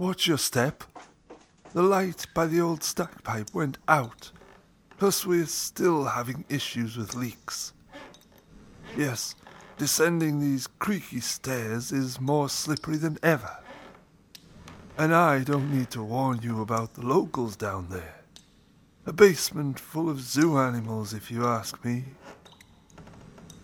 Watch 0.00 0.26
your 0.26 0.38
step. 0.38 0.82
The 1.74 1.82
light 1.82 2.24
by 2.32 2.46
the 2.46 2.58
old 2.58 2.82
stack 2.82 3.22
pipe 3.22 3.52
went 3.52 3.76
out. 3.86 4.32
Plus, 4.96 5.26
we're 5.26 5.44
still 5.44 6.04
having 6.04 6.46
issues 6.48 6.96
with 6.96 7.14
leaks. 7.14 7.74
Yes, 8.96 9.34
descending 9.76 10.40
these 10.40 10.66
creaky 10.66 11.20
stairs 11.20 11.92
is 11.92 12.18
more 12.18 12.48
slippery 12.48 12.96
than 12.96 13.18
ever. 13.22 13.58
And 14.96 15.14
I 15.14 15.44
don't 15.44 15.70
need 15.70 15.90
to 15.90 16.02
warn 16.02 16.40
you 16.40 16.62
about 16.62 16.94
the 16.94 17.04
locals 17.04 17.54
down 17.54 17.88
there. 17.90 18.22
A 19.04 19.12
basement 19.12 19.78
full 19.78 20.08
of 20.08 20.22
zoo 20.22 20.56
animals, 20.56 21.12
if 21.12 21.30
you 21.30 21.44
ask 21.44 21.84
me. 21.84 22.06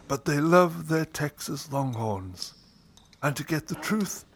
But 0.07 0.27
they 0.27 0.41
love 0.41 0.89
their 0.89 1.07
Texas 1.07 1.73
Longhorns. 1.73 2.53
And 3.23 3.35
to 3.37 3.43
get 3.43 3.69
the 3.69 3.75
truth, 3.77 4.27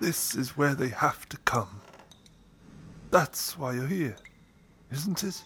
this 0.00 0.34
is 0.34 0.56
where 0.56 0.74
they 0.74 0.88
have 0.88 1.28
to 1.28 1.36
come. 1.38 1.80
That's 3.10 3.58
why 3.58 3.74
you're 3.74 3.86
here, 3.86 4.16
isn't 4.92 5.24
it? 5.24 5.42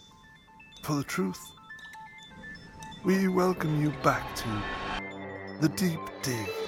For 0.83 0.95
the 0.95 1.03
truth. 1.03 1.41
We 3.05 3.27
welcome 3.27 3.81
you 3.81 3.91
back 4.03 4.35
to 4.35 4.47
the 5.61 5.69
Deep 5.69 5.99
Dig. 6.21 6.62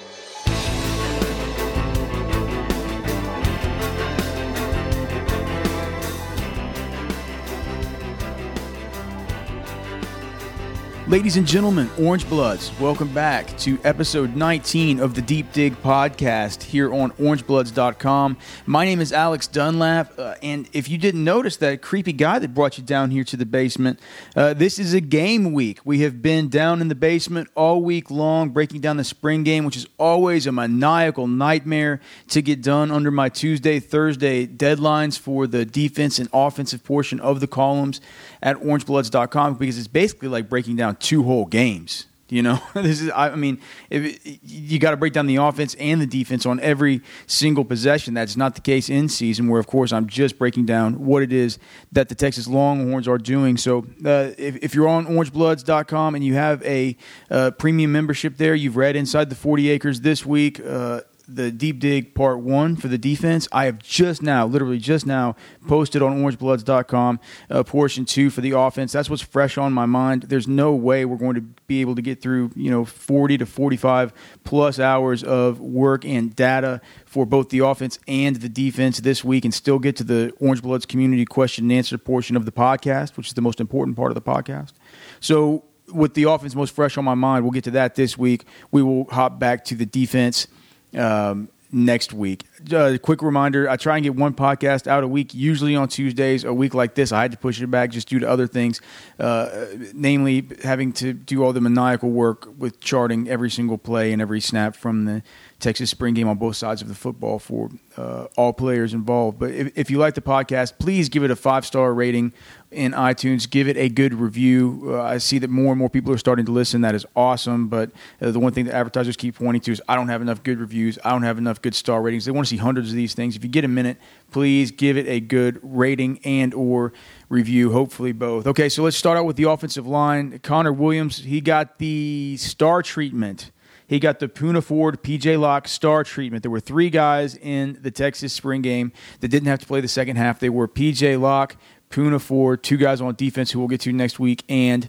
Ladies 11.08 11.36
and 11.36 11.46
gentlemen, 11.46 11.88
Orange 12.00 12.28
Bloods, 12.28 12.72
welcome 12.80 13.14
back 13.14 13.56
to 13.58 13.78
episode 13.84 14.34
19 14.34 14.98
of 14.98 15.14
the 15.14 15.22
Deep 15.22 15.52
Dig 15.52 15.80
podcast 15.80 16.64
here 16.64 16.92
on 16.92 17.12
orangebloods.com. 17.12 18.36
My 18.66 18.84
name 18.84 19.00
is 19.00 19.12
Alex 19.12 19.46
Dunlap, 19.46 20.18
uh, 20.18 20.34
and 20.42 20.68
if 20.72 20.88
you 20.88 20.98
didn't 20.98 21.22
notice 21.22 21.58
that 21.58 21.80
creepy 21.80 22.12
guy 22.12 22.40
that 22.40 22.54
brought 22.54 22.76
you 22.76 22.82
down 22.82 23.12
here 23.12 23.22
to 23.22 23.36
the 23.36 23.46
basement, 23.46 24.00
uh, 24.34 24.52
this 24.52 24.80
is 24.80 24.94
a 24.94 25.00
game 25.00 25.52
week. 25.52 25.78
We 25.84 26.00
have 26.00 26.22
been 26.22 26.48
down 26.48 26.80
in 26.80 26.88
the 26.88 26.96
basement 26.96 27.50
all 27.54 27.82
week 27.82 28.10
long 28.10 28.48
breaking 28.48 28.80
down 28.80 28.96
the 28.96 29.04
spring 29.04 29.44
game, 29.44 29.64
which 29.64 29.76
is 29.76 29.86
always 29.98 30.44
a 30.48 30.50
maniacal 30.50 31.28
nightmare 31.28 32.00
to 32.30 32.42
get 32.42 32.62
done 32.62 32.90
under 32.90 33.12
my 33.12 33.28
Tuesday, 33.28 33.78
Thursday 33.78 34.44
deadlines 34.44 35.16
for 35.16 35.46
the 35.46 35.64
defense 35.64 36.18
and 36.18 36.28
offensive 36.32 36.82
portion 36.82 37.20
of 37.20 37.38
the 37.38 37.46
columns 37.46 38.00
at 38.42 38.56
orangebloods.com 38.56 39.54
because 39.54 39.78
it's 39.78 39.88
basically 39.88 40.28
like 40.28 40.48
breaking 40.48 40.76
down 40.76 40.96
two 40.96 41.22
whole 41.22 41.46
games. 41.46 42.06
You 42.28 42.42
know, 42.42 42.60
this 42.74 43.00
is. 43.00 43.10
I 43.14 43.36
mean, 43.36 43.60
if 43.88 44.18
you 44.42 44.78
got 44.80 44.90
to 44.90 44.96
break 44.96 45.12
down 45.12 45.26
the 45.26 45.36
offense 45.36 45.76
and 45.78 46.00
the 46.00 46.06
defense 46.06 46.44
on 46.44 46.58
every 46.60 47.02
single 47.26 47.64
possession. 47.64 48.14
That's 48.14 48.36
not 48.36 48.56
the 48.56 48.60
case 48.60 48.88
in 48.88 49.08
season, 49.08 49.48
where 49.48 49.60
of 49.60 49.68
course 49.68 49.92
I'm 49.92 50.08
just 50.08 50.38
breaking 50.38 50.66
down 50.66 51.06
what 51.06 51.22
it 51.22 51.32
is 51.32 51.58
that 51.92 52.08
the 52.08 52.16
Texas 52.16 52.48
Longhorns 52.48 53.06
are 53.06 53.18
doing. 53.18 53.56
So, 53.56 53.86
uh, 54.04 54.32
if, 54.38 54.56
if, 54.56 54.74
you're 54.74 54.88
on 54.88 55.06
OrangeBloods.com 55.06 56.16
and 56.16 56.24
you 56.24 56.34
have 56.34 56.62
a 56.64 56.96
uh, 57.30 57.52
premium 57.52 57.92
membership 57.92 58.38
there, 58.38 58.56
you've 58.56 58.76
read 58.76 58.96
Inside 58.96 59.30
the 59.30 59.36
40 59.36 59.70
Acres 59.70 60.00
this 60.00 60.26
week. 60.26 60.58
Uh, 60.58 61.02
the 61.28 61.50
deep 61.50 61.78
dig 61.80 62.14
part 62.14 62.40
one 62.40 62.76
for 62.76 62.88
the 62.88 62.98
defense. 62.98 63.48
I 63.52 63.64
have 63.64 63.78
just 63.78 64.22
now, 64.22 64.46
literally 64.46 64.78
just 64.78 65.06
now, 65.06 65.34
posted 65.66 66.02
on 66.02 66.22
orangebloods.com 66.22 67.20
uh, 67.50 67.62
portion 67.64 68.04
two 68.04 68.30
for 68.30 68.40
the 68.40 68.52
offense. 68.52 68.92
That's 68.92 69.10
what's 69.10 69.22
fresh 69.22 69.58
on 69.58 69.72
my 69.72 69.86
mind. 69.86 70.24
There's 70.24 70.46
no 70.46 70.74
way 70.74 71.04
we're 71.04 71.16
going 71.16 71.34
to 71.34 71.40
be 71.66 71.80
able 71.80 71.96
to 71.96 72.02
get 72.02 72.20
through, 72.20 72.50
you 72.54 72.70
know, 72.70 72.84
40 72.84 73.38
to 73.38 73.46
45 73.46 74.12
plus 74.44 74.78
hours 74.78 75.24
of 75.24 75.60
work 75.60 76.04
and 76.04 76.34
data 76.34 76.80
for 77.04 77.26
both 77.26 77.48
the 77.48 77.60
offense 77.60 77.98
and 78.06 78.36
the 78.36 78.48
defense 78.48 79.00
this 79.00 79.24
week 79.24 79.44
and 79.44 79.52
still 79.52 79.78
get 79.78 79.96
to 79.96 80.04
the 80.04 80.32
Orange 80.40 80.62
Bloods 80.62 80.86
community 80.86 81.24
question 81.24 81.64
and 81.64 81.72
answer 81.72 81.98
portion 81.98 82.36
of 82.36 82.44
the 82.44 82.52
podcast, 82.52 83.16
which 83.16 83.28
is 83.28 83.34
the 83.34 83.42
most 83.42 83.60
important 83.60 83.96
part 83.96 84.10
of 84.10 84.14
the 84.14 84.22
podcast. 84.22 84.72
So, 85.20 85.64
with 85.92 86.14
the 86.14 86.24
offense 86.24 86.56
most 86.56 86.74
fresh 86.74 86.98
on 86.98 87.04
my 87.04 87.14
mind, 87.14 87.44
we'll 87.44 87.52
get 87.52 87.62
to 87.64 87.70
that 87.72 87.94
this 87.94 88.18
week. 88.18 88.44
We 88.72 88.82
will 88.82 89.04
hop 89.04 89.38
back 89.38 89.64
to 89.66 89.76
the 89.76 89.86
defense 89.86 90.48
um, 90.96 91.48
next 91.72 92.12
week. 92.12 92.44
Uh, 92.72 92.96
quick 93.02 93.22
reminder 93.22 93.68
I 93.68 93.76
try 93.76 93.96
and 93.96 94.04
get 94.04 94.14
one 94.14 94.34
podcast 94.34 94.86
out 94.86 95.02
a 95.02 95.08
week, 95.08 95.34
usually 95.34 95.76
on 95.76 95.88
Tuesdays. 95.88 96.44
A 96.44 96.52
week 96.52 96.74
like 96.74 96.94
this, 96.94 97.12
I 97.12 97.22
had 97.22 97.32
to 97.32 97.38
push 97.38 97.60
it 97.60 97.66
back 97.66 97.90
just 97.90 98.08
due 98.08 98.18
to 98.18 98.28
other 98.28 98.46
things, 98.46 98.80
uh, 99.18 99.66
namely 99.92 100.46
having 100.62 100.92
to 100.94 101.12
do 101.12 101.44
all 101.44 101.52
the 101.52 101.60
maniacal 101.60 102.10
work 102.10 102.48
with 102.58 102.80
charting 102.80 103.28
every 103.28 103.50
single 103.50 103.78
play 103.78 104.12
and 104.12 104.22
every 104.22 104.40
snap 104.40 104.76
from 104.76 105.04
the 105.04 105.22
Texas 105.58 105.90
spring 105.90 106.14
game 106.14 106.28
on 106.28 106.36
both 106.36 106.56
sides 106.56 106.82
of 106.82 106.88
the 106.88 106.94
football 106.94 107.38
for 107.38 107.70
uh, 107.96 108.26
all 108.36 108.52
players 108.52 108.92
involved. 108.92 109.38
But 109.38 109.52
if, 109.52 109.78
if, 109.78 109.90
you 109.90 109.98
like 109.98 110.14
the 110.14 110.20
podcast, 110.20 110.78
please 110.78 111.08
give 111.08 111.24
it 111.24 111.30
a 111.30 111.36
five 111.36 111.64
star 111.64 111.92
rating 111.94 112.32
in 112.76 112.92
iTunes. 112.92 113.48
Give 113.48 113.68
it 113.68 113.76
a 113.76 113.88
good 113.88 114.14
review. 114.14 114.82
Uh, 114.88 115.02
I 115.02 115.18
see 115.18 115.38
that 115.38 115.50
more 115.50 115.72
and 115.72 115.78
more 115.78 115.88
people 115.88 116.12
are 116.12 116.18
starting 116.18 116.44
to 116.46 116.52
listen. 116.52 116.82
That 116.82 116.94
is 116.94 117.06
awesome. 117.16 117.68
But 117.68 117.90
uh, 118.20 118.30
the 118.30 118.38
one 118.38 118.52
thing 118.52 118.66
that 118.66 118.74
advertisers 118.74 119.16
keep 119.16 119.36
pointing 119.36 119.62
to 119.62 119.72
is 119.72 119.82
I 119.88 119.96
don't 119.96 120.08
have 120.08 120.22
enough 120.22 120.42
good 120.42 120.58
reviews. 120.58 120.98
I 121.04 121.10
don't 121.10 121.22
have 121.22 121.38
enough 121.38 121.62
good 121.62 121.74
star 121.74 122.02
ratings. 122.02 122.26
They 122.26 122.32
want 122.32 122.46
to 122.46 122.50
see 122.50 122.58
hundreds 122.58 122.90
of 122.90 122.96
these 122.96 123.14
things. 123.14 123.34
If 123.34 123.42
you 123.42 123.50
get 123.50 123.64
a 123.64 123.68
minute, 123.68 123.96
please 124.30 124.70
give 124.70 124.96
it 124.96 125.06
a 125.08 125.20
good 125.20 125.58
rating 125.62 126.20
and 126.24 126.52
or 126.54 126.92
review. 127.28 127.72
Hopefully 127.72 128.12
both. 128.12 128.46
Okay, 128.46 128.68
so 128.68 128.82
let's 128.82 128.96
start 128.96 129.16
out 129.16 129.24
with 129.24 129.36
the 129.36 129.44
offensive 129.44 129.86
line. 129.86 130.38
Connor 130.40 130.72
Williams, 130.72 131.18
he 131.18 131.40
got 131.40 131.78
the 131.78 132.36
star 132.36 132.82
treatment 132.82 133.50
he 133.88 134.00
got 134.00 134.18
the 134.18 134.28
Poona 134.28 134.62
Ford 134.62 135.02
PJ 135.02 135.38
Locke 135.38 135.68
star 135.68 136.02
treatment. 136.02 136.42
There 136.42 136.50
were 136.50 136.60
three 136.60 136.90
guys 136.90 137.36
in 137.36 137.78
the 137.80 137.90
Texas 137.90 138.32
spring 138.32 138.62
game 138.62 138.92
that 139.20 139.28
didn't 139.28 139.46
have 139.46 139.60
to 139.60 139.66
play 139.66 139.80
the 139.80 139.88
second 139.88 140.16
half. 140.16 140.40
They 140.40 140.50
were 140.50 140.66
PJ 140.66 141.20
Locke, 141.20 141.56
Poona 141.90 142.20
Ford, 142.20 142.62
two 142.62 142.76
guys 142.76 143.00
on 143.00 143.14
defense 143.14 143.50
who 143.50 143.58
we'll 143.58 143.68
get 143.68 143.80
to 143.82 143.92
next 143.92 144.18
week, 144.18 144.44
and 144.48 144.88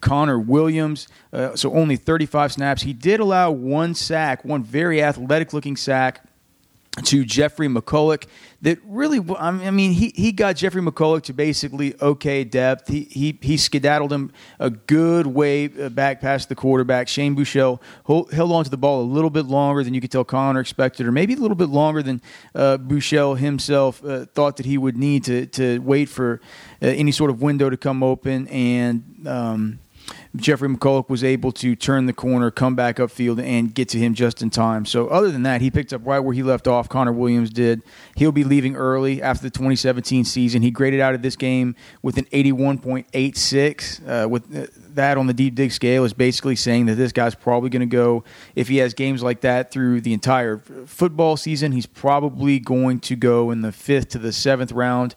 Connor 0.00 0.38
Williams. 0.38 1.08
Uh, 1.32 1.56
so 1.56 1.72
only 1.74 1.96
35 1.96 2.52
snaps. 2.52 2.82
He 2.82 2.92
did 2.92 3.20
allow 3.20 3.50
one 3.50 3.94
sack, 3.94 4.44
one 4.44 4.62
very 4.62 5.02
athletic 5.02 5.52
looking 5.52 5.76
sack 5.76 6.27
to 7.04 7.24
Jeffrey 7.24 7.68
McCulloch 7.68 8.26
that 8.60 8.78
really 8.84 9.24
I 9.38 9.70
mean 9.70 9.92
he, 9.92 10.12
he 10.16 10.32
got 10.32 10.56
Jeffrey 10.56 10.82
McCulloch 10.82 11.22
to 11.24 11.32
basically 11.32 11.94
okay 12.00 12.42
depth. 12.42 12.88
He 12.88 13.02
he 13.04 13.38
he 13.40 13.56
skedaddled 13.56 14.12
him 14.12 14.32
a 14.58 14.70
good 14.70 15.26
way 15.26 15.66
uh, 15.66 15.88
back 15.90 16.20
past 16.20 16.48
the 16.48 16.56
quarterback. 16.56 17.06
Shane 17.06 17.36
Buechele 17.36 17.80
held 18.32 18.52
on 18.52 18.64
to 18.64 18.70
the 18.70 18.76
ball 18.76 19.02
a 19.02 19.04
little 19.04 19.30
bit 19.30 19.46
longer 19.46 19.84
than 19.84 19.94
you 19.94 20.00
could 20.00 20.10
tell 20.10 20.24
Connor 20.24 20.60
expected, 20.60 21.06
or 21.06 21.12
maybe 21.12 21.34
a 21.34 21.36
little 21.36 21.56
bit 21.56 21.68
longer 21.68 22.02
than 22.02 22.20
uh, 22.54 22.78
Buechele 22.78 23.38
himself 23.38 24.04
uh, 24.04 24.24
thought 24.26 24.56
that 24.56 24.66
he 24.66 24.76
would 24.76 24.96
need 24.96 25.24
to 25.24 25.46
to 25.46 25.78
wait 25.78 26.08
for 26.08 26.40
uh, 26.82 26.86
any 26.86 27.12
sort 27.12 27.30
of 27.30 27.40
window 27.40 27.70
to 27.70 27.76
come 27.76 28.02
open 28.02 28.48
and. 28.48 29.26
Um, 29.26 29.78
Jeffrey 30.38 30.68
McCulloch 30.68 31.08
was 31.08 31.22
able 31.22 31.52
to 31.52 31.76
turn 31.76 32.06
the 32.06 32.12
corner, 32.12 32.50
come 32.50 32.74
back 32.74 32.96
upfield, 32.96 33.42
and 33.42 33.74
get 33.74 33.88
to 33.90 33.98
him 33.98 34.14
just 34.14 34.42
in 34.42 34.50
time. 34.50 34.84
So, 34.86 35.08
other 35.08 35.30
than 35.30 35.42
that, 35.42 35.60
he 35.60 35.70
picked 35.70 35.92
up 35.92 36.06
right 36.06 36.20
where 36.20 36.34
he 36.34 36.42
left 36.42 36.66
off. 36.66 36.88
Connor 36.88 37.12
Williams 37.12 37.50
did. 37.50 37.82
He'll 38.16 38.32
be 38.32 38.44
leaving 38.44 38.76
early 38.76 39.20
after 39.22 39.42
the 39.42 39.50
2017 39.50 40.24
season. 40.24 40.62
He 40.62 40.70
graded 40.70 41.00
out 41.00 41.14
of 41.14 41.22
this 41.22 41.36
game 41.36 41.76
with 42.02 42.18
an 42.18 42.24
81.86. 42.26 44.24
Uh, 44.24 44.28
with 44.28 44.56
uh, 44.56 44.66
that 44.94 45.16
on 45.16 45.26
the 45.26 45.34
deep 45.34 45.54
dig 45.54 45.72
scale 45.72 46.04
is 46.04 46.12
basically 46.12 46.56
saying 46.56 46.86
that 46.86 46.94
this 46.94 47.12
guy's 47.12 47.34
probably 47.34 47.70
going 47.70 47.80
to 47.80 47.86
go 47.86 48.24
if 48.54 48.68
he 48.68 48.78
has 48.78 48.94
games 48.94 49.22
like 49.22 49.40
that 49.42 49.70
through 49.70 50.00
the 50.00 50.12
entire 50.12 50.58
football 50.86 51.36
season. 51.36 51.72
He's 51.72 51.86
probably 51.86 52.58
going 52.58 53.00
to 53.00 53.16
go 53.16 53.50
in 53.50 53.62
the 53.62 53.72
fifth 53.72 54.10
to 54.10 54.18
the 54.18 54.32
seventh 54.32 54.72
round 54.72 55.14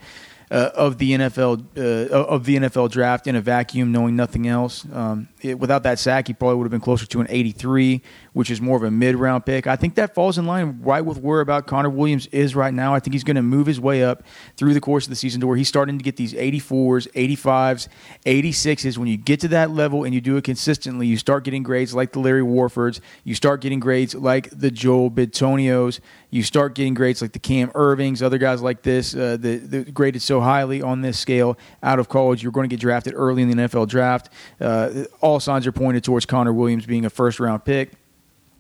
uh, 0.52 0.70
of 0.76 0.98
the 0.98 1.12
NFL 1.12 1.64
uh, 1.78 2.14
of 2.14 2.46
the 2.46 2.58
NFL 2.58 2.92
draft 2.92 3.26
in 3.26 3.36
a 3.36 3.42
vacuum, 3.42 3.92
knowing 3.92 4.16
nothing 4.16 4.48
else. 4.48 4.86
Um, 4.92 5.30
it, 5.42 5.60
without 5.60 5.84
that 5.84 6.00
sack, 6.00 6.28
he 6.28 6.34
probably 6.34 6.58
would 6.58 6.66
have 6.66 6.72
been 6.72 6.82
closer 6.82 7.06
to 7.06 7.22
an 7.22 7.28
83, 7.30 8.02
which 8.34 8.50
is 8.50 8.62
more 8.62 8.78
of 8.78 8.84
a 8.84 8.92
mid 8.92 9.16
round 9.16 9.46
pick. 9.46 9.68
I 9.68 9.76
think 9.76 9.96
that 9.96 10.14
falls 10.14 10.38
in 10.38 10.46
line 10.46 10.80
right 10.82 11.04
with 11.04 11.18
where 11.18 11.42
about 11.42 11.68
Connor 11.68 11.90
Williams 11.90 12.28
is 12.28 12.56
right 12.56 12.74
now. 12.74 12.94
I 12.94 13.00
think 13.00 13.14
he's 13.14 13.24
going 13.24 13.36
to 13.36 13.42
move 13.42 13.68
his 13.68 13.80
way 13.80 14.04
up 14.04 14.24
through 14.58 14.74
the 14.74 14.82
course 14.82 15.06
of 15.06 15.10
the 15.10 15.16
season 15.16 15.42
to 15.42 15.48
where 15.48 15.58
he's 15.58 15.68
starting 15.68 15.98
to 15.98 16.04
get 16.04 16.16
these 16.16 16.34
84s, 16.34 17.12
85s, 17.14 17.88
86s. 18.26 18.98
When 18.98 19.08
you 19.08 19.18
get 19.18 19.40
to 19.42 19.48
that 19.50 19.72
level 19.72 20.04
and 20.04 20.14
you 20.14 20.22
do 20.22 20.38
it 20.38 20.44
consistently, 20.44 21.08
you 21.08 21.18
start 21.18 21.44
getting 21.44 21.64
grades 21.64 21.94
like 21.94 22.12
the 22.12 22.20
Larry 22.20 22.44
Warfords, 22.44 23.00
you 23.24 23.36
start 23.36 23.62
getting 23.62 23.80
grades 23.80 24.16
like 24.16 24.50
the 24.52 24.72
Joel 24.72 25.12
Bitonio's, 25.12 26.00
you 26.30 26.44
start 26.44 26.76
getting 26.76 26.94
grades 26.94 27.22
like 27.22 27.34
the 27.34 27.40
Cam 27.40 27.70
Ervings, 27.72 28.22
other 28.22 28.38
guys 28.38 28.62
like 28.62 28.84
this 28.84 29.14
uh, 29.14 29.38
that, 29.40 29.94
graded 29.94 30.22
so 30.22 30.40
highly 30.40 30.82
on 30.82 31.02
this 31.02 31.20
scale 31.20 31.58
out 31.84 32.00
of 32.00 32.08
college. 32.08 32.42
You're 32.42 32.54
going 32.54 32.70
to 32.70 32.74
get 32.74 32.80
drafted 32.80 33.14
early 33.16 33.42
in 33.42 33.50
the 33.50 33.56
NFL 33.56 33.88
draft. 33.90 34.30
Uh, 34.60 35.04
all 35.20 35.31
signs 35.40 35.66
are 35.68 35.72
pointed 35.72 36.04
towards 36.04 36.26
Connor 36.26 36.54
Williams 36.54 36.86
being 36.86 37.06
a 37.06 37.10
first 37.10 37.40
round 37.40 37.66
pick 37.66 37.94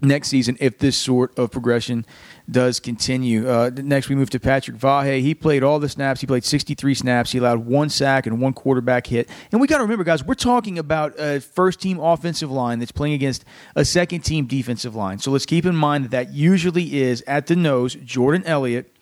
next 0.02 0.30
season 0.30 0.58
if 0.60 0.80
this 0.80 0.98
sort 0.98 1.38
of 1.38 1.52
progression 1.52 2.06
does 2.50 2.80
continue. 2.80 3.48
Uh, 3.48 3.70
next, 3.76 4.10
we 4.10 4.16
move 4.16 4.30
to 4.32 4.40
Patrick 4.40 4.78
Vahe. 4.78 5.22
He 5.22 5.34
played 5.36 5.64
all 5.64 5.80
the 5.80 5.90
snaps. 5.90 6.22
He 6.22 6.28
played 6.28 6.44
63 6.44 6.96
snaps. 6.96 7.32
He 7.32 7.38
allowed 7.38 7.66
one 7.66 7.90
sack 7.90 8.26
and 8.26 8.42
one 8.42 8.54
quarterback 8.54 9.08
hit. 9.08 9.30
And 9.52 9.62
we 9.62 9.68
got 9.68 9.78
to 9.78 9.84
remember, 9.84 10.04
guys, 10.04 10.24
we're 10.24 10.34
talking 10.34 10.80
about 10.80 11.20
a 11.20 11.40
first 11.40 11.80
team 11.80 12.00
offensive 12.00 12.52
line 12.52 12.80
that's 12.80 12.92
playing 12.92 13.14
against 13.14 13.46
a 13.76 13.86
second 13.86 14.22
team 14.22 14.46
defensive 14.46 14.96
line. 14.96 15.20
So 15.20 15.32
let's 15.32 15.46
keep 15.46 15.66
in 15.66 15.76
mind 15.76 16.06
that 16.06 16.12
that 16.12 16.34
usually 16.34 17.00
is 17.00 17.24
at 17.28 17.48
the 17.48 17.56
nose 17.56 17.96
Jordan 17.96 18.44
Elliott 18.46 18.94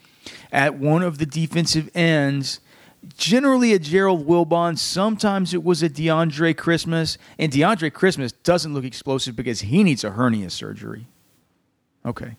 at 0.51 0.77
one 0.77 1.01
of 1.01 1.18
the 1.18 1.25
defensive 1.25 1.89
ends. 1.95 2.60
Generally, 3.18 3.74
a 3.74 3.80
Gerald 3.80 4.28
Wilbon. 4.28 4.78
Sometimes 4.78 5.54
it 5.54 5.63
was 5.63 5.81
a 5.81 5.90
DeAndre 5.90 6.56
Christmas. 6.56 7.18
And 7.38 7.51
DeAndre 7.51 7.94
Christmas 7.94 8.31
doesn't 8.31 8.74
look 8.74 8.84
explosive 8.84 9.36
because 9.36 9.62
he 9.62 9.84
needs 9.84 10.04
a 10.04 10.12
hernia 10.12 10.50
surgery. 10.50 11.07
Okay. 12.06 12.36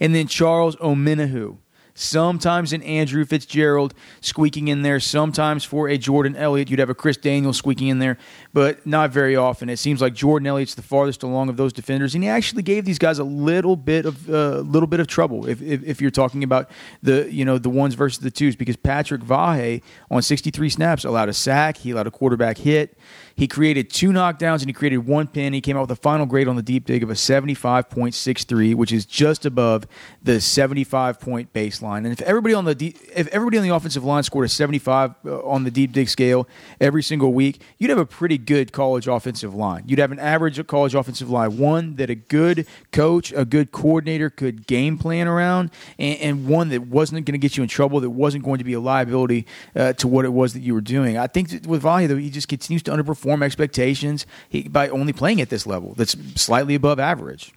And 0.00 0.14
then 0.14 0.26
Charles 0.26 0.76
Omenihu 0.76 1.58
sometimes 2.00 2.72
an 2.72 2.82
Andrew 2.82 3.24
Fitzgerald 3.24 3.94
squeaking 4.20 4.68
in 4.68 4.82
there, 4.82 4.98
sometimes 5.00 5.64
for 5.64 5.88
a 5.88 5.98
Jordan 5.98 6.34
Elliott. 6.34 6.70
You'd 6.70 6.78
have 6.78 6.90
a 6.90 6.94
Chris 6.94 7.16
Daniel 7.16 7.52
squeaking 7.52 7.88
in 7.88 7.98
there, 7.98 8.16
but 8.52 8.86
not 8.86 9.10
very 9.10 9.36
often. 9.36 9.68
It 9.68 9.78
seems 9.78 10.00
like 10.00 10.14
Jordan 10.14 10.46
Elliott's 10.46 10.74
the 10.74 10.82
farthest 10.82 11.22
along 11.22 11.48
of 11.48 11.56
those 11.56 11.72
defenders, 11.72 12.14
and 12.14 12.24
he 12.24 12.30
actually 12.30 12.62
gave 12.62 12.84
these 12.84 12.98
guys 12.98 13.18
a 13.18 13.24
little 13.24 13.76
bit 13.76 14.06
of 14.06 14.28
a 14.28 14.58
uh, 14.58 14.60
little 14.60 14.86
bit 14.86 15.00
of 15.00 15.06
trouble 15.06 15.46
if, 15.46 15.60
if, 15.60 15.82
if, 15.84 16.00
you're 16.00 16.10
talking 16.10 16.42
about 16.42 16.70
the 17.02 17.30
you 17.30 17.44
know 17.44 17.58
the 17.58 17.68
ones 17.68 17.94
versus 17.94 18.18
the 18.20 18.30
twos 18.30 18.56
because 18.56 18.76
Patrick 18.76 19.22
Vahe 19.22 19.82
on 20.10 20.22
63 20.22 20.70
snaps 20.70 21.04
allowed 21.04 21.28
a 21.28 21.34
sack, 21.34 21.76
he 21.76 21.90
allowed 21.90 22.06
a 22.06 22.10
quarterback 22.10 22.58
hit. 22.58 22.96
He 23.40 23.48
created 23.48 23.88
two 23.88 24.10
knockdowns 24.10 24.60
and 24.60 24.66
he 24.66 24.74
created 24.74 24.98
one 24.98 25.26
pin. 25.26 25.54
He 25.54 25.62
came 25.62 25.74
out 25.74 25.88
with 25.88 25.92
a 25.92 26.02
final 26.02 26.26
grade 26.26 26.46
on 26.46 26.56
the 26.56 26.62
deep 26.62 26.84
dig 26.84 27.02
of 27.02 27.08
a 27.08 27.14
75.63, 27.14 28.74
which 28.74 28.92
is 28.92 29.06
just 29.06 29.46
above 29.46 29.86
the 30.22 30.42
75 30.42 31.18
point 31.18 31.50
baseline. 31.54 32.04
And 32.04 32.08
if 32.08 32.20
everybody 32.20 32.52
on 32.52 32.66
the 32.66 32.74
de- 32.74 32.94
if 33.16 33.28
everybody 33.28 33.56
on 33.56 33.62
the 33.62 33.74
offensive 33.74 34.04
line 34.04 34.24
scored 34.24 34.44
a 34.44 34.48
75 34.50 35.14
uh, 35.24 35.40
on 35.40 35.64
the 35.64 35.70
deep 35.70 35.92
dig 35.92 36.10
scale 36.10 36.46
every 36.82 37.02
single 37.02 37.32
week, 37.32 37.62
you'd 37.78 37.88
have 37.88 37.98
a 37.98 38.04
pretty 38.04 38.36
good 38.36 38.72
college 38.72 39.08
offensive 39.08 39.54
line. 39.54 39.84
You'd 39.86 40.00
have 40.00 40.12
an 40.12 40.18
average 40.18 40.66
college 40.66 40.94
offensive 40.94 41.30
line, 41.30 41.56
one 41.56 41.96
that 41.96 42.10
a 42.10 42.16
good 42.16 42.66
coach, 42.92 43.32
a 43.32 43.46
good 43.46 43.72
coordinator 43.72 44.28
could 44.28 44.66
game 44.66 44.98
plan 44.98 45.26
around, 45.26 45.70
and, 45.98 46.20
and 46.20 46.46
one 46.46 46.68
that 46.68 46.88
wasn't 46.88 47.24
going 47.24 47.32
to 47.32 47.38
get 47.38 47.56
you 47.56 47.62
in 47.62 47.70
trouble, 47.70 48.00
that 48.00 48.10
wasn't 48.10 48.44
going 48.44 48.58
to 48.58 48.64
be 48.64 48.74
a 48.74 48.80
liability 48.80 49.46
uh, 49.74 49.94
to 49.94 50.06
what 50.06 50.26
it 50.26 50.34
was 50.34 50.52
that 50.52 50.60
you 50.60 50.74
were 50.74 50.82
doing. 50.82 51.16
I 51.16 51.26
think 51.26 51.48
with 51.66 51.84
Vahe, 51.84 52.06
though, 52.06 52.16
he 52.16 52.28
just 52.28 52.48
continues 52.48 52.82
to 52.82 52.90
underperform 52.90 53.29
outperform 53.30 53.44
expectations 53.44 54.26
he, 54.48 54.68
by 54.68 54.88
only 54.88 55.12
playing 55.12 55.40
at 55.40 55.50
this 55.50 55.66
level 55.66 55.94
that's 55.94 56.16
slightly 56.40 56.74
above 56.74 56.98
average. 56.98 57.52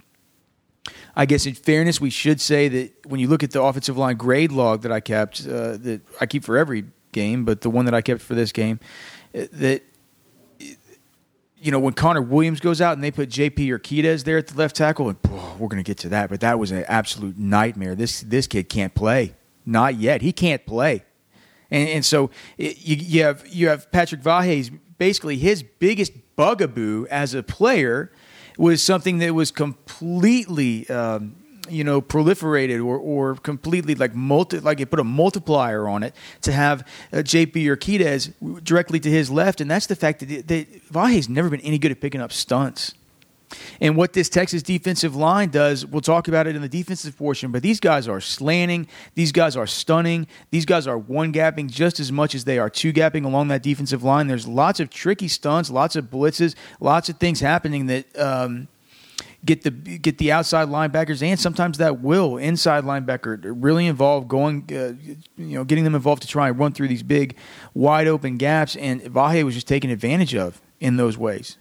I 1.16 1.26
guess 1.26 1.46
in 1.46 1.54
fairness, 1.54 2.02
we 2.02 2.10
should 2.10 2.42
say 2.42 2.68
that 2.68 3.06
when 3.08 3.20
you 3.20 3.28
look 3.28 3.44
at 3.44 3.52
the 3.52 3.62
offensive 3.62 3.98
line 3.98 4.18
grade 4.18 4.52
log 4.52 4.82
that 4.82 4.92
I 4.92 5.00
kept, 5.00 5.46
uh, 5.46 5.78
that 5.78 6.02
I 6.20 6.26
keep 6.26 6.44
for 6.44 6.58
every 6.58 6.86
game, 7.12 7.46
but 7.46 7.62
the 7.62 7.70
one 7.70 7.86
that 7.86 7.94
I 7.94 8.02
kept 8.02 8.22
for 8.22 8.34
this 8.34 8.52
game, 8.52 8.80
uh, 9.38 9.46
that 9.54 9.84
you 11.56 11.72
know 11.72 11.80
when 11.80 11.94
Connor 11.94 12.22
Williams 12.22 12.60
goes 12.60 12.82
out 12.82 12.94
and 12.94 13.04
they 13.04 13.12
put 13.12 13.30
J.P. 13.30 13.70
Urquidez 13.70 14.24
there 14.26 14.38
at 14.38 14.48
the 14.48 14.58
left 14.58 14.76
tackle, 14.76 15.08
and 15.08 15.18
oh, 15.30 15.56
we're 15.60 15.70
going 15.70 15.82
to 15.82 15.88
get 15.88 16.00
to 16.00 16.10
that, 16.10 16.30
but 16.30 16.42
that 16.42 16.60
was 16.60 16.72
an 16.72 16.84
absolute 16.88 17.38
nightmare. 17.38 17.96
This 17.96 18.22
this 18.22 18.48
kid 18.48 18.68
can't 18.68 18.94
play, 18.94 19.36
not 19.66 19.96
yet. 19.96 20.22
He 20.24 20.34
can't 20.34 20.66
play, 20.66 21.04
and, 21.72 21.88
and 21.88 22.06
so 22.06 22.32
it, 22.58 22.82
you, 22.82 22.96
you 22.98 23.24
have 23.24 23.48
you 23.48 23.70
have 23.70 23.92
Patrick 23.92 24.22
Vahe's 24.22 24.72
basically 25.04 25.36
his 25.36 25.64
biggest 25.64 26.14
bugaboo 26.38 27.06
as 27.08 27.34
a 27.34 27.44
player 27.44 28.10
was 28.58 28.82
something 28.82 29.18
that 29.18 29.36
was 29.36 29.52
completely 29.52 30.90
um, 30.90 31.36
you 31.68 31.84
know 31.84 32.02
proliferated 32.02 32.80
or, 32.80 32.98
or 32.98 33.36
completely 33.36 33.96
like 33.96 34.16
multi 34.16 34.62
like 34.62 34.80
it 34.80 34.90
put 34.90 35.02
a 35.02 35.04
multiplier 35.04 35.90
on 35.90 36.04
it 36.04 36.16
to 36.40 36.54
have 36.54 36.88
uh, 37.12 37.18
JP 37.18 37.56
Urquidez 37.76 38.64
directly 38.64 38.98
to 39.02 39.10
his 39.10 39.30
left. 39.30 39.60
And 39.60 39.70
that's 39.70 39.88
the 39.88 39.98
fact 39.98 40.22
that, 40.22 40.48
that 40.48 40.66
Vahe's 40.90 41.28
never 41.28 41.50
been 41.50 41.60
any 41.60 41.80
good 41.80 41.92
at 41.92 42.00
picking 42.00 42.22
up 42.22 42.32
stunts 42.32 42.94
and 43.80 43.96
what 43.96 44.14
this 44.14 44.30
Texas 44.30 44.64
defensive 44.64 45.16
line 45.16 45.50
does, 45.50 45.86
we'll 45.86 46.02
talk 46.02 46.28
about 46.28 46.48
it 46.48 46.56
in 46.56 46.62
the 46.62 46.70
defensive 46.70 47.18
portion, 47.18 47.52
but 47.52 47.62
these 47.62 47.80
guys 47.80 48.08
are 48.08 48.22
slanting, 48.22 48.88
these 49.16 49.32
guys 49.32 49.56
are 49.56 49.68
stunning, 49.68 50.28
these 50.52 50.66
guys 50.66 50.88
are 50.88 50.98
one 50.98 51.34
gapping 51.34 51.70
just 51.70 52.00
as 52.00 52.12
much 52.12 52.36
as 52.36 52.46
they 52.46 52.60
are 52.60 52.70
two 52.70 52.94
gapping 52.94 53.26
along 53.26 53.48
that 53.50 53.64
defensive 53.64 54.04
line. 54.04 54.28
There's 54.28 54.48
lots 54.48 54.80
of 54.80 54.90
tricky 54.90 55.28
stunts, 55.28 55.70
lots 55.70 55.96
of 55.96 56.06
blitzes, 56.06 56.56
lots 56.80 57.10
of 57.10 57.18
things 57.18 57.40
happening 57.40 57.88
that. 57.88 58.20
Um, 58.20 58.68
get 59.46 59.64
the 59.64 59.72
get 59.72 60.18
the 60.20 60.32
outside 60.32 60.70
linebackers 60.70 61.22
and 61.22 61.38
sometimes 61.38 61.78
that 61.78 62.00
will 62.00 62.38
inside 62.38 62.86
linebacker 62.86 63.42
really 63.44 63.88
involved 63.88 64.28
going 64.30 64.64
uh, 64.72 64.94
you 65.38 65.58
know 65.58 65.66
getting 65.66 65.84
them 65.84 65.96
involved 65.96 66.22
to 66.22 66.28
try 66.28 66.48
and 66.48 66.58
run 66.58 66.72
through 66.72 66.88
these 66.88 67.04
big 67.04 67.36
wide 67.74 68.08
open 68.08 68.38
gaps 68.38 68.76
and 68.78 69.02
Vahe 69.02 69.44
was 69.44 69.54
just 69.54 69.68
taken 69.68 69.90
advantage 69.90 70.34
of 70.34 70.62
in 70.80 70.98
those 70.98 71.18
ways. 71.18 71.58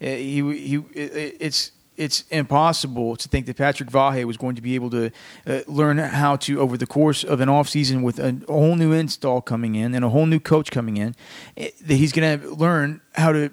Uh, 0.00 0.06
he, 0.06 0.56
he, 0.56 0.76
it's 0.94 1.72
it's 2.00 2.24
impossible 2.30 3.14
to 3.14 3.28
think 3.28 3.44
that 3.44 3.58
Patrick 3.58 3.90
Vahe 3.90 4.24
was 4.24 4.38
going 4.38 4.56
to 4.56 4.62
be 4.62 4.74
able 4.74 4.88
to 4.88 5.10
uh, 5.46 5.60
learn 5.66 5.98
how 5.98 6.36
to, 6.36 6.58
over 6.58 6.78
the 6.78 6.86
course 6.86 7.24
of 7.24 7.42
an 7.42 7.48
offseason 7.50 8.02
with 8.02 8.18
a 8.18 8.40
whole 8.48 8.74
new 8.74 8.92
install 8.92 9.42
coming 9.42 9.74
in 9.74 9.94
and 9.94 10.02
a 10.02 10.08
whole 10.08 10.24
new 10.24 10.40
coach 10.40 10.70
coming 10.70 10.96
in, 10.96 11.14
eh, 11.58 11.68
that 11.82 11.96
he's 11.96 12.12
going 12.12 12.40
to 12.40 12.54
learn 12.54 13.02
how 13.16 13.32
to 13.32 13.50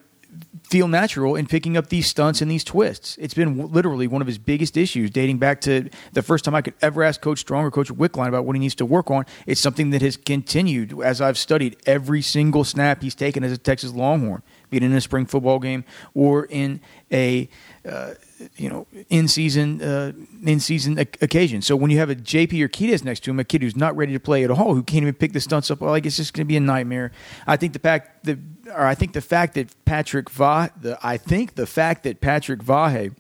feel 0.70 0.88
natural 0.88 1.36
in 1.36 1.46
picking 1.46 1.76
up 1.76 1.88
these 1.88 2.08
stunts 2.08 2.42
and 2.42 2.50
these 2.50 2.64
twists. 2.64 3.18
It's 3.18 3.34
been 3.34 3.72
literally 3.72 4.08
one 4.08 4.22
of 4.22 4.28
his 4.28 4.38
biggest 4.38 4.78
issues, 4.78 5.10
dating 5.10 5.40
back 5.40 5.60
to 5.62 5.90
the 6.14 6.22
first 6.22 6.46
time 6.46 6.56
I 6.56 6.62
could 6.62 6.74
ever 6.82 7.04
ask 7.04 7.20
Coach 7.20 7.40
Strong 7.40 7.66
or 7.66 7.72
Coach 7.72 7.90
Wickline 7.90 8.30
about 8.30 8.46
what 8.46 8.56
he 8.56 8.60
needs 8.60 8.76
to 8.76 8.86
work 8.86 9.12
on. 9.12 9.26
It's 9.46 9.60
something 9.60 9.90
that 9.90 10.02
has 10.02 10.16
continued 10.16 10.98
as 11.02 11.20
I've 11.20 11.38
studied 11.38 11.78
every 11.86 12.22
single 12.22 12.64
snap 12.64 13.02
he's 13.02 13.16
taken 13.16 13.44
as 13.44 13.52
a 13.52 13.58
Texas 13.58 13.94
Longhorn 13.94 14.42
be 14.70 14.78
it 14.78 14.84
in 14.84 14.94
a 14.94 15.02
spring 15.02 15.26
football 15.26 15.60
game 15.60 15.84
or 16.14 16.46
in 16.46 16.82
a 17.12 17.50
uh, 17.88 18.14
you 18.56 18.70
know 18.70 18.88
in 19.10 19.28
season 19.28 19.82
uh, 19.82 20.12
in 20.46 20.60
season 20.60 20.98
occasion. 20.98 21.62
So 21.62 21.76
when 21.76 21.92
you 21.92 21.98
have 22.00 22.10
a 22.10 22.16
JP 22.16 22.62
or 22.64 22.70
Urquidez 22.70 23.04
next 23.04 23.22
to 23.24 23.32
him, 23.32 23.40
a 23.40 23.44
kid 23.44 23.62
who's 23.62 23.76
not 23.76 23.96
ready 23.96 24.14
to 24.14 24.20
play 24.20 24.44
at 24.44 24.52
all, 24.52 24.74
who 24.74 24.84
can't 24.84 25.04
even 25.04 25.14
pick 25.14 25.34
the 25.34 25.40
stunts 25.40 25.72
up, 25.72 25.82
like 25.82 26.06
it's 26.06 26.18
just 26.18 26.34
going 26.34 26.46
to 26.46 26.48
be 26.48 26.58
a 26.58 26.62
nightmare. 26.62 27.12
I 27.46 27.58
think 27.58 27.74
the 27.74 27.80
fact 27.80 28.26
that, 28.26 28.40
or 28.68 28.86
I 28.86 28.96
think 28.96 29.14
the 29.14 29.22
fact 29.22 29.56
that 29.56 29.74
Patrick 29.86 30.30
Va, 30.30 30.72
the, 30.80 30.98
I 31.02 31.18
think 31.18 31.56
the 31.56 31.68
fact 31.68 32.04
that 32.04 32.22
Patrick 32.22 32.64
Vahe 32.64 33.16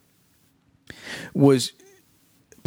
was 1.33 1.73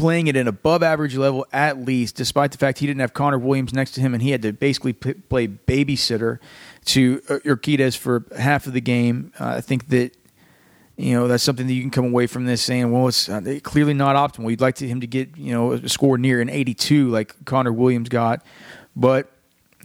playing 0.00 0.30
at 0.30 0.36
an 0.36 0.48
above 0.48 0.82
average 0.82 1.14
level 1.14 1.46
at 1.52 1.78
least, 1.78 2.16
despite 2.16 2.52
the 2.52 2.58
fact 2.58 2.78
he 2.78 2.86
didn't 2.86 3.00
have 3.00 3.12
Connor 3.12 3.38
Williams 3.38 3.74
next 3.74 3.90
to 3.92 4.00
him 4.00 4.14
and 4.14 4.22
he 4.22 4.30
had 4.30 4.40
to 4.40 4.52
basically 4.52 4.94
p- 4.94 5.12
play 5.12 5.46
babysitter 5.46 6.38
to 6.86 7.22
uh, 7.28 7.34
Urquidez 7.44 7.96
for 7.96 8.26
half 8.36 8.66
of 8.66 8.72
the 8.72 8.80
game. 8.80 9.32
Uh, 9.38 9.48
I 9.48 9.60
think 9.60 9.88
that 9.88 10.16
you 10.96 11.14
know 11.14 11.28
that's 11.28 11.42
something 11.42 11.66
that 11.66 11.72
you 11.72 11.82
can 11.82 11.90
come 11.90 12.06
away 12.06 12.26
from 12.26 12.46
this 12.46 12.62
saying, 12.62 12.90
well, 12.90 13.08
it's 13.08 13.28
uh, 13.28 13.58
clearly 13.62 13.94
not 13.94 14.16
optimal. 14.16 14.50
You'd 14.50 14.60
like 14.60 14.76
to, 14.76 14.88
him 14.88 15.00
to 15.00 15.06
get 15.06 15.36
you 15.36 15.52
know 15.52 15.72
a 15.72 15.88
score 15.88 16.18
near 16.18 16.40
an 16.40 16.48
82 16.48 17.08
like 17.10 17.44
Connor 17.44 17.72
Williams 17.72 18.08
got, 18.08 18.44
but 18.96 19.30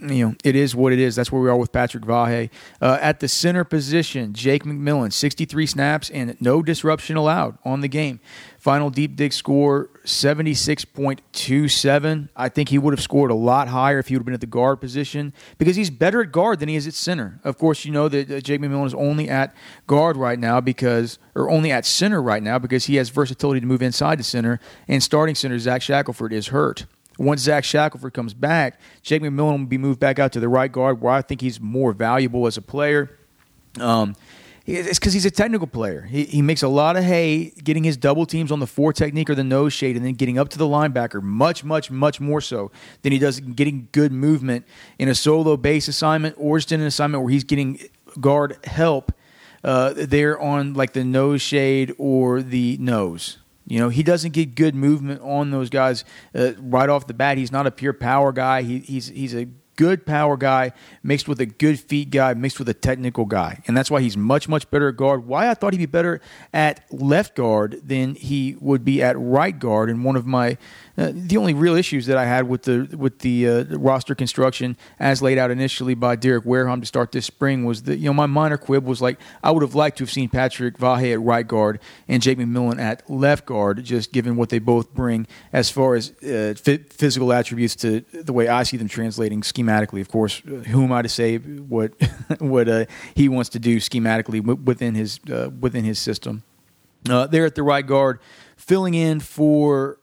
you 0.00 0.26
know, 0.26 0.34
it 0.44 0.54
is 0.54 0.74
what 0.74 0.92
it 0.92 0.98
is. 0.98 1.16
That's 1.16 1.32
where 1.32 1.40
we 1.40 1.48
are 1.48 1.56
with 1.56 1.72
Patrick 1.72 2.04
Vahe. 2.04 2.50
Uh, 2.80 2.98
at 3.00 3.20
the 3.20 3.28
center 3.28 3.64
position, 3.64 4.34
Jake 4.34 4.64
McMillan, 4.64 5.12
63 5.12 5.66
snaps 5.66 6.10
and 6.10 6.36
no 6.40 6.62
disruption 6.62 7.16
allowed 7.16 7.56
on 7.64 7.80
the 7.80 7.88
game. 7.88 8.20
Final 8.66 8.90
deep 8.90 9.14
dig 9.14 9.32
score, 9.32 9.90
76.27. 10.04 12.28
I 12.34 12.48
think 12.48 12.68
he 12.68 12.78
would 12.78 12.92
have 12.92 13.00
scored 13.00 13.30
a 13.30 13.34
lot 13.34 13.68
higher 13.68 14.00
if 14.00 14.08
he 14.08 14.16
would 14.16 14.22
have 14.22 14.24
been 14.24 14.34
at 14.34 14.40
the 14.40 14.48
guard 14.48 14.80
position 14.80 15.32
because 15.56 15.76
he's 15.76 15.88
better 15.88 16.20
at 16.20 16.32
guard 16.32 16.58
than 16.58 16.68
he 16.68 16.74
is 16.74 16.88
at 16.88 16.94
center. 16.94 17.38
Of 17.44 17.58
course, 17.58 17.84
you 17.84 17.92
know 17.92 18.08
that 18.08 18.28
uh, 18.28 18.40
Jake 18.40 18.60
McMillan 18.60 18.86
is 18.86 18.94
only 18.94 19.28
at 19.28 19.54
guard 19.86 20.16
right 20.16 20.36
now 20.36 20.60
because, 20.60 21.20
or 21.36 21.48
only 21.48 21.70
at 21.70 21.86
center 21.86 22.20
right 22.20 22.42
now 22.42 22.58
because 22.58 22.86
he 22.86 22.96
has 22.96 23.08
versatility 23.08 23.60
to 23.60 23.66
move 23.66 23.82
inside 23.82 24.18
the 24.18 24.24
center, 24.24 24.58
and 24.88 25.00
starting 25.00 25.36
center 25.36 25.60
Zach 25.60 25.80
Shackelford 25.80 26.32
is 26.32 26.48
hurt. 26.48 26.86
Once 27.20 27.42
Zach 27.42 27.62
Shackelford 27.62 28.14
comes 28.14 28.34
back, 28.34 28.80
Jake 29.00 29.22
McMillan 29.22 29.60
will 29.60 29.66
be 29.66 29.78
moved 29.78 30.00
back 30.00 30.18
out 30.18 30.32
to 30.32 30.40
the 30.40 30.48
right 30.48 30.72
guard, 30.72 31.00
where 31.00 31.12
I 31.12 31.22
think 31.22 31.40
he's 31.40 31.60
more 31.60 31.92
valuable 31.92 32.48
as 32.48 32.56
a 32.56 32.62
player. 32.62 33.16
Um, 33.78 34.16
it's 34.66 34.98
because 34.98 35.12
he's 35.12 35.24
a 35.24 35.30
technical 35.30 35.66
player. 35.66 36.02
He, 36.02 36.24
he 36.24 36.42
makes 36.42 36.62
a 36.62 36.68
lot 36.68 36.96
of 36.96 37.04
hay 37.04 37.50
getting 37.50 37.84
his 37.84 37.96
double 37.96 38.26
teams 38.26 38.50
on 38.50 38.58
the 38.58 38.66
four 38.66 38.92
technique 38.92 39.30
or 39.30 39.34
the 39.34 39.44
nose 39.44 39.72
shade 39.72 39.96
and 39.96 40.04
then 40.04 40.14
getting 40.14 40.38
up 40.38 40.48
to 40.50 40.58
the 40.58 40.66
linebacker 40.66 41.22
much, 41.22 41.62
much, 41.62 41.90
much 41.90 42.20
more 42.20 42.40
so 42.40 42.70
than 43.02 43.12
he 43.12 43.18
does 43.18 43.38
getting 43.40 43.88
good 43.92 44.10
movement 44.10 44.66
in 44.98 45.08
a 45.08 45.14
solo 45.14 45.56
base 45.56 45.86
assignment 45.86 46.34
or 46.38 46.58
just 46.58 46.72
in 46.72 46.80
an 46.80 46.86
assignment 46.86 47.22
where 47.22 47.30
he's 47.30 47.44
getting 47.44 47.78
guard 48.20 48.58
help 48.64 49.12
uh, 49.62 49.92
there 49.96 50.38
on 50.40 50.74
like 50.74 50.92
the 50.92 51.04
nose 51.04 51.42
shade 51.42 51.94
or 51.98 52.42
the 52.42 52.76
nose. 52.78 53.38
You 53.68 53.80
know, 53.80 53.88
he 53.88 54.02
doesn't 54.02 54.32
get 54.32 54.54
good 54.54 54.74
movement 54.74 55.20
on 55.22 55.50
those 55.50 55.70
guys 55.70 56.04
uh, 56.34 56.52
right 56.58 56.88
off 56.88 57.06
the 57.08 57.14
bat. 57.14 57.36
He's 57.36 57.50
not 57.50 57.66
a 57.66 57.70
pure 57.72 57.92
power 57.92 58.32
guy. 58.32 58.62
He, 58.62 58.78
he's 58.78 59.08
he's 59.08 59.34
a 59.34 59.48
good 59.76 60.04
power 60.06 60.36
guy 60.36 60.72
mixed 61.02 61.28
with 61.28 61.40
a 61.40 61.46
good 61.46 61.78
feet 61.78 62.10
guy 62.10 62.34
mixed 62.34 62.58
with 62.58 62.68
a 62.68 62.74
technical 62.74 63.24
guy. 63.24 63.62
And 63.66 63.76
that's 63.76 63.90
why 63.90 64.00
he's 64.00 64.16
much, 64.16 64.48
much 64.48 64.70
better 64.70 64.88
at 64.88 64.96
guard. 64.96 65.26
Why 65.26 65.48
I 65.48 65.54
thought 65.54 65.72
he'd 65.72 65.78
be 65.78 65.86
better 65.86 66.20
at 66.52 66.84
left 66.90 67.36
guard 67.36 67.80
than 67.84 68.14
he 68.14 68.56
would 68.60 68.84
be 68.84 69.02
at 69.02 69.18
right 69.18 69.56
guard. 69.58 69.90
And 69.90 70.04
one 70.04 70.16
of 70.16 70.26
my 70.26 70.58
uh, 70.98 71.12
the 71.12 71.36
only 71.36 71.52
real 71.52 71.74
issues 71.74 72.06
that 72.06 72.16
I 72.16 72.24
had 72.24 72.48
with 72.48 72.62
the 72.62 72.96
with 72.96 73.18
the 73.18 73.48
uh, 73.48 73.64
roster 73.76 74.14
construction 74.14 74.76
as 74.98 75.20
laid 75.20 75.36
out 75.36 75.50
initially 75.50 75.94
by 75.94 76.16
Derek 76.16 76.44
Warehime 76.46 76.80
to 76.80 76.86
start 76.86 77.12
this 77.12 77.26
spring 77.26 77.64
was 77.64 77.82
that 77.82 77.98
you 77.98 78.06
know 78.06 78.14
my 78.14 78.26
minor 78.26 78.56
quib 78.56 78.84
was 78.84 79.02
like 79.02 79.18
I 79.42 79.50
would 79.50 79.62
have 79.62 79.74
liked 79.74 79.98
to 79.98 80.04
have 80.04 80.10
seen 80.10 80.28
Patrick 80.28 80.78
Vahe 80.78 81.12
at 81.12 81.20
right 81.20 81.46
guard 81.46 81.80
and 82.08 82.22
Jake 82.22 82.38
McMillan 82.38 82.80
at 82.80 83.08
left 83.10 83.44
guard, 83.44 83.84
just 83.84 84.12
given 84.12 84.36
what 84.36 84.48
they 84.48 84.58
both 84.58 84.94
bring 84.94 85.26
as 85.52 85.70
far 85.70 85.96
as 85.96 86.10
uh, 86.22 86.54
physical 86.56 87.32
attributes 87.32 87.76
to 87.76 88.00
the 88.12 88.32
way 88.32 88.48
I 88.48 88.62
see 88.62 88.76
them 88.76 88.88
translating 88.88 89.42
schematically. 89.42 90.00
Of 90.00 90.08
course, 90.08 90.40
uh, 90.46 90.62
who 90.68 90.82
am 90.82 90.92
I 90.92 91.02
to 91.02 91.08
say 91.08 91.36
what 91.36 91.92
what 92.38 92.68
uh, 92.68 92.86
he 93.14 93.28
wants 93.28 93.50
to 93.50 93.58
do 93.58 93.76
schematically 93.78 94.40
within 94.40 94.94
his 94.94 95.20
uh, 95.30 95.50
within 95.60 95.84
his 95.84 95.98
system? 95.98 96.42
there 97.04 97.44
at 97.44 97.54
the 97.54 97.62
right 97.62 97.86
guard, 97.86 98.18
filling 98.56 98.94
in 98.94 99.20
for 99.20 99.98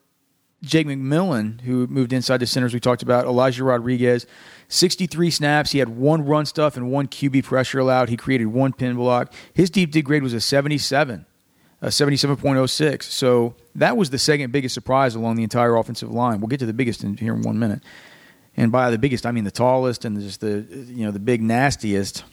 Jake 0.64 0.88
McMillan, 0.88 1.60
who 1.62 1.88
moved 1.88 2.14
inside 2.14 2.38
the 2.38 2.48
centers 2.48 2.74
we 2.74 2.80
talked 2.80 3.04
about, 3.04 3.26
Elijah 3.26 3.66
Rodriguez, 3.66 4.26
63 4.70 5.30
snaps. 5.30 5.72
He 5.72 5.80
had 5.80 5.90
one 5.90 6.26
run 6.26 6.46
stuff 6.46 6.78
and 6.78 6.90
one 6.90 7.08
QB 7.08 7.44
pressure 7.44 7.80
allowed. 7.80 8.10
He 8.10 8.18
created 8.18 8.48
one 8.48 8.72
pin 8.72 8.96
block. 8.96 9.34
His 9.54 9.70
deep 9.70 9.92
dig 9.92 10.06
grade 10.06 10.24
was 10.24 10.34
a 10.34 10.40
77, 10.40 11.26
a 11.82 11.88
77.06. 11.88 13.04
So 13.04 13.56
that 13.76 13.98
was 13.98 14.10
the 14.10 14.18
second 14.18 14.52
biggest 14.52 14.74
surprise 14.74 15.16
along 15.16 15.36
the 15.36 15.44
entire 15.44 15.76
offensive 15.76 16.12
line. 16.12 16.40
We'll 16.40 16.48
get 16.48 16.62
to 16.62 16.66
the 16.66 16.74
biggest 16.74 17.04
in 17.04 17.18
here 17.18 17.34
in 17.34 17.42
one 17.42 17.60
minute. 17.60 17.82
And 18.56 18.72
by 18.72 18.90
the 18.90 18.98
biggest, 18.98 19.26
I 19.26 19.32
mean 19.32 19.44
the 19.44 19.52
tallest 19.52 20.06
and 20.06 20.20
just 20.22 20.40
the 20.40 20.66
you 20.88 21.06
know 21.06 21.12
the 21.12 21.20
big 21.20 21.42
nastiest. 21.42 22.24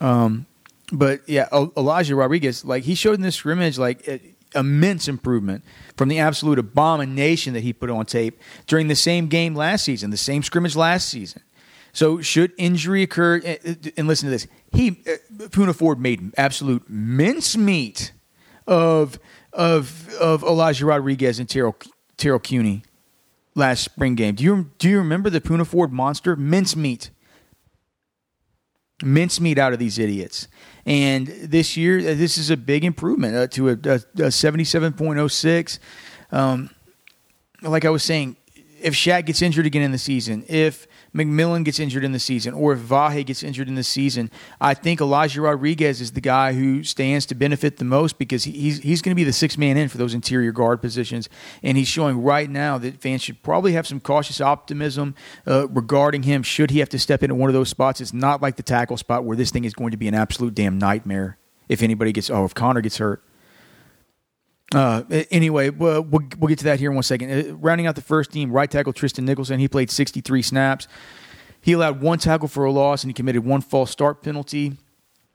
Um, 0.00 0.46
but 0.92 1.20
yeah, 1.28 1.48
Elijah 1.52 2.16
Rodriguez, 2.16 2.64
like 2.64 2.84
he 2.84 2.94
showed 2.94 3.14
in 3.14 3.20
this 3.20 3.36
scrimmage, 3.36 3.78
like 3.78 4.08
immense 4.56 5.08
improvement 5.08 5.64
from 5.96 6.08
the 6.08 6.18
absolute 6.18 6.58
abomination 6.58 7.54
that 7.54 7.62
he 7.62 7.72
put 7.72 7.90
on 7.90 8.06
tape 8.06 8.40
during 8.66 8.88
the 8.88 8.96
same 8.96 9.28
game 9.28 9.54
last 9.54 9.84
season, 9.84 10.10
the 10.10 10.16
same 10.16 10.42
scrimmage 10.42 10.74
last 10.74 11.08
season. 11.08 11.42
So, 11.92 12.20
should 12.20 12.52
injury 12.58 13.02
occur, 13.02 13.40
eh, 13.42 13.56
eh, 13.64 13.74
and 13.96 14.06
listen 14.06 14.26
to 14.26 14.30
this, 14.30 14.46
he 14.72 14.92
Poona 14.92 15.74
Ford 15.74 15.98
made 15.98 16.32
absolute 16.36 16.88
mincemeat 16.88 18.12
of 18.66 19.18
of 19.52 20.14
of 20.16 20.42
Elijah 20.42 20.86
Rodriguez 20.86 21.38
and 21.38 21.48
Terrell 21.48 21.76
Terrell 22.16 22.38
Cuny 22.38 22.82
last 23.54 23.82
spring 23.82 24.14
game. 24.14 24.34
Do 24.34 24.44
you 24.44 24.70
do 24.78 24.88
you 24.88 24.98
remember 24.98 25.30
the 25.30 25.40
Poona 25.40 25.66
Ford 25.66 25.92
monster 25.92 26.36
mincemeat? 26.36 27.10
Mincemeat 29.02 29.58
out 29.58 29.72
of 29.72 29.78
these 29.78 29.98
idiots. 29.98 30.48
And 30.86 31.26
this 31.26 31.76
year, 31.76 31.98
uh, 31.98 32.14
this 32.14 32.38
is 32.38 32.50
a 32.50 32.56
big 32.56 32.84
improvement 32.84 33.36
uh, 33.36 33.46
to 33.48 33.70
a, 33.70 33.72
a, 33.72 33.96
a 33.96 34.30
77.06. 34.30 35.78
Um, 36.32 36.70
like 37.62 37.84
I 37.84 37.90
was 37.90 38.02
saying, 38.02 38.36
if 38.80 38.94
Shaq 38.94 39.26
gets 39.26 39.42
injured 39.42 39.66
again 39.66 39.82
in 39.82 39.92
the 39.92 39.98
season, 39.98 40.44
if 40.48 40.86
McMillan 41.16 41.64
gets 41.64 41.80
injured 41.80 42.04
in 42.04 42.12
the 42.12 42.18
season, 42.18 42.52
or 42.52 42.74
if 42.74 42.80
Vahe 42.80 43.24
gets 43.24 43.42
injured 43.42 43.68
in 43.68 43.74
the 43.74 43.82
season, 43.82 44.30
I 44.60 44.74
think 44.74 45.00
Elijah 45.00 45.40
Rodriguez 45.40 46.00
is 46.00 46.12
the 46.12 46.20
guy 46.20 46.52
who 46.52 46.84
stands 46.84 47.24
to 47.26 47.34
benefit 47.34 47.78
the 47.78 47.84
most 47.84 48.18
because 48.18 48.44
he's 48.44 48.80
he's 48.80 49.00
going 49.00 49.12
to 49.12 49.16
be 49.16 49.24
the 49.24 49.32
six 49.32 49.56
man 49.56 49.76
in 49.76 49.88
for 49.88 49.96
those 49.96 50.12
interior 50.12 50.52
guard 50.52 50.82
positions, 50.82 51.28
and 51.62 51.78
he's 51.78 51.88
showing 51.88 52.22
right 52.22 52.50
now 52.50 52.76
that 52.78 53.00
fans 53.00 53.22
should 53.22 53.42
probably 53.42 53.72
have 53.72 53.86
some 53.86 53.98
cautious 53.98 54.40
optimism 54.40 55.14
uh, 55.46 55.66
regarding 55.68 56.24
him. 56.24 56.42
Should 56.42 56.70
he 56.70 56.80
have 56.80 56.90
to 56.90 56.98
step 56.98 57.22
into 57.22 57.34
one 57.34 57.48
of 57.48 57.54
those 57.54 57.70
spots, 57.70 58.00
it's 58.00 58.12
not 58.12 58.42
like 58.42 58.56
the 58.56 58.62
tackle 58.62 58.98
spot 58.98 59.24
where 59.24 59.36
this 59.36 59.50
thing 59.50 59.64
is 59.64 59.72
going 59.72 59.92
to 59.92 59.96
be 59.96 60.08
an 60.08 60.14
absolute 60.14 60.54
damn 60.54 60.78
nightmare 60.78 61.38
if 61.68 61.82
anybody 61.82 62.12
gets 62.12 62.28
oh 62.28 62.44
if 62.44 62.54
Connor 62.54 62.82
gets 62.82 62.98
hurt. 62.98 63.22
Uh, 64.74 65.02
anyway, 65.30 65.70
we'll, 65.70 66.02
we'll, 66.02 66.22
we'll 66.38 66.48
get 66.48 66.58
to 66.58 66.64
that 66.64 66.80
here 66.80 66.90
in 66.90 66.96
one 66.96 67.02
second. 67.02 67.30
Uh, 67.30 67.54
rounding 67.56 67.86
out 67.86 67.94
the 67.94 68.02
first 68.02 68.32
team, 68.32 68.50
right 68.50 68.70
tackle 68.70 68.92
Tristan 68.92 69.24
Nicholson. 69.24 69.60
He 69.60 69.68
played 69.68 69.90
63 69.90 70.42
snaps. 70.42 70.88
He 71.60 71.72
allowed 71.72 72.00
one 72.00 72.18
tackle 72.18 72.48
for 72.48 72.64
a 72.64 72.72
loss 72.72 73.02
and 73.02 73.10
he 73.10 73.14
committed 73.14 73.44
one 73.44 73.60
false 73.60 73.90
start 73.90 74.22
penalty. 74.22 74.74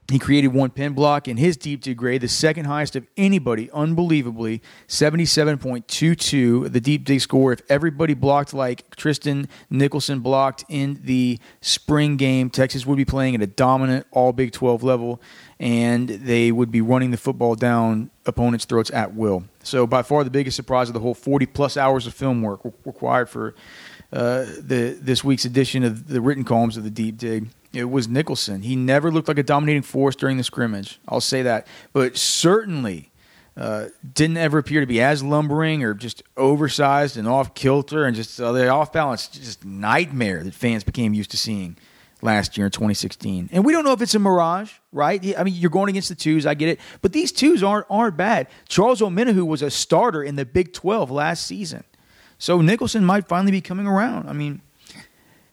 He 0.10 0.20
created 0.20 0.50
one 0.50 0.72
pin 0.72 0.92
block, 0.92 1.30
in 1.30 1.38
his 1.38 1.56
deep 1.56 1.82
dig 1.82 1.96
grade, 1.96 2.20
the 2.22 2.28
second 2.28 2.66
highest 2.66 2.98
of 2.98 3.08
anybody, 3.16 3.72
unbelievably, 3.72 4.62
77.22, 4.90 6.70
the 6.70 6.82
deep 6.82 7.06
dig 7.06 7.22
score. 7.22 7.54
If 7.54 7.62
everybody 7.70 8.14
blocked 8.14 8.54
like 8.54 8.94
Tristan 8.98 9.48
Nicholson 9.70 10.20
blocked 10.20 10.66
in 10.68 11.00
the 11.04 11.40
spring 11.62 12.18
game, 12.18 12.50
Texas 12.50 12.86
would 12.86 12.98
be 12.98 13.06
playing 13.06 13.36
at 13.36 13.42
a 13.42 13.48
dominant 13.48 14.06
all 14.12 14.34
Big 14.34 14.52
12 14.52 14.84
level 14.84 15.22
and 15.62 16.10
they 16.10 16.52
would 16.52 16.72
be 16.72 16.82
running 16.82 17.12
the 17.12 17.18
football 17.18 17.54
down 17.54 18.10
opponents' 18.26 18.66
throats 18.66 18.90
at 18.92 19.14
will. 19.14 19.44
So, 19.64 19.86
by 19.86 20.02
far 20.02 20.24
the 20.24 20.32
biggest 20.32 20.56
surprise 20.56 20.90
of 20.90 20.94
the 20.94 21.00
whole 21.00 21.14
40 21.14 21.46
plus 21.46 21.78
hours 21.78 22.08
of 22.08 22.16
film 22.16 22.42
work 22.42 22.62
required 22.84 23.30
for 23.30 23.54
uh, 24.12 24.46
the 24.60 24.98
this 25.00 25.24
week's 25.24 25.46
edition 25.46 25.84
of 25.84 26.08
the 26.08 26.22
written 26.22 26.44
columns 26.44 26.78
of 26.78 26.84
the 26.84 26.90
Deep 26.90 27.18
Dig. 27.18 27.48
It 27.74 27.86
was 27.86 28.08
Nicholson. 28.08 28.64
He 28.64 28.76
never 28.76 29.12
looked 29.12 29.30
like 29.30 29.38
a 29.38 29.44
dominating 29.44 29.84
force 29.84 30.16
during 30.16 30.38
the 30.38 30.44
scrimmage. 30.44 31.00
I'll 31.08 31.22
say 31.22 31.42
that, 31.44 31.68
but 31.94 32.18
certainly 32.18 33.12
uh, 33.56 33.88
didn't 34.14 34.38
ever 34.38 34.58
appear 34.58 34.82
to 34.82 34.86
be 34.86 35.02
as 35.02 35.24
lumbering 35.24 35.84
or 35.84 35.94
just 35.94 36.24
oversized 36.36 37.18
and 37.18 37.28
off 37.28 37.54
kilter 37.54 38.06
and 38.06 38.16
just 38.16 38.40
uh, 38.42 38.52
the 38.52 38.68
off 38.68 38.92
balance, 38.92 39.28
just 39.28 39.64
nightmare 39.66 40.44
that 40.44 40.54
fans 40.54 40.84
became 40.84 41.14
used 41.14 41.32
to 41.32 41.38
seeing 41.38 41.78
last 42.22 42.58
year 42.58 42.66
in 42.66 42.72
2016. 42.72 43.50
And 43.52 43.66
we 43.66 43.74
don't 43.74 43.84
know 43.84 43.94
if 43.94 44.02
it's 44.02 44.16
a 44.16 44.20
mirage, 44.20 44.74
right? 44.92 45.38
I 45.38 45.44
mean, 45.44 45.54
you're 45.56 45.70
going 45.70 45.90
against 45.90 46.10
the 46.10 46.16
twos, 46.16 46.46
I 46.46 46.54
get 46.54 46.70
it, 46.70 46.80
but 47.02 47.14
these 47.14 47.32
twos 47.32 47.64
aren't 47.64 47.86
aren't 47.90 48.18
bad. 48.18 48.48
Charles 48.68 49.02
Omenihu 49.02 49.46
was 49.46 49.62
a 49.62 49.72
starter 49.72 50.24
in 50.24 50.36
the 50.36 50.46
Big 50.46 50.74
12 50.74 51.12
last 51.12 51.46
season. 51.46 51.84
So 52.42 52.60
Nicholson 52.60 53.06
might 53.06 53.28
finally 53.28 53.52
be 53.52 53.62
coming 53.62 53.86
around. 53.86 54.28
I 54.28 54.34
mean, 54.34 54.62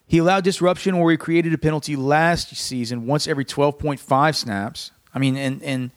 he 0.07 0.17
allowed 0.17 0.43
disruption 0.43 0.95
or 0.95 1.11
he 1.11 1.17
created 1.17 1.53
a 1.53 1.57
penalty 1.59 1.95
last 1.95 2.55
season 2.55 3.05
once 3.05 3.27
every 3.27 3.45
12.5 3.45 4.35
snaps. 4.35 4.89
I 5.13 5.19
mean, 5.19 5.37
and 5.37 5.61
and 5.61 5.91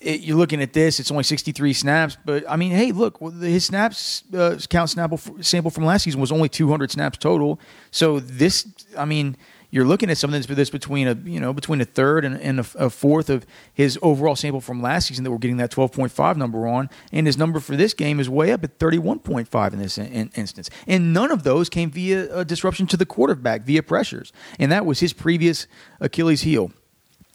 it, 0.00 0.22
you're 0.22 0.36
looking 0.36 0.60
at 0.62 0.72
this, 0.72 0.98
it's 0.98 1.12
only 1.12 1.22
63 1.22 1.72
snaps, 1.74 2.16
but 2.24 2.42
I 2.48 2.56
mean, 2.56 2.72
hey, 2.72 2.90
look, 2.90 3.20
his 3.40 3.64
snaps 3.64 4.24
uh, 4.34 4.58
count 4.68 4.90
sample 4.90 5.20
sample 5.42 5.70
from 5.70 5.84
last 5.84 6.02
season 6.02 6.20
was 6.20 6.32
only 6.32 6.48
200 6.48 6.90
snaps 6.90 7.16
total. 7.16 7.60
So 7.92 8.18
this, 8.18 8.66
I 8.98 9.04
mean, 9.04 9.36
you're 9.70 9.84
looking 9.84 10.10
at 10.10 10.18
something 10.18 10.42
that's 10.42 10.70
between 10.70 11.08
a 11.08 11.14
you 11.24 11.40
know 11.40 11.52
between 11.52 11.80
a 11.80 11.84
third 11.84 12.24
and, 12.24 12.40
and 12.40 12.60
a, 12.60 12.66
a, 12.76 12.90
fourth 12.90 13.30
of 13.30 13.46
his 13.72 13.98
overall 14.02 14.36
sample 14.36 14.60
from 14.60 14.82
last 14.82 15.08
season 15.08 15.24
that 15.24 15.30
we're 15.30 15.38
getting 15.38 15.58
that 15.58 15.70
12.5 15.70 16.36
number 16.36 16.66
on, 16.66 16.90
and 17.12 17.26
his 17.26 17.38
number 17.38 17.60
for 17.60 17.76
this 17.76 17.94
game 17.94 18.20
is 18.20 18.28
way 18.28 18.52
up 18.52 18.64
at 18.64 18.78
31.5 18.78 19.72
in 19.72 19.78
this 19.78 19.98
in, 19.98 20.06
in 20.06 20.30
instance, 20.34 20.70
and 20.86 21.12
none 21.12 21.30
of 21.30 21.42
those 21.42 21.68
came 21.68 21.90
via 21.90 22.38
a 22.38 22.44
disruption 22.44 22.86
to 22.88 22.96
the 22.96 23.06
quarterback 23.06 23.62
via 23.62 23.82
pressures, 23.82 24.32
and 24.58 24.70
that 24.72 24.84
was 24.86 25.00
his 25.00 25.12
previous 25.12 25.66
Achilles 26.00 26.42
heel. 26.42 26.72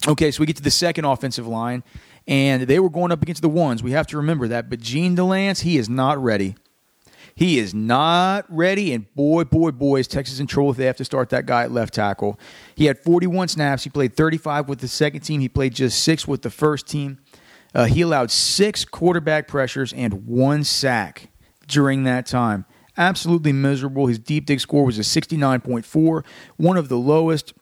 Okay, 0.08 0.30
so 0.30 0.42
we 0.42 0.46
get 0.46 0.58
to 0.58 0.63
the 0.63 0.72
second 0.72 1.06
offensive 1.06 1.48
line, 1.48 1.84
and 2.27 2.63
they 2.63 2.80
were 2.80 2.89
going 2.89 3.12
up 3.12 3.22
against 3.22 3.42
the 3.42 3.50
ones. 3.50 3.82
We 3.82 3.92
have 3.92 4.08
to 4.08 4.18
remember 4.18 4.48
that, 4.50 4.70
but 4.70 4.80
Jean 4.80 5.15
Delance, 5.15 5.62
he 5.62 5.77
is 5.77 5.89
not 5.89 6.22
ready. 6.22 6.56
He 7.36 7.60
is 7.60 7.74
not 7.74 8.46
ready, 8.48 8.94
and 8.94 9.13
boy, 9.13 9.44
boy, 9.44 9.72
boy, 9.72 9.98
is 9.98 10.08
Texas 10.08 10.39
in 10.39 10.48
trouble 10.48 10.72
if 10.72 10.77
they 10.77 10.86
have 10.86 10.96
to 10.98 11.04
start 11.04 11.30
that 11.32 11.46
guy 11.46 11.63
at 11.63 11.72
left 11.72 11.94
tackle. 11.94 12.39
He 12.75 12.86
had 12.86 12.98
41 12.98 13.50
snaps. 13.50 13.84
He 13.84 13.89
played 13.89 14.15
35 14.15 14.70
with 14.70 14.80
the 14.80 14.88
second 14.88 15.20
team. 15.20 15.42
He 15.42 15.50
played 15.50 15.75
just 15.75 16.01
six 16.01 16.25
with 16.25 16.44
the 16.44 16.50
first 16.50 16.88
team. 16.88 17.20
Uh, 17.74 17.86
he 17.86 18.00
allowed 18.01 18.32
six 18.32 18.86
quarterback 18.86 19.50
pressures 19.50 19.92
and 19.92 20.25
one 20.25 20.63
sack 20.63 21.27
during 21.68 22.06
that 22.06 22.25
time. 22.25 22.63
Absolutely 22.96 23.51
miserable. 23.51 24.08
His 24.08 24.18
deep 24.18 24.46
dig 24.46 24.62
score 24.62 24.86
was 24.86 24.98
a 24.98 25.01
69.4, 25.01 26.25
one 26.56 26.77
of 26.77 26.88
the 26.88 26.98
lowest 26.98 27.54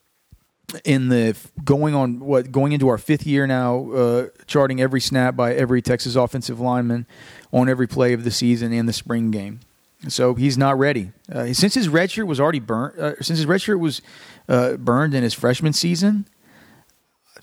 in 0.85 1.09
the 1.09 1.35
going 1.63 1.93
on 1.93 2.19
what 2.19 2.51
going 2.51 2.71
into 2.71 2.87
our 2.87 2.97
fifth 2.97 3.25
year 3.25 3.45
now, 3.45 3.91
uh, 3.91 4.27
charting 4.45 4.81
every 4.81 5.01
snap 5.01 5.35
by 5.35 5.53
every 5.53 5.81
Texas 5.81 6.15
offensive 6.15 6.59
lineman 6.59 7.05
on 7.53 7.69
every 7.69 7.87
play 7.87 8.11
of 8.11 8.25
the 8.25 8.31
season 8.31 8.73
and 8.73 8.89
the 8.89 8.93
spring 8.93 9.31
game. 9.31 9.61
So 10.09 10.33
he's 10.33 10.57
not 10.57 10.77
ready. 10.77 11.11
Uh, 11.31 11.53
since 11.53 11.75
his 11.75 11.87
red 11.87 12.11
shirt 12.11 12.27
was 12.27 12.39
already 12.39 12.59
burnt, 12.59 12.99
uh, 12.99 13.15
since 13.21 13.39
his 13.39 13.45
red 13.45 13.61
shirt 13.61 13.79
was 13.79 14.01
uh, 14.49 14.73
burned 14.73 15.13
in 15.13 15.23
his 15.23 15.33
freshman 15.33 15.71
season, 15.71 16.25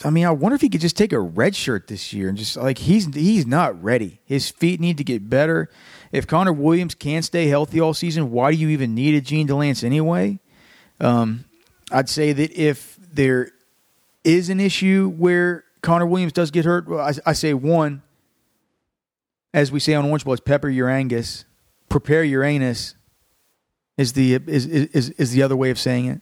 I 0.05 0.11
mean, 0.11 0.27
I 0.27 0.31
wonder 0.31 0.57
if 0.57 0.61
he 0.61 0.69
could 0.69 0.81
just 0.81 0.97
take 0.97 1.13
a 1.13 1.21
red 1.21 1.55
shirt 1.55 1.87
this 1.87 2.13
year 2.13 2.29
and 2.29 2.37
just 2.37 2.57
like 2.57 2.79
he's 2.79 3.15
he's 3.15 3.47
not 3.47 3.83
ready. 3.83 4.21
His 4.25 4.51
feet 4.51 4.81
need 4.81 4.99
to 4.99 5.05
get 5.05 5.29
better. 5.29 5.69
If 6.11 6.27
Connor 6.27 6.53
Williams 6.53 6.95
can't 6.95 7.25
stay 7.25 7.47
healthy 7.47 7.81
all 7.81 7.95
season, 7.95 8.31
why 8.31 8.51
do 8.53 8.59
you 8.59 8.69
even 8.69 8.95
need 8.95 9.15
a 9.15 9.21
Jean 9.21 9.47
Delance 9.47 9.85
anyway? 9.85 10.39
Um, 11.01 11.45
I'd 11.93 12.09
say 12.09 12.33
that 12.33 12.53
if 12.53 12.99
there 13.13 13.51
is 14.25 14.49
an 14.49 14.61
issue 14.61 15.13
where 15.17 15.65
Connor 15.83 16.07
Williams 16.07 16.33
does 16.33 16.51
get 16.51 16.65
hurt, 16.65 16.89
well, 16.89 17.01
I, 17.01 17.13
I 17.27 17.33
say 17.33 17.55
one, 17.55 18.03
as 19.53 19.73
we 19.73 19.81
say 19.81 19.95
on 19.95 20.05
Orange 20.05 20.25
Bloods, 20.25 20.41
pepper 20.41 20.69
your 20.69 20.89
Angus, 20.89 21.45
prepare 21.89 22.25
your 22.25 22.43
anus 22.45 22.95
is 23.97 24.15
the 24.15 24.35
is, 24.35 24.67
is 24.67 25.11
is 25.11 25.33
the 25.33 25.43
other 25.43 25.57
way 25.57 25.71
of 25.71 25.79
saying 25.79 26.07
it. 26.07 26.21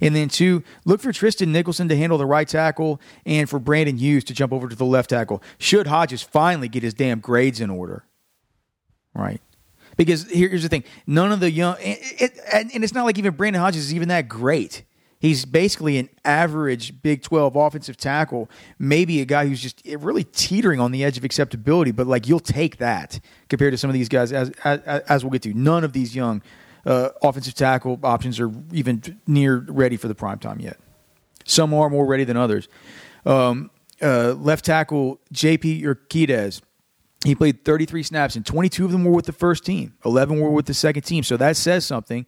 And 0.00 0.14
then 0.14 0.28
two, 0.28 0.62
look 0.84 1.00
for 1.00 1.12
Tristan 1.12 1.52
Nicholson 1.52 1.88
to 1.88 1.96
handle 1.96 2.18
the 2.18 2.26
right 2.26 2.48
tackle 2.48 3.00
and 3.24 3.48
for 3.48 3.58
Brandon 3.58 3.96
Hughes 3.96 4.24
to 4.24 4.34
jump 4.34 4.52
over 4.52 4.68
to 4.68 4.74
the 4.76 4.84
left 4.84 5.10
tackle. 5.10 5.42
Should 5.58 5.86
Hodges 5.86 6.22
finally 6.22 6.68
get 6.68 6.82
his 6.82 6.94
damn 6.94 7.20
grades 7.20 7.60
in 7.60 7.70
order. 7.70 8.04
Right. 9.14 9.40
Because 9.96 10.28
here's 10.28 10.62
the 10.62 10.68
thing 10.68 10.84
none 11.06 11.30
of 11.30 11.40
the 11.40 11.50
young, 11.50 11.76
and 11.76 11.98
it's 12.02 12.94
not 12.94 13.04
like 13.04 13.18
even 13.18 13.34
Brandon 13.34 13.62
Hodges 13.62 13.86
is 13.86 13.94
even 13.94 14.08
that 14.08 14.28
great. 14.28 14.82
He's 15.24 15.46
basically 15.46 15.96
an 15.96 16.10
average 16.26 17.00
Big 17.00 17.22
12 17.22 17.56
offensive 17.56 17.96
tackle, 17.96 18.50
maybe 18.78 19.22
a 19.22 19.24
guy 19.24 19.46
who's 19.46 19.62
just 19.62 19.80
really 19.86 20.22
teetering 20.22 20.80
on 20.80 20.92
the 20.92 21.02
edge 21.02 21.16
of 21.16 21.24
acceptability, 21.24 21.92
but 21.92 22.06
like 22.06 22.28
you'll 22.28 22.40
take 22.40 22.76
that 22.76 23.20
compared 23.48 23.72
to 23.72 23.78
some 23.78 23.88
of 23.88 23.94
these 23.94 24.10
guys, 24.10 24.32
as, 24.32 24.50
as, 24.64 24.80
as 24.80 25.24
we'll 25.24 25.30
get 25.30 25.40
to. 25.40 25.54
None 25.54 25.82
of 25.82 25.94
these 25.94 26.14
young 26.14 26.42
uh, 26.84 27.08
offensive 27.22 27.54
tackle 27.54 27.98
options 28.02 28.38
are 28.38 28.52
even 28.70 29.18
near 29.26 29.64
ready 29.66 29.96
for 29.96 30.08
the 30.08 30.14
prime 30.14 30.38
time 30.38 30.60
yet. 30.60 30.76
Some 31.46 31.72
are 31.72 31.88
more 31.88 32.04
ready 32.04 32.24
than 32.24 32.36
others. 32.36 32.68
Um, 33.24 33.70
uh, 34.02 34.34
left 34.34 34.66
tackle 34.66 35.20
JP 35.32 35.84
Urquidez. 35.84 36.60
He 37.24 37.34
played 37.34 37.64
33 37.64 38.02
snaps, 38.02 38.36
and 38.36 38.44
22 38.44 38.84
of 38.84 38.92
them 38.92 39.06
were 39.06 39.12
with 39.12 39.24
the 39.24 39.32
first 39.32 39.64
team. 39.64 39.94
11 40.04 40.38
were 40.38 40.50
with 40.50 40.66
the 40.66 40.74
second 40.74 41.04
team. 41.04 41.24
So 41.24 41.38
that 41.38 41.56
says 41.56 41.86
something. 41.86 42.26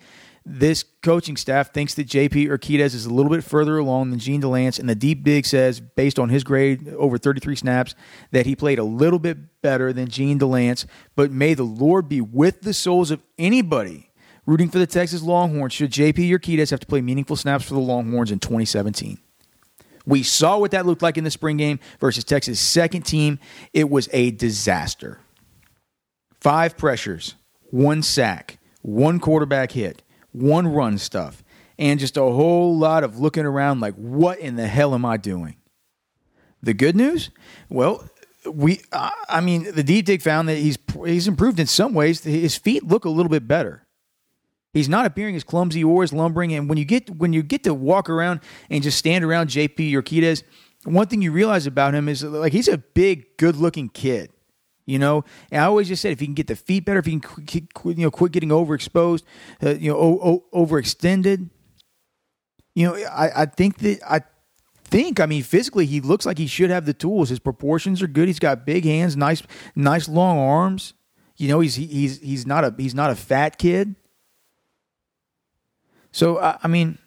This 0.48 0.84
coaching 1.02 1.36
staff 1.36 1.72
thinks 1.72 1.94
that 1.94 2.06
JP 2.06 2.46
Urquidez 2.46 2.94
is 2.94 3.04
a 3.04 3.12
little 3.12 3.32
bit 3.32 3.42
further 3.42 3.78
along 3.78 4.10
than 4.10 4.20
Jean 4.20 4.40
Delance, 4.40 4.78
and 4.78 4.88
the 4.88 4.94
deep 4.94 5.24
big 5.24 5.44
says, 5.44 5.80
based 5.80 6.20
on 6.20 6.28
his 6.28 6.44
grade 6.44 6.88
over 6.90 7.18
33 7.18 7.56
snaps, 7.56 7.96
that 8.30 8.46
he 8.46 8.54
played 8.54 8.78
a 8.78 8.84
little 8.84 9.18
bit 9.18 9.60
better 9.60 9.92
than 9.92 10.08
Jean 10.08 10.38
Delance. 10.38 10.86
But 11.16 11.32
may 11.32 11.54
the 11.54 11.64
Lord 11.64 12.08
be 12.08 12.20
with 12.20 12.60
the 12.60 12.72
souls 12.72 13.10
of 13.10 13.20
anybody 13.36 14.12
rooting 14.46 14.70
for 14.70 14.78
the 14.78 14.86
Texas 14.86 15.20
Longhorns 15.20 15.72
should 15.72 15.90
JP 15.90 16.30
Urquidez 16.30 16.70
have 16.70 16.78
to 16.78 16.86
play 16.86 17.00
meaningful 17.00 17.34
snaps 17.34 17.64
for 17.64 17.74
the 17.74 17.80
Longhorns 17.80 18.30
in 18.30 18.38
2017. 18.38 19.18
We 20.06 20.22
saw 20.22 20.58
what 20.58 20.70
that 20.70 20.86
looked 20.86 21.02
like 21.02 21.18
in 21.18 21.24
the 21.24 21.30
spring 21.32 21.56
game 21.56 21.80
versus 21.98 22.22
Texas' 22.22 22.60
second 22.60 23.02
team. 23.02 23.40
It 23.72 23.90
was 23.90 24.08
a 24.12 24.30
disaster. 24.30 25.18
Five 26.40 26.76
pressures, 26.76 27.34
one 27.70 28.04
sack, 28.04 28.60
one 28.82 29.18
quarterback 29.18 29.72
hit, 29.72 30.02
one 30.36 30.68
run 30.68 30.98
stuff, 30.98 31.42
and 31.78 31.98
just 31.98 32.16
a 32.16 32.22
whole 32.22 32.76
lot 32.76 33.04
of 33.04 33.18
looking 33.18 33.44
around 33.44 33.80
like, 33.80 33.94
what 33.94 34.38
in 34.38 34.56
the 34.56 34.66
hell 34.66 34.94
am 34.94 35.04
I 35.04 35.16
doing? 35.16 35.56
The 36.62 36.74
good 36.74 36.96
news? 36.96 37.30
Well, 37.68 38.08
we, 38.44 38.80
I 38.92 39.40
mean, 39.40 39.72
the 39.74 39.82
deep 39.82 40.06
dig 40.06 40.22
found 40.22 40.48
that 40.48 40.56
he's 40.56 40.78
he's 41.04 41.28
improved 41.28 41.60
in 41.60 41.66
some 41.66 41.94
ways. 41.94 42.22
His 42.22 42.56
feet 42.56 42.84
look 42.84 43.04
a 43.04 43.10
little 43.10 43.30
bit 43.30 43.46
better. 43.48 43.86
He's 44.72 44.88
not 44.88 45.06
appearing 45.06 45.36
as 45.36 45.44
clumsy 45.44 45.82
or 45.82 46.02
as 46.02 46.12
lumbering. 46.12 46.52
And 46.52 46.68
when 46.68 46.78
you 46.78 46.84
get 46.84 47.08
when 47.10 47.32
you 47.32 47.42
get 47.42 47.64
to 47.64 47.74
walk 47.74 48.10
around 48.10 48.40
and 48.70 48.82
just 48.82 48.98
stand 48.98 49.24
around 49.24 49.48
JP 49.48 49.92
Urquidez, 49.92 50.42
one 50.84 51.06
thing 51.06 51.22
you 51.22 51.32
realize 51.32 51.66
about 51.66 51.94
him 51.94 52.08
is 52.08 52.22
like 52.22 52.52
he's 52.52 52.68
a 52.68 52.78
big, 52.78 53.36
good 53.38 53.56
looking 53.56 53.88
kid. 53.88 54.30
You 54.86 55.00
know, 55.00 55.24
and 55.50 55.60
I 55.60 55.66
always 55.66 55.88
just 55.88 56.00
said 56.00 56.12
if 56.12 56.20
you 56.20 56.28
can 56.28 56.34
get 56.34 56.46
the 56.46 56.54
feet 56.54 56.84
better, 56.84 57.00
if 57.00 57.08
you 57.08 57.18
can 57.18 57.68
you 57.84 57.94
know 58.04 58.10
quit 58.10 58.30
getting 58.30 58.50
overexposed, 58.50 59.24
uh, 59.62 59.70
you 59.70 59.90
know, 59.90 59.98
o- 59.98 60.44
o- 60.52 60.66
overextended. 60.66 61.50
You 62.76 62.86
know, 62.86 62.94
I, 62.94 63.42
I 63.42 63.46
think 63.46 63.78
that 63.78 63.98
I 64.08 64.20
think 64.84 65.18
I 65.18 65.26
mean 65.26 65.42
physically 65.42 65.86
he 65.86 66.00
looks 66.00 66.24
like 66.24 66.38
he 66.38 66.46
should 66.46 66.70
have 66.70 66.86
the 66.86 66.94
tools. 66.94 67.30
His 67.30 67.40
proportions 67.40 68.00
are 68.00 68.06
good. 68.06 68.28
He's 68.28 68.38
got 68.38 68.64
big 68.64 68.84
hands, 68.84 69.16
nice, 69.16 69.42
nice 69.74 70.08
long 70.08 70.38
arms. 70.38 70.94
You 71.36 71.48
know, 71.48 71.58
he's 71.58 71.74
he's 71.74 72.20
he's 72.20 72.46
not 72.46 72.62
a 72.64 72.72
he's 72.78 72.94
not 72.94 73.10
a 73.10 73.16
fat 73.16 73.58
kid. 73.58 73.96
So 76.12 76.38
I 76.38 76.68
mean, 76.68 76.98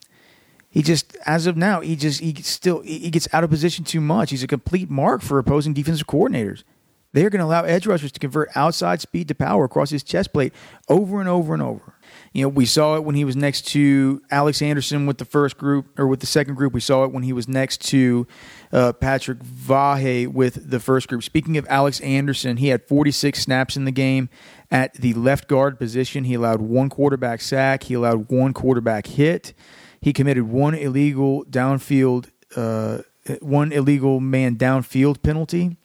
he 0.68 0.82
just 0.82 1.16
as 1.24 1.46
of 1.46 1.56
now 1.56 1.80
he 1.80 1.96
just 1.96 2.20
he 2.20 2.34
still 2.42 2.80
he 2.82 3.10
gets 3.10 3.26
out 3.32 3.42
of 3.42 3.50
position 3.50 3.84
too 3.84 4.00
much. 4.00 4.30
He's 4.30 4.42
a 4.42 4.46
complete 4.46 4.90
mark 4.90 5.22
for 5.22 5.38
opposing 5.38 5.72
defensive 5.72 6.06
coordinators. 6.06 6.62
They're 7.12 7.30
going 7.30 7.40
to 7.40 7.46
allow 7.46 7.64
edge 7.64 7.86
rushers 7.86 8.12
to 8.12 8.20
convert 8.20 8.50
outside 8.54 9.00
speed 9.00 9.28
to 9.28 9.34
power 9.34 9.64
across 9.64 9.90
his 9.90 10.04
chest 10.04 10.32
plate 10.32 10.52
over 10.88 11.18
and 11.18 11.28
over 11.28 11.52
and 11.52 11.62
over. 11.62 11.94
You 12.32 12.42
know, 12.42 12.48
we 12.48 12.66
saw 12.66 12.96
it 12.96 13.04
when 13.04 13.16
he 13.16 13.24
was 13.24 13.34
next 13.34 13.66
to 13.68 14.22
Alex 14.30 14.62
Anderson 14.62 15.06
with 15.06 15.18
the 15.18 15.24
first 15.24 15.58
group 15.58 15.98
or 15.98 16.06
with 16.06 16.20
the 16.20 16.26
second 16.26 16.54
group. 16.54 16.72
We 16.72 16.80
saw 16.80 17.04
it 17.04 17.12
when 17.12 17.24
he 17.24 17.32
was 17.32 17.48
next 17.48 17.80
to 17.88 18.28
uh, 18.72 18.92
Patrick 18.92 19.40
Vahe 19.40 20.28
with 20.28 20.70
the 20.70 20.78
first 20.78 21.08
group. 21.08 21.24
Speaking 21.24 21.56
of 21.56 21.66
Alex 21.68 22.00
Anderson, 22.00 22.58
he 22.58 22.68
had 22.68 22.86
46 22.86 23.40
snaps 23.40 23.76
in 23.76 23.84
the 23.84 23.92
game 23.92 24.28
at 24.70 24.94
the 24.94 25.12
left 25.14 25.48
guard 25.48 25.78
position. 25.78 26.24
He 26.24 26.34
allowed 26.34 26.60
one 26.60 26.88
quarterback 26.88 27.40
sack, 27.40 27.84
he 27.84 27.94
allowed 27.94 28.30
one 28.30 28.52
quarterback 28.54 29.08
hit, 29.08 29.52
he 30.00 30.12
committed 30.12 30.44
one 30.44 30.74
illegal 30.74 31.44
downfield, 31.44 32.30
uh, 32.54 32.98
one 33.40 33.72
illegal 33.72 34.20
man 34.20 34.56
downfield 34.56 35.22
penalty 35.22 35.76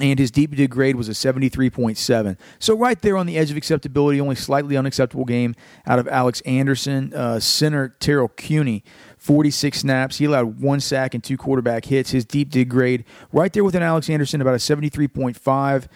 and 0.00 0.18
his 0.18 0.30
deep 0.30 0.54
dig 0.54 0.70
grade 0.70 0.96
was 0.96 1.08
a 1.08 1.12
73.7. 1.12 2.36
So 2.58 2.76
right 2.76 3.00
there 3.00 3.16
on 3.16 3.26
the 3.26 3.38
edge 3.38 3.50
of 3.50 3.56
acceptability, 3.56 4.20
only 4.20 4.34
slightly 4.34 4.76
unacceptable 4.76 5.24
game 5.24 5.54
out 5.86 5.98
of 5.98 6.06
Alex 6.08 6.42
Anderson. 6.42 7.14
Uh, 7.14 7.40
center 7.40 7.88
Terrell 7.98 8.28
Cuny, 8.28 8.84
46 9.16 9.80
snaps. 9.80 10.18
He 10.18 10.26
allowed 10.26 10.60
one 10.60 10.80
sack 10.80 11.14
and 11.14 11.24
two 11.24 11.38
quarterback 11.38 11.86
hits. 11.86 12.10
His 12.10 12.24
deep 12.26 12.50
dig 12.50 12.68
grade 12.68 13.04
right 13.32 13.52
there 13.52 13.64
with 13.64 13.74
an 13.74 13.82
Alex 13.82 14.10
Anderson, 14.10 14.40
about 14.40 14.54
a 14.54 14.58
73.5. 14.58 15.86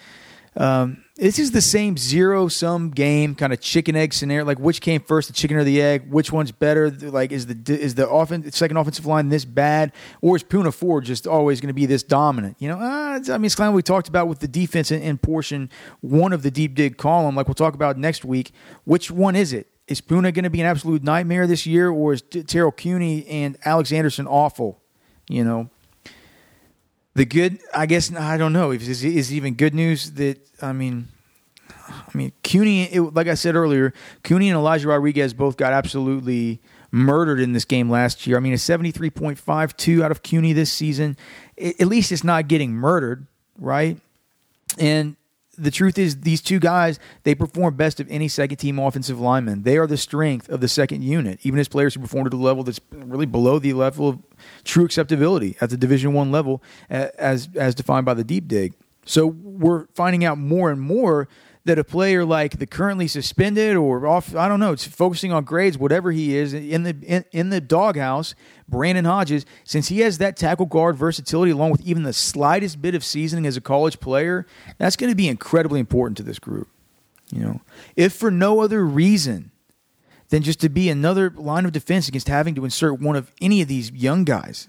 Um, 0.57 1.05
this 1.21 1.39
is 1.39 1.51
the 1.51 1.61
same 1.61 1.99
zero 1.99 2.49
sum 2.49 2.91
game 2.91 3.35
kind 3.35 3.53
of 3.53 3.61
chicken 3.61 3.95
egg 3.95 4.15
scenario. 4.15 4.45
Like 4.45 4.59
which 4.59 4.81
came 4.81 5.03
first, 5.03 5.29
the 5.29 5.35
chicken 5.35 5.59
or 5.59 5.65
the 5.65 5.81
egg? 5.83 6.11
Which 6.11 6.33
one's 6.33 6.51
better? 6.51 6.91
Like 6.91 7.31
is 7.31 7.47
the 7.47 7.79
is 7.79 7.95
the 7.95 8.09
offense 8.09 8.57
second 8.57 8.79
offensive 8.79 9.05
line 9.05 9.29
this 9.29 9.45
bad, 9.45 9.93
or 10.23 10.35
is 10.37 10.43
Poona 10.43 10.73
Ford 10.73 11.05
just 11.05 11.27
always 11.27 11.61
going 11.61 11.69
to 11.69 11.75
be 11.75 11.85
this 11.85 12.03
dominant? 12.03 12.57
You 12.59 12.69
know, 12.69 12.81
uh, 12.81 13.21
I 13.29 13.39
mean, 13.39 13.45
it's 13.45 13.55
kind 13.55 13.69
of 13.69 13.75
we 13.75 13.83
talked 13.83 14.09
about 14.09 14.29
with 14.29 14.39
the 14.39 14.49
defense 14.49 14.91
in, 14.91 15.03
in 15.03 15.19
portion 15.19 15.69
one 16.01 16.33
of 16.33 16.43
the 16.43 16.51
deep 16.51 16.75
dig 16.75 16.97
column. 16.97 17.37
Like 17.37 17.47
we'll 17.47 17.55
talk 17.55 17.75
about 17.75 17.99
next 17.99 18.25
week. 18.25 18.53
Which 18.85 19.11
one 19.11 19.37
is 19.37 19.53
it? 19.53 19.69
Is 19.89 20.01
Poona 20.01 20.33
going 20.33 20.45
to 20.45 20.51
be 20.51 20.61
an 20.61 20.67
absolute 20.67 21.03
nightmare 21.03 21.47
this 21.47 21.67
year, 21.67 21.91
or 21.91 22.15
is 22.15 22.23
Terrell 22.23 22.73
Cuny 22.73 23.27
and 23.27 23.59
Alex 23.65 23.93
Anderson 23.93 24.27
awful? 24.27 24.81
You 25.29 25.45
know, 25.45 25.71
the 27.15 27.25
good, 27.25 27.61
I 27.75 27.87
guess, 27.87 28.15
I 28.15 28.37
don't 28.37 28.53
know. 28.53 28.71
Is, 28.71 29.05
is 29.05 29.33
even 29.33 29.55
good 29.55 29.75
news 29.75 30.13
that, 30.13 30.39
I 30.63 30.73
mean, 30.73 31.09
I 31.89 32.11
mean, 32.15 32.33
Cuny, 32.43 32.85
it, 32.85 33.01
like 33.01 33.27
I 33.27 33.35
said 33.35 33.57
earlier, 33.57 33.93
Cuny 34.23 34.49
and 34.49 34.57
Elijah 34.57 34.89
Rodriguez 34.89 35.35
both 35.35 35.57
got 35.57 35.73
absolutely 35.73 36.61
murdered 36.91 37.41
in 37.41 37.53
this 37.53 37.65
game 37.65 37.91
last 37.91 38.27
year. 38.27 38.37
I 38.37 38.41
mean, 38.41 38.53
a 38.53 38.57
73.52 38.57 40.03
out 40.03 40.11
of 40.11 40.23
Cuny 40.23 40.53
this 40.53 40.73
season. 40.73 41.17
It, 41.57 41.81
at 41.81 41.89
least 41.89 42.13
it's 42.13 42.25
not 42.25 42.49
getting 42.49 42.73
murdered, 42.73 43.27
right? 43.59 43.99
And 44.79 45.17
the 45.59 45.71
truth 45.71 45.99
is, 45.99 46.21
these 46.21 46.41
two 46.41 46.59
guys, 46.59 46.99
they 47.25 47.35
perform 47.35 47.77
best 47.77 48.01
of 48.01 48.11
any 48.11 48.29
second 48.29 48.57
team 48.57 48.79
offensive 48.79 49.21
lineman. 49.21 49.63
They 49.63 49.77
are 49.77 49.87
the 49.87 49.97
strength 49.97 50.49
of 50.49 50.61
the 50.61 50.69
second 50.69 51.03
unit, 51.03 51.41
even 51.43 51.61
as 51.61 51.69
players 51.69 51.95
who 51.95 52.01
perform 52.01 52.27
at 52.27 52.33
a 52.33 52.37
level 52.37 52.65
that's 52.65 52.81
really 52.93 53.27
below 53.27 53.59
the 53.59 53.73
level 53.73 54.09
of 54.09 54.19
true 54.65 54.85
acceptability 54.85 55.57
at 55.61 55.71
the 55.71 55.77
Division 55.77 56.13
One 56.13 56.31
level, 56.31 56.63
as 56.89 57.49
as 57.55 57.75
defined 57.75 58.07
by 58.07 58.15
the 58.15 58.25
deep 58.25 58.49
dig. 58.49 58.75
So 59.07 59.27
we're 59.27 59.87
finding 59.95 60.25
out 60.25 60.39
more 60.39 60.71
and 60.71 60.81
more 60.81 61.29
that 61.65 61.79
a 61.79 61.85
player 61.85 62.25
like 62.25 62.59
the 62.59 62.67
currently 62.67 63.07
suspended 63.07 63.77
or 63.77 64.07
off, 64.07 64.35
I 64.35 64.49
don't 64.49 64.61
know, 64.61 64.73
it's 64.73 64.87
focusing 64.87 65.33
on 65.33 65.45
grades, 65.45 65.77
whatever 65.77 66.11
he 66.11 66.37
is 66.37 66.55
in 66.55 66.85
the 66.85 66.97
in, 67.03 67.25
in 67.33 67.51
the 67.51 67.61
doghouse, 67.61 68.35
Brandon 68.69 69.05
Hodges, 69.05 69.45
since 69.65 69.89
he 69.89 70.01
has 70.01 70.19
that 70.19 70.37
tackle 70.37 70.67
guard 70.67 70.97
versatility 70.97 71.53
along 71.53 71.71
with 71.71 71.83
even 71.83 72.03
the 72.03 72.13
slightest 72.13 72.81
bit 72.81 72.95
of 72.95 73.05
seasoning 73.05 73.47
as 73.47 73.57
a 73.57 73.61
college 73.61 74.01
player, 74.01 74.47
that's 74.79 74.97
going 74.97 75.11
to 75.11 75.17
be 75.17 75.29
incredibly 75.29 75.81
important 75.81 76.17
to 76.19 76.23
this 76.23 76.39
group. 76.39 76.69
You 77.31 77.41
know, 77.41 77.61
if 77.95 78.13
for 78.13 78.31
no 78.31 78.61
other 78.61 78.85
reason 78.85 79.50
than 80.31 80.43
just 80.43 80.61
to 80.61 80.69
be 80.69 80.89
another 80.89 81.31
line 81.31 81.67
of 81.67 81.73
defense 81.73 82.09
against 82.09 82.29
having 82.29 82.55
to 82.55 82.65
insert 82.65 83.01
one 83.01 83.17
of 83.17 83.31
any 83.41 83.61
of 83.63 83.69
these 83.69 83.93
young 83.93 84.25
guys 84.25 84.69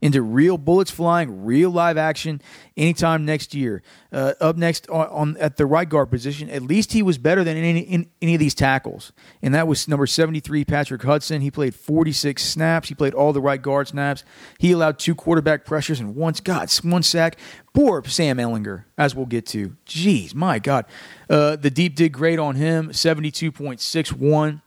into 0.00 0.20
real 0.20 0.58
bullets 0.58 0.90
flying, 0.90 1.46
real 1.46 1.70
live 1.70 1.96
action 1.96 2.38
anytime 2.76 3.24
next 3.24 3.54
year. 3.54 3.82
Uh, 4.12 4.34
up 4.38 4.54
next 4.54 4.86
on, 4.90 5.06
on, 5.06 5.36
at 5.38 5.56
the 5.56 5.64
right 5.64 5.88
guard 5.88 6.10
position, 6.10 6.50
at 6.50 6.60
least 6.60 6.92
he 6.92 7.02
was 7.02 7.16
better 7.16 7.42
than 7.42 7.56
any, 7.56 7.80
in, 7.80 8.06
any 8.20 8.34
of 8.34 8.38
these 8.38 8.54
tackles, 8.54 9.12
and 9.40 9.54
that 9.54 9.66
was 9.66 9.88
number 9.88 10.06
seventy 10.06 10.40
three, 10.40 10.62
Patrick 10.62 11.02
Hudson. 11.02 11.40
He 11.40 11.50
played 11.50 11.74
forty 11.74 12.12
six 12.12 12.44
snaps. 12.44 12.90
He 12.90 12.94
played 12.94 13.14
all 13.14 13.32
the 13.32 13.40
right 13.40 13.62
guard 13.62 13.88
snaps. 13.88 14.24
He 14.58 14.72
allowed 14.72 14.98
two 14.98 15.14
quarterback 15.14 15.64
pressures 15.64 16.00
and 16.00 16.14
once 16.14 16.38
God 16.40 16.70
one 16.82 17.02
sack. 17.02 17.38
Poor 17.72 18.04
Sam 18.04 18.36
Ehlinger, 18.36 18.84
as 18.98 19.14
we'll 19.14 19.26
get 19.26 19.46
to. 19.46 19.76
Jeez, 19.86 20.34
my 20.34 20.58
God, 20.58 20.84
uh, 21.30 21.56
the 21.56 21.70
deep 21.70 21.94
did 21.94 22.12
great 22.12 22.38
on 22.38 22.56
him 22.56 22.92
seventy 22.92 23.30
two 23.30 23.50
point 23.50 23.80
six 23.80 24.12
one. 24.12 24.60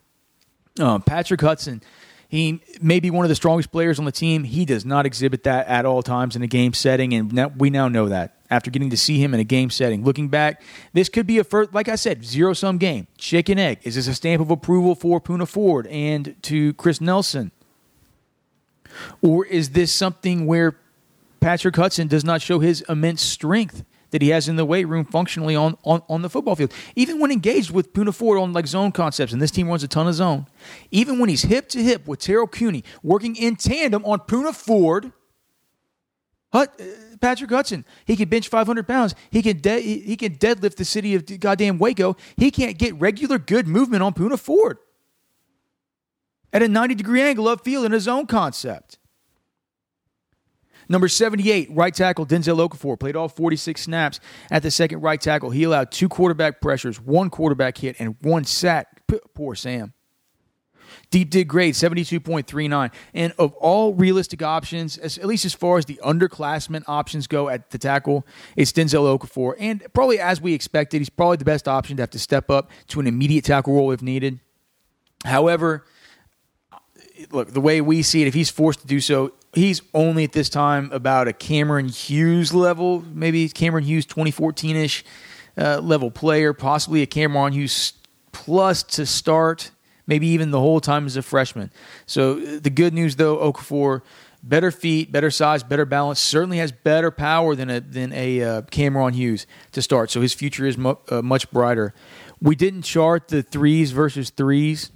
Uh, 0.80 1.00
Patrick 1.00 1.42
Hudson 1.42 1.82
he 2.30 2.62
may 2.82 3.00
be 3.00 3.10
one 3.10 3.24
of 3.24 3.30
the 3.30 3.36
strongest 3.36 3.72
players 3.72 4.00
on 4.00 4.06
the 4.06 4.12
team. 4.12 4.44
He 4.44 4.66
does 4.66 4.84
not 4.84 5.06
exhibit 5.06 5.44
that 5.44 5.68
at 5.68 5.86
all 5.86 6.04
times 6.04 6.36
in 6.36 6.42
a 6.42 6.48
game 6.48 6.74
setting, 6.74 7.14
and 7.14 7.32
now, 7.32 7.48
we 7.58 7.70
now 7.70 7.88
know 7.88 8.10
that 8.10 8.36
after 8.50 8.70
getting 8.70 8.90
to 8.90 8.98
see 8.98 9.22
him 9.22 9.34
in 9.34 9.40
a 9.40 9.46
game 9.46 9.70
setting. 9.70 10.04
Looking 10.04 10.28
back, 10.28 10.62
this 10.94 11.08
could 11.08 11.26
be 11.26 11.40
a 11.40 11.44
first, 11.44 11.74
like 11.74 11.88
I 11.88 11.96
said, 11.96 12.26
zero 12.26 12.54
sum 12.54 12.78
game. 12.78 13.08
Chicken 13.18 13.58
egg. 13.58 13.80
Is 13.84 13.96
this 13.96 14.08
a 14.08 14.14
stamp 14.14 14.42
of 14.42 14.52
approval 14.52 14.94
for 14.94 15.22
Poona 15.22 15.48
Ford 15.48 15.88
and 15.88 16.36
to 16.44 16.74
Chris 16.74 17.00
Nelson? 17.00 17.52
Or 19.22 19.46
is 19.46 19.70
this 19.70 19.94
something 19.94 20.46
where 20.46 20.78
Patrick 21.40 21.76
Hudson 21.76 22.08
does 22.08 22.26
not 22.26 22.42
show 22.42 22.60
his 22.60 22.82
immense 22.90 23.22
strength 23.22 23.86
that 24.12 24.22
he 24.22 24.30
has 24.30 24.48
in 24.48 24.56
the 24.56 24.66
weight 24.66 24.86
room 24.86 25.06
functionally 25.06 25.56
on, 25.56 25.78
on, 25.84 26.02
on 26.10 26.22
the 26.22 26.30
football 26.30 26.56
field? 26.56 26.74
Even 26.96 27.20
when 27.20 27.32
engaged 27.32 27.72
with 27.72 27.94
Poona 27.94 28.14
Ford 28.14 28.40
on 28.40 28.54
like 28.54 28.68
zone 28.68 28.92
concepts, 28.92 29.34
and 29.34 29.42
this 29.42 29.52
team 29.52 29.68
runs 29.68 29.84
a 29.84 29.88
ton 29.88 30.08
of 30.08 30.14
zone, 30.14 30.48
even 30.92 31.20
when 31.20 31.30
he's 31.30 31.44
hip 31.44 31.70
to 31.70 31.84
hip 31.84 32.08
with 32.08 32.20
Terrell 32.20 32.48
Cuny 32.48 32.84
working 33.04 33.36
in 33.36 33.56
tandem 33.56 34.04
on 34.06 34.20
Poona 34.20 34.54
Ford, 34.54 35.12
Hut, 36.54 36.74
uh, 36.80 37.18
Patrick 37.20 37.50
Hudson, 37.50 37.84
he 38.06 38.16
can 38.16 38.30
bench 38.30 38.48
500 38.48 38.88
pounds. 38.88 39.16
He 39.32 39.42
can 39.42 39.60
de- 39.60 39.82
he 39.82 40.16
can 40.16 40.36
deadlift 40.36 40.76
the 40.76 40.86
city 40.86 41.14
of 41.16 41.40
goddamn 41.40 41.78
Waco. 41.78 42.16
He 42.38 42.52
can't 42.52 42.78
get 42.78 42.96
regular 42.96 43.38
good 43.38 43.68
movement 43.68 44.04
on 44.04 44.14
Puna 44.14 44.38
Ford 44.38 44.78
at 46.54 46.64
a 46.64 46.68
90 46.68 46.96
degree 46.96 47.22
angle 47.22 47.46
upfield 47.46 47.86
in 47.86 47.92
his 47.92 48.08
own 48.08 48.26
concept. 48.26 48.97
Number 50.90 51.08
78, 51.08 51.70
right 51.72 51.94
tackle 51.94 52.26
Denzel 52.26 52.66
Okafor 52.66 53.00
played 53.00 53.16
all 53.16 53.28
46 53.28 53.82
snaps 53.82 54.20
at 54.50 54.64
the 54.64 54.72
second 54.72 55.02
right 55.02 55.20
tackle. 55.20 55.50
He 55.50 55.64
allowed 55.64 55.92
two 55.92 56.08
quarterback 56.10 56.62
pressures, 56.62 57.00
one 57.00 57.30
quarterback 57.30 57.78
hit, 57.78 57.98
and 58.00 58.16
one 58.22 58.46
sack. 58.46 59.04
Poor 59.34 59.56
Sam. 59.56 59.94
Deep 61.10 61.30
dig 61.30 61.48
grade 61.48 61.74
72.39. 61.74 62.92
And 63.14 63.34
of 63.38 63.54
all 63.54 63.94
realistic 63.94 64.42
options, 64.42 64.98
as, 64.98 65.18
at 65.18 65.26
least 65.26 65.46
as 65.46 65.54
far 65.54 65.78
as 65.78 65.86
the 65.86 66.00
underclassmen 66.04 66.84
options 66.88 67.28
go 67.28 67.50
at 67.50 67.70
the 67.70 67.78
tackle, 67.78 68.26
it's 68.56 68.72
Denzel 68.72 69.18
Okafor. 69.18 69.56
And 69.60 69.86
probably 69.94 70.20
as 70.20 70.42
we 70.42 70.54
expected, 70.54 71.00
he's 71.00 71.10
probably 71.10 71.38
the 71.38 71.46
best 71.46 71.68
option 71.68 71.98
to 71.98 72.04
have 72.04 72.10
to 72.12 72.20
step 72.20 72.50
up 72.50 72.72
to 72.88 73.00
an 73.00 73.08
immediate 73.08 73.46
tackle 73.46 73.76
role 73.76 73.92
if 73.92 74.02
needed. 74.02 74.40
However, 75.26 75.86
look, 77.32 77.54
the 77.54 77.62
way 77.62 77.82
we 77.82 78.02
see 78.02 78.22
it, 78.22 78.28
if 78.28 78.34
he's 78.34 78.50
forced 78.50 78.82
to 78.82 78.88
do 78.88 79.00
so, 79.00 79.34
he's 79.58 79.82
only 79.94 80.24
at 80.24 80.32
this 80.32 80.50
time 80.50 80.92
about 80.92 81.28
a 81.28 81.34
Camrhon 81.34 81.90
Hughes 81.90 82.54
level, 82.54 83.04
maybe 83.14 83.50
Camrhon 83.50 83.84
Hughes 83.84 84.06
2014 84.06 84.76
ish 84.76 85.04
uh, 85.58 85.80
level 85.80 86.12
player, 86.12 86.54
possibly 86.54 87.02
a 87.02 87.08
Camrhon 87.08 87.54
Hughes 87.54 87.94
plus 88.32 88.84
to 88.84 89.06
start, 89.06 89.72
maybe 90.06 90.28
even 90.28 90.52
the 90.52 90.60
whole 90.60 90.80
time 90.80 91.06
as 91.06 91.18
a 91.18 91.22
freshman. 91.22 91.72
So 92.06 92.40
uh, 92.40 92.60
the 92.62 92.70
good 92.70 92.94
news 92.94 93.16
though, 93.16 93.38
Okafor, 93.38 94.02
better 94.44 94.72
feet, 94.72 95.12
better 95.12 95.32
size, 95.32 95.64
better 95.64 95.86
balance, 95.86 96.20
certainly 96.20 96.60
has 96.60 96.72
better 96.72 97.12
power 97.12 97.56
than 97.56 97.70
a 97.70 97.80
than 97.80 98.14
a 98.14 98.42
uh, 98.42 98.62
Camrhon 98.64 99.14
Hughes 99.14 99.48
to 99.72 99.82
start. 99.82 100.12
So 100.12 100.22
his 100.22 100.34
future 100.34 100.66
is 100.66 100.78
mo- 100.78 101.00
uh, 101.10 101.22
much 101.22 101.50
brighter. 101.52 101.94
We 102.40 102.56
didn't 102.56 102.84
chart 102.84 103.30
the 103.30 103.42
threes 103.42 103.92
versus 103.92 104.30
threes 104.30 104.92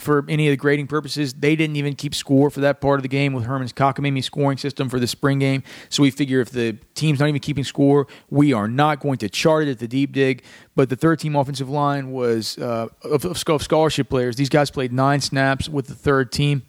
for 0.00 0.24
any 0.28 0.46
of 0.48 0.52
the 0.52 0.56
grading 0.56 0.86
purposes. 0.86 1.34
They 1.34 1.56
didn't 1.56 1.76
even 1.76 1.94
keep 1.94 2.14
score 2.14 2.50
for 2.50 2.60
that 2.60 2.80
part 2.80 2.98
of 2.98 3.02
the 3.02 3.08
game 3.08 3.32
with 3.32 3.44
Herman's 3.44 3.72
cockamamie 3.72 4.24
scoring 4.24 4.58
system 4.58 4.88
for 4.88 5.00
the 5.00 5.06
spring 5.06 5.38
game. 5.38 5.62
So 5.88 6.02
we 6.02 6.10
figure 6.10 6.40
if 6.40 6.50
the 6.50 6.78
team's 6.94 7.20
not 7.20 7.28
even 7.28 7.40
keeping 7.40 7.64
score, 7.64 8.06
we 8.30 8.52
are 8.52 8.68
not 8.68 9.00
going 9.00 9.18
to 9.18 9.28
chart 9.28 9.68
it 9.68 9.70
at 9.72 9.78
the 9.78 9.88
deep 9.88 10.12
dig. 10.12 10.42
But 10.74 10.90
the 10.90 10.96
third 10.96 11.18
team 11.18 11.36
offensive 11.36 11.68
line 11.68 12.10
was 12.10 12.58
uh, 12.58 12.88
of, 13.02 13.24
of 13.24 13.38
scholarship 13.38 14.08
players. 14.08 14.36
These 14.36 14.50
guys 14.50 14.70
played 14.70 14.92
nine 14.92 15.20
snaps 15.20 15.68
with 15.68 15.86
the 15.86 15.94
third 15.94 16.32
team. 16.32 16.62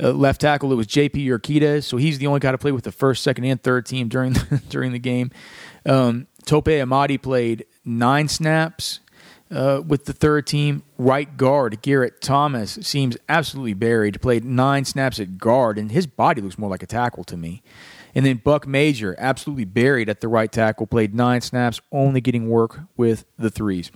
Uh, 0.00 0.12
left 0.12 0.40
tackle, 0.40 0.72
it 0.72 0.76
was 0.76 0.86
JP 0.86 1.26
Urquidez, 1.26 1.82
so 1.82 1.96
he's 1.96 2.18
the 2.18 2.26
only 2.28 2.38
guy 2.40 2.52
to 2.52 2.58
play 2.58 2.70
with 2.70 2.84
the 2.84 2.92
first, 2.92 3.22
second, 3.22 3.44
and 3.44 3.60
third 3.60 3.84
team 3.84 4.08
during 4.08 4.32
the, 4.32 4.62
during 4.68 4.92
the 4.92 4.98
game. 4.98 5.30
Um, 5.84 6.28
Tope 6.44 6.66
Imade 6.66 7.20
played 7.20 7.66
nine 7.84 8.28
snaps 8.28 9.00
uh, 9.50 9.82
with 9.86 10.04
the 10.04 10.12
third 10.12 10.46
team. 10.46 10.82
Right 10.96 11.36
guard 11.36 11.80
Garrett 11.82 12.20
Thomas 12.20 12.78
seems 12.82 13.16
absolutely 13.28 13.74
buried. 13.74 14.20
Played 14.20 14.44
nine 14.44 14.84
snaps 14.84 15.20
at 15.20 15.38
guard, 15.38 15.78
and 15.78 15.92
his 15.92 16.06
body 16.06 16.40
looks 16.40 16.58
more 16.58 16.70
like 16.70 16.82
a 16.82 16.86
tackle 16.86 17.24
to 17.24 17.36
me. 17.36 17.62
And 18.14 18.24
then 18.24 18.38
Buck 18.38 18.66
Major, 18.66 19.14
absolutely 19.18 19.64
buried 19.64 20.08
at 20.08 20.20
the 20.20 20.28
right 20.28 20.50
tackle, 20.50 20.86
played 20.86 21.14
nine 21.14 21.40
snaps, 21.40 21.80
only 21.92 22.20
getting 22.20 22.48
work 22.48 22.80
with 22.96 23.24
the 23.38 23.50
threes. 23.50 23.90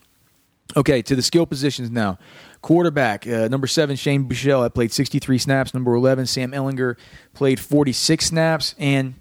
Okay, 0.76 1.02
to 1.02 1.16
the 1.16 1.22
skill 1.22 1.44
positions 1.44 1.90
now. 1.90 2.18
Quarterback, 2.62 3.26
uh, 3.26 3.48
number 3.48 3.66
seven, 3.66 3.96
Shane 3.96 4.28
Buechele, 4.28 4.72
played 4.72 4.92
63 4.92 5.38
snaps. 5.38 5.74
Number 5.74 5.94
11, 5.94 6.26
Sam 6.26 6.52
Ehlinger, 6.52 6.96
played 7.34 7.60
46 7.60 8.24
snaps. 8.24 8.74
And 8.78 9.14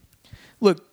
look, 0.59 0.85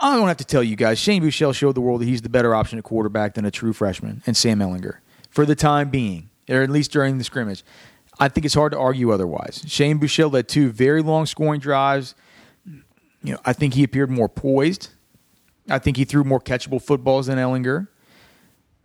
I 0.00 0.16
don't 0.16 0.28
have 0.28 0.36
to 0.38 0.44
tell 0.44 0.62
you 0.62 0.76
guys, 0.76 0.98
Shane 0.98 1.22
Buechele 1.22 1.54
showed 1.54 1.74
the 1.74 1.80
world 1.80 2.00
that 2.00 2.06
he's 2.06 2.22
the 2.22 2.28
better 2.28 2.54
option 2.54 2.78
at 2.78 2.84
quarterback 2.84 3.34
than 3.34 3.44
a 3.44 3.50
true 3.50 3.72
freshman 3.72 4.22
and 4.26 4.36
Sam 4.36 4.60
Ehlinger 4.60 4.98
for 5.30 5.44
the 5.44 5.54
time 5.54 5.90
being, 5.90 6.30
or 6.48 6.62
at 6.62 6.70
least 6.70 6.92
during 6.92 7.18
the 7.18 7.24
scrimmage. 7.24 7.64
I 8.20 8.28
think 8.28 8.44
it's 8.44 8.54
hard 8.54 8.72
to 8.72 8.78
argue 8.78 9.10
otherwise. 9.10 9.64
Shane 9.66 9.98
Buechele 9.98 10.32
led 10.32 10.48
two 10.48 10.70
very 10.70 11.02
long 11.02 11.26
scoring 11.26 11.60
drives. 11.60 12.14
You 13.24 13.34
know, 13.34 13.38
I 13.44 13.52
think 13.52 13.74
he 13.74 13.82
appeared 13.82 14.10
more 14.10 14.28
poised. 14.28 14.90
I 15.68 15.78
think 15.78 15.96
he 15.96 16.04
threw 16.04 16.24
more 16.24 16.40
catchable 16.40 16.82
footballs 16.82 17.26
than 17.26 17.38
Ehlinger. 17.38 17.88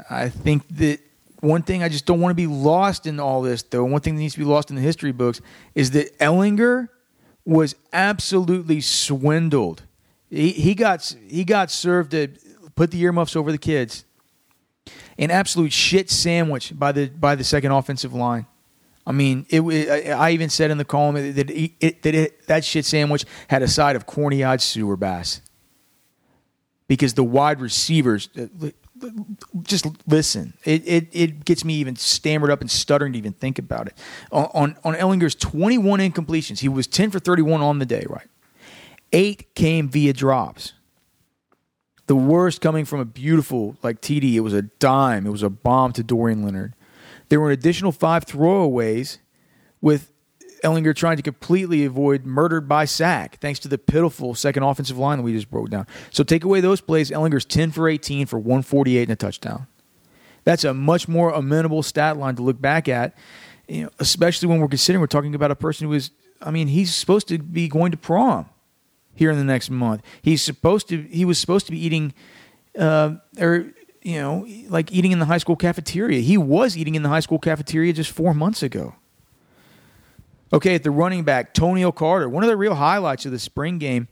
I 0.10 0.30
think 0.30 0.68
that 0.78 1.00
one 1.40 1.62
thing 1.64 1.84
I 1.84 1.90
just 1.90 2.06
don't 2.06 2.22
want 2.22 2.32
to 2.32 2.36
be 2.36 2.48
lost 2.48 3.06
in 3.06 3.20
all 3.20 3.42
this, 3.42 3.64
though, 3.64 3.84
one 3.84 4.02
thing 4.02 4.16
that 4.16 4.22
needs 4.22 4.34
to 4.34 4.40
be 4.40 4.46
lost 4.46 4.70
in 4.70 4.76
the 4.76 4.82
history 4.82 5.12
books 5.12 5.42
is 5.76 5.92
that 5.92 6.18
Ehlinger 6.20 6.90
was 7.46 7.76
absolutely 7.94 8.82
swindled 8.82 9.84
he, 10.30 10.52
he 10.52 10.76
got 10.76 11.16
he 11.28 11.44
got 11.44 11.72
served 11.72 12.12
to 12.12 12.30
put 12.76 12.92
the 12.92 13.00
earmuffs 13.02 13.36
over 13.36 13.52
the 13.52 13.58
kids. 13.58 14.06
An 15.18 15.32
absolute 15.32 15.74
shit 15.74 16.10
sandwich 16.10 16.78
by 16.78 16.92
the 16.92 17.08
by 17.08 17.36
the 17.36 17.44
second 17.44 17.72
offensive 17.72 18.14
line. 18.14 18.46
I 19.06 19.14
mean, 19.14 19.46
it, 19.50 19.62
it, 19.62 20.12
I 20.12 20.32
even 20.32 20.50
said 20.50 20.70
in 20.70 20.78
the 20.78 20.86
column 20.86 21.16
that 21.16 21.50
it, 21.50 22.02
that 22.02 22.14
it, 22.14 22.48
that 22.48 22.66
shit 22.66 22.84
sandwich 22.84 23.24
had 23.48 23.62
a 23.62 23.68
side 23.68 23.96
of 23.96 24.06
corny-eyed 24.06 24.62
sewer 24.62 24.98
bass 24.98 25.42
because 26.90 27.14
the 27.14 27.24
wide 27.24 27.62
receivers 27.62 28.30
uh, 28.38 28.70
just 29.64 29.88
listen. 30.08 30.54
It, 30.66 30.84
it 30.86 31.08
it 31.14 31.46
gets 31.46 31.64
me 31.64 31.76
even 31.76 31.96
stammered 31.96 32.52
up 32.52 32.60
and 32.60 32.70
stuttering 32.70 33.14
to 33.14 33.18
even 33.18 33.32
think 33.32 33.60
about 33.60 33.88
it. 33.88 33.94
On 34.32 34.50
on, 34.54 34.78
on 34.84 34.96
Ehlinger's 34.96 35.36
21 35.36 36.00
incompletions, 36.00 36.60
he 36.60 36.68
was 36.68 36.86
10 36.86 37.12
for 37.12 37.20
31 37.20 37.62
on 37.62 37.80
the 37.80 37.86
day, 37.86 38.06
right? 38.10 38.28
Eight 39.14 39.54
came 39.56 39.90
via 39.90 40.14
drops. 40.14 40.74
The 42.08 42.16
worst 42.16 42.62
coming 42.62 42.86
from 42.86 43.00
a 43.00 43.06
beautiful, 43.06 43.78
like 43.84 44.02
TD, 44.02 44.34
it 44.34 44.40
was 44.40 44.54
a 44.54 44.62
dime. 44.64 45.26
It 45.28 45.32
was 45.32 45.44
a 45.44 45.50
bomb 45.50 45.92
to 45.94 46.04
Dorian 46.04 46.44
Leonard. 46.44 46.74
There 47.30 47.40
were 47.40 47.48
an 47.48 47.54
additional 47.54 47.92
five 47.92 48.26
throwaways 48.26 49.18
with 49.82 50.12
Ehlinger 50.64 50.96
trying 50.96 51.18
to 51.18 51.24
completely 51.24 51.86
avoid 51.86 52.26
murdered 52.26 52.68
by 52.68 52.86
sack, 52.86 53.38
thanks 53.40 53.60
to 53.60 53.68
the 53.68 53.78
pitiful 53.78 54.36
second 54.36 54.64
offensive 54.64 54.98
line 54.98 55.18
that 55.18 55.24
we 55.24 55.34
just 55.34 55.52
broke 55.52 55.70
down. 55.70 55.86
So 56.12 56.24
take 56.24 56.44
away 56.44 56.62
those 56.62 56.82
plays. 56.82 57.12
Ehlinger's 57.12 57.46
10 57.46 57.72
for 57.72 57.88
18 57.88 58.26
for 58.26 58.40
148 58.40 59.04
and 59.04 59.12
a 59.12 59.16
touchdown. 59.16 59.68
That's 60.46 60.64
a 60.64 60.74
much 60.74 61.08
more 61.08 61.32
amenable 61.32 61.84
stat 61.84 62.18
line 62.18 62.36
to 62.38 62.42
look 62.42 62.62
back 62.62 62.88
at, 62.88 63.16
you 63.68 63.84
know, 63.84 63.90
especially 64.00 64.48
when 64.48 64.60
we're 64.60 64.70
considering 64.70 65.02
we're 65.02 65.08
talking 65.08 65.36
about 65.36 65.52
a 65.52 65.56
person 65.56 65.88
who 65.88 65.94
is, 65.94 66.12
I 66.42 66.52
mean, 66.52 66.70
he's 66.70 66.96
supposed 66.96 67.28
to 67.28 67.38
be 67.38 67.68
going 67.68 67.92
to 67.92 67.98
prom 67.98 68.50
here 69.18 69.32
in 69.32 69.38
the 69.38 69.44
next 69.44 69.70
month. 69.70 70.02
He's 70.22 70.42
supposed 70.42 70.88
to. 70.90 71.02
He 71.02 71.26
was 71.26 71.38
supposed 71.40 71.66
to 71.66 71.72
be 71.72 71.84
eating, 71.84 72.14
uh, 72.78 73.16
or 73.40 73.74
you 74.02 74.22
know, 74.22 74.48
like 74.70 74.92
eating 74.92 75.12
in 75.12 75.20
the 75.20 75.26
high 75.26 75.40
school 75.40 75.56
cafeteria. 75.56 76.22
He 76.22 76.38
was 76.38 76.78
eating 76.78 76.96
in 76.96 77.04
the 77.04 77.10
high 77.10 77.20
school 77.20 77.40
cafeteria 77.40 77.92
just 77.94 78.12
four 78.12 78.34
months 78.34 78.64
ago. 78.64 78.96
Okay, 80.54 80.76
at 80.76 80.84
the 80.84 80.92
running 80.92 81.24
back, 81.24 81.54
Toneil 81.54 81.94
Carter, 81.94 82.30
one 82.30 82.44
of 82.44 82.50
the 82.50 82.56
real 82.56 82.76
highlights 82.76 83.26
of 83.26 83.34
the 83.34 83.40
spring 83.40 83.80
game. 83.80 84.08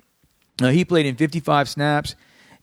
Uh, 0.62 0.70
he 0.70 0.84
played 0.84 1.06
in 1.06 1.15
55 1.15 1.70
snaps, 1.70 2.15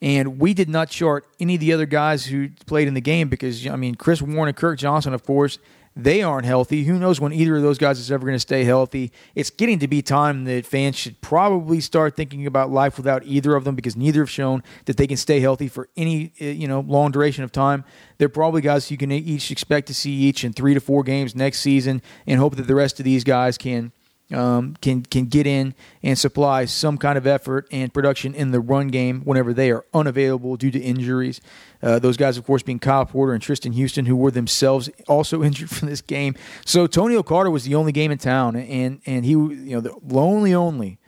and 0.03 0.39
we 0.39 0.53
did 0.53 0.69
not 0.69 0.91
chart 0.91 1.27
any 1.41 1.55
of 1.55 1.61
the 1.61 1.73
other 1.73 1.87
guys 1.87 2.27
who 2.27 2.51
played 2.67 2.89
in 2.89 2.95
the 2.95 3.01
game 3.01 3.29
because, 3.29 3.67
I 3.67 3.77
mean, 3.77 3.95
Chris 3.95 4.21
Warren 4.21 4.49
and 4.49 4.57
Kirk 4.57 4.79
Johnson, 4.79 5.15
of 5.15 5.25
course, 5.25 5.59
they 5.95 6.23
aren't 6.23 6.47
healthy. 6.47 6.85
Who 6.85 6.99
knows 6.99 7.21
when 7.21 7.33
either 7.33 7.57
of 7.57 7.63
those 7.63 7.79
guys 7.79 7.99
is 7.99 8.11
ever 8.11 8.25
going 8.25 8.35
to 8.35 8.41
stay 8.41 8.65
healthy? 8.65 9.13
It's 9.35 9.51
getting 9.51 9.79
to 9.81 9.89
be 9.89 10.01
time 10.01 10.45
that 10.45 10.65
fans 10.65 10.97
should 10.97 11.21
probably 11.21 11.81
start 11.81 12.17
thinking 12.17 12.47
about 12.47 12.71
life 12.71 12.97
without 12.97 13.25
either 13.25 13.55
of 13.55 13.65
them 13.65 13.75
because 13.75 13.97
neither 13.97 14.21
have 14.21 14.31
shown 14.31 14.63
that 14.87 14.97
they 14.97 15.07
can 15.07 15.17
stay 15.17 15.41
healthy 15.41 15.69
for 15.69 15.89
any 15.97 16.33
uh, 16.41 16.47
you 16.47 16.67
know 16.67 16.81
long 16.81 17.11
duration 17.11 17.45
of 17.45 17.53
time. 17.53 17.85
They're 18.19 18.29
probably 18.29 18.63
guys 18.63 18.91
you 18.91 18.97
can 18.97 19.13
each 19.13 19.51
expect 19.51 19.87
to 19.89 19.95
see 19.95 20.13
each 20.13 20.45
in 20.45 20.53
three 20.53 20.75
to 20.75 20.81
four 20.81 21.03
games 21.03 21.35
next 21.35 21.61
season, 21.61 22.01
and 22.27 22.39
hope 22.39 22.57
that 22.57 22.67
the 22.67 22.75
rest 22.75 22.99
of 22.99 23.05
these 23.05 23.25
guys 23.25 23.59
can 23.59 23.93
um, 24.33 24.77
can 24.81 25.03
can 25.03 25.27
get 25.27 25.47
in 25.47 25.75
and 26.03 26.19
supply 26.19 26.65
some 26.65 26.99
kind 26.99 27.19
of 27.19 27.27
effort 27.27 27.67
and 27.71 27.93
production 27.93 28.35
in 28.35 28.51
the 28.51 28.61
run 28.61 28.89
game 28.89 29.23
whenever 29.23 29.53
they 29.53 29.71
are 29.71 29.85
unavailable 29.93 30.57
due 30.57 30.71
to 30.71 30.81
injuries. 30.81 31.41
Uh, 31.83 31.99
those 31.99 32.17
guys, 32.17 32.37
of 32.39 32.45
course, 32.45 32.63
being 32.63 32.79
Kyle 32.79 33.05
Porter 33.05 33.33
and 33.33 33.43
Tristan 33.43 33.73
Houston, 33.73 34.07
who 34.07 34.17
were 34.17 34.31
themselves 34.31 34.89
also 35.09 35.43
injured 35.45 35.71
from 35.71 35.89
this 35.89 36.01
game. 36.01 36.35
So 36.65 36.87
Toneil 36.87 37.25
Carter 37.25 37.51
was 37.51 37.65
the 37.65 37.75
only 37.75 37.93
game 37.93 38.11
in 38.11 38.19
town, 38.19 38.57
and 38.57 39.01
and 39.07 39.25
he, 39.25 39.33
you 39.33 39.73
know, 39.77 39.81
the 39.81 39.95
lonely 40.03 40.55
only 40.55 40.99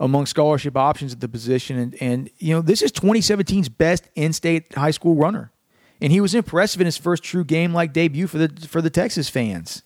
among 0.00 0.26
scholarship 0.26 0.76
options 0.76 1.12
at 1.12 1.20
the 1.20 1.28
position. 1.28 1.78
And, 1.78 1.96
and 2.00 2.30
you 2.38 2.54
know, 2.54 2.60
this 2.60 2.82
is 2.82 2.90
2017's 2.90 3.68
best 3.68 4.08
in-state 4.16 4.74
high 4.74 4.90
school 4.90 5.14
runner, 5.14 5.52
and 6.00 6.10
he 6.10 6.20
was 6.20 6.34
impressive 6.34 6.80
in 6.80 6.86
his 6.86 6.98
first 6.98 7.22
true 7.22 7.44
game 7.44 7.72
like 7.72 7.92
debut 7.92 8.26
for 8.26 8.38
the 8.38 8.66
for 8.66 8.82
the 8.82 8.90
Texas 8.90 9.28
fans. 9.28 9.82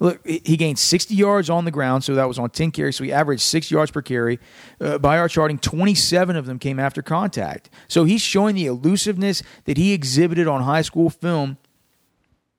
Look, 0.00 0.26
he 0.26 0.56
gained 0.56 0.78
60 0.78 1.14
yards 1.14 1.50
on 1.50 1.66
the 1.66 1.70
ground, 1.70 2.04
so 2.04 2.14
that 2.14 2.26
was 2.26 2.38
on 2.38 2.48
10 2.48 2.70
carries. 2.70 2.96
So 2.96 3.04
he 3.04 3.12
averaged 3.12 3.42
six 3.42 3.70
yards 3.70 3.90
per 3.90 4.00
carry. 4.00 4.40
Uh, 4.80 4.96
by 4.96 5.18
our 5.18 5.28
charting, 5.28 5.58
27 5.58 6.36
of 6.36 6.46
them 6.46 6.58
came 6.58 6.80
after 6.80 7.02
contact. 7.02 7.68
So 7.86 8.04
he's 8.04 8.22
showing 8.22 8.54
the 8.54 8.64
elusiveness 8.64 9.42
that 9.66 9.76
he 9.76 9.92
exhibited 9.92 10.48
on 10.48 10.62
high 10.62 10.80
school 10.80 11.10
film. 11.10 11.58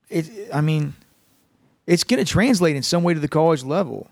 It, 0.08 0.30
I 0.54 0.62
mean, 0.62 0.94
it's 1.88 2.04
going 2.04 2.24
to 2.24 2.32
translate 2.32 2.76
in 2.76 2.84
some 2.84 3.02
way 3.02 3.16
to 3.16 3.20
the 3.20 3.28
college 3.28 3.64
level. 3.64 4.08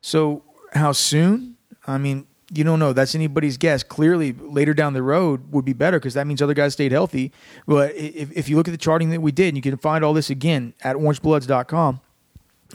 So 0.00 0.44
how 0.74 0.92
soon? 0.92 1.56
I 1.88 1.98
mean, 1.98 2.28
you 2.54 2.62
don't 2.62 2.78
know. 2.78 2.92
That's 2.92 3.16
anybody's 3.16 3.56
guess. 3.56 3.82
Clearly, 3.82 4.32
later 4.32 4.74
down 4.74 4.92
the 4.92 5.02
road 5.02 5.50
would 5.50 5.64
be 5.64 5.72
better 5.72 5.98
because 5.98 6.14
that 6.14 6.28
means 6.28 6.40
other 6.40 6.54
guys 6.54 6.74
stayed 6.74 6.92
healthy. 6.92 7.32
But 7.66 7.96
if, 7.96 8.30
if 8.36 8.48
you 8.48 8.54
look 8.54 8.68
at 8.68 8.70
the 8.70 8.78
charting 8.78 9.10
that 9.10 9.20
we 9.20 9.32
did, 9.32 9.48
and 9.48 9.56
you 9.56 9.62
can 9.62 9.76
find 9.76 10.04
all 10.04 10.14
this 10.14 10.30
again 10.30 10.74
at 10.82 10.94
orangebloods.com 10.94 12.00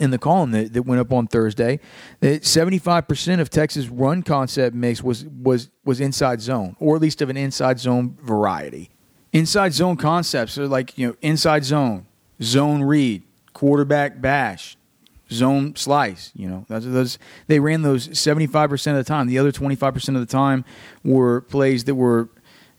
in 0.00 0.10
the 0.10 0.18
column 0.18 0.50
that, 0.50 0.72
that 0.72 0.82
went 0.82 1.00
up 1.00 1.12
on 1.12 1.26
Thursday, 1.26 1.78
that 2.20 2.42
75% 2.42 3.40
of 3.40 3.50
Texas 3.50 3.88
run 3.88 4.22
concept 4.22 4.74
mix 4.74 5.02
was, 5.02 5.24
was, 5.24 5.70
was 5.84 6.00
inside 6.00 6.40
zone, 6.40 6.76
or 6.80 6.96
at 6.96 7.02
least 7.02 7.22
of 7.22 7.30
an 7.30 7.36
inside 7.36 7.78
zone 7.78 8.16
variety. 8.22 8.90
Inside 9.32 9.72
zone 9.72 9.96
concepts 9.96 10.58
are 10.58 10.68
like, 10.68 10.96
you 10.98 11.08
know, 11.08 11.16
inside 11.20 11.64
zone, 11.64 12.06
zone 12.42 12.82
read, 12.82 13.22
quarterback 13.52 14.20
bash, 14.20 14.76
zone 15.30 15.74
slice. 15.76 16.30
You 16.34 16.48
know, 16.48 16.66
those, 16.68 16.90
those 16.90 17.18
they 17.46 17.58
ran 17.58 17.82
those 17.82 18.16
seventy 18.18 18.46
five 18.46 18.70
percent 18.70 18.96
of 18.96 19.04
the 19.04 19.08
time. 19.08 19.26
The 19.26 19.38
other 19.38 19.52
twenty 19.52 19.74
five 19.74 19.94
percent 19.94 20.16
of 20.16 20.26
the 20.26 20.30
time 20.30 20.64
were 21.02 21.40
plays 21.42 21.84
that 21.84 21.94
were, 21.94 22.28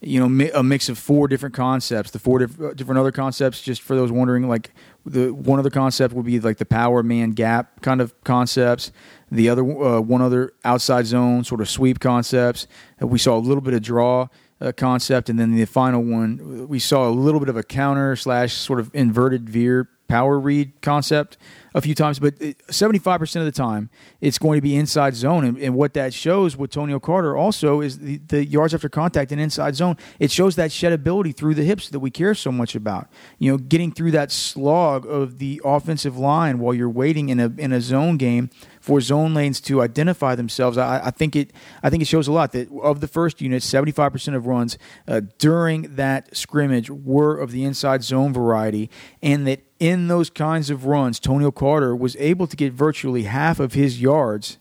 you 0.02 0.26
know, 0.26 0.50
a 0.54 0.64
mix 0.64 0.88
of 0.88 0.98
four 0.98 1.28
different 1.28 1.56
concepts. 1.56 2.12
The 2.12 2.20
four 2.20 2.40
diff- 2.40 2.76
different 2.76 3.00
other 3.00 3.12
concepts, 3.12 3.62
just 3.62 3.82
for 3.82 3.96
those 3.96 4.12
wondering, 4.12 4.48
like 4.48 4.72
the 5.06 5.34
one 5.34 5.60
other 5.60 5.70
concept 5.70 6.14
would 6.14 6.26
be 6.26 6.40
like 6.40 6.58
the 6.58 6.66
power 6.66 7.04
man 7.04 7.32
gap 7.32 7.82
kind 7.82 8.02
of 8.02 8.14
concepts. 8.24 8.92
The 9.32 9.50
other 9.50 9.64
uh, 9.64 10.02
one 10.02 10.22
other 10.22 10.54
outside 10.64 11.06
zone 11.06 11.44
sort 11.44 11.62
of 11.62 11.70
sweep 11.70 12.00
concepts. 12.00 12.68
Uh, 13.02 13.08
we 13.08 13.20
saw 13.20 13.38
a 13.38 13.40
little 13.40 13.62
bit 13.62 13.74
of 13.74 13.82
draw. 13.82 14.28
Uh, 14.62 14.72
concept, 14.72 15.30
and 15.30 15.38
then 15.38 15.54
the 15.54 15.66
final 15.66 16.02
one, 16.02 16.66
we 16.70 16.80
saw 16.80 17.10
a 17.10 17.12
little 17.12 17.42
bit 17.42 17.50
of 17.50 17.58
a 17.58 17.62
counter 17.62 18.16
slash 18.16 18.54
sort 18.54 18.80
of 18.80 18.90
inverted 18.94 19.50
veer 19.50 19.90
power 20.08 20.40
read 20.40 20.82
concept 20.82 21.38
a 21.74 21.82
few 21.82 21.94
times, 21.94 22.20
but 22.20 22.38
75% 22.40 23.36
of 23.36 23.46
the 23.46 23.52
time 23.52 23.90
it's 24.22 24.38
going 24.38 24.58
to 24.58 24.62
be 24.62 24.76
inside 24.76 25.16
zone. 25.16 25.44
And, 25.44 25.58
and 25.58 25.76
what 25.76 25.94
that 25.96 26.14
shows 26.14 26.56
with 26.56 26.72
Toneil 26.72 27.02
Carter 27.02 27.36
also 27.36 27.82
is 27.82 28.00
the, 28.00 28.18
the, 28.28 28.46
yards 28.46 28.74
after 28.74 28.88
contact 28.88 29.32
and 29.32 29.42
inside 29.42 29.76
zone. 29.76 29.98
It 30.20 30.32
shows 30.32 30.56
that 30.56 30.72
sheddability 30.72 31.36
through 31.36 31.56
the 31.56 31.64
hips 31.64 31.90
that 31.90 32.00
we 32.00 32.12
care 32.12 32.34
so 32.34 32.52
much 32.52 32.76
about. 32.76 33.10
You 33.40 33.52
know, 33.52 33.58
getting 33.58 33.92
through 33.92 34.12
that 34.12 34.32
slog 34.32 35.06
of 35.06 35.40
the 35.40 35.62
offensive 35.66 36.18
line 36.18 36.60
while 36.60 36.74
you're 36.74 36.90
waiting 36.90 37.30
in 37.30 37.40
a, 37.40 37.52
in 37.58 37.74
a 37.74 37.82
zone 37.82 38.18
game 38.18 38.50
for 38.86 39.02
zone 39.02 39.34
lanes 39.34 39.60
to 39.60 39.82
identify 39.82 40.36
themselves. 40.36 40.78
I, 40.78 41.08
I, 41.08 41.10
think 41.10 41.36
it 41.36 41.52
I 41.82 41.90
think 41.90 42.04
it 42.04 42.06
shows 42.06 42.28
a 42.28 42.32
lot 42.32 42.52
that 42.52 42.70
of 42.84 43.02
the 43.02 43.08
first 43.08 43.42
unit, 43.42 43.64
75% 43.64 44.36
of 44.36 44.46
runs 44.46 44.78
uh, 45.08 45.22
during 45.40 45.96
that 45.96 46.38
scrimmage 46.38 46.92
were 46.92 47.36
of 47.36 47.52
the 47.52 47.64
inside 47.64 48.04
zone 48.04 48.32
variety, 48.32 48.92
and 49.24 49.48
that 49.48 49.64
in 49.80 50.08
those 50.08 50.30
kinds 50.30 50.70
of 50.70 50.86
runs, 50.86 51.20
Toneil 51.20 51.54
Carter 51.54 51.96
was 51.96 52.16
able 52.18 52.46
to 52.46 52.56
get 52.56 52.74
virtually 52.74 53.24
half 53.24 53.60
of 53.60 53.74
his 53.74 54.00
yards 54.00 54.60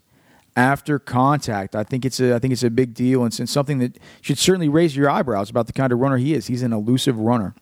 after 0.57 0.99
contact. 0.99 1.77
I 1.77 1.83
think 1.83 2.07
it's 2.07 2.19
a 2.19 2.35
I 2.35 2.39
think 2.39 2.55
it's 2.55 2.63
a 2.63 2.71
big 2.71 2.95
deal 2.95 3.25
and, 3.25 3.39
and 3.39 3.47
something 3.49 3.77
that 3.81 3.99
should 4.23 4.39
certainly 4.39 4.71
raise 4.71 4.97
your 4.97 5.11
eyebrows 5.11 5.51
about 5.51 5.67
the 5.67 5.75
kind 5.75 5.93
of 5.93 5.99
runner 5.99 6.17
he 6.17 6.33
is. 6.33 6.47
He's 6.47 6.63
an 6.63 6.73
elusive 6.73 7.19
runner. 7.19 7.55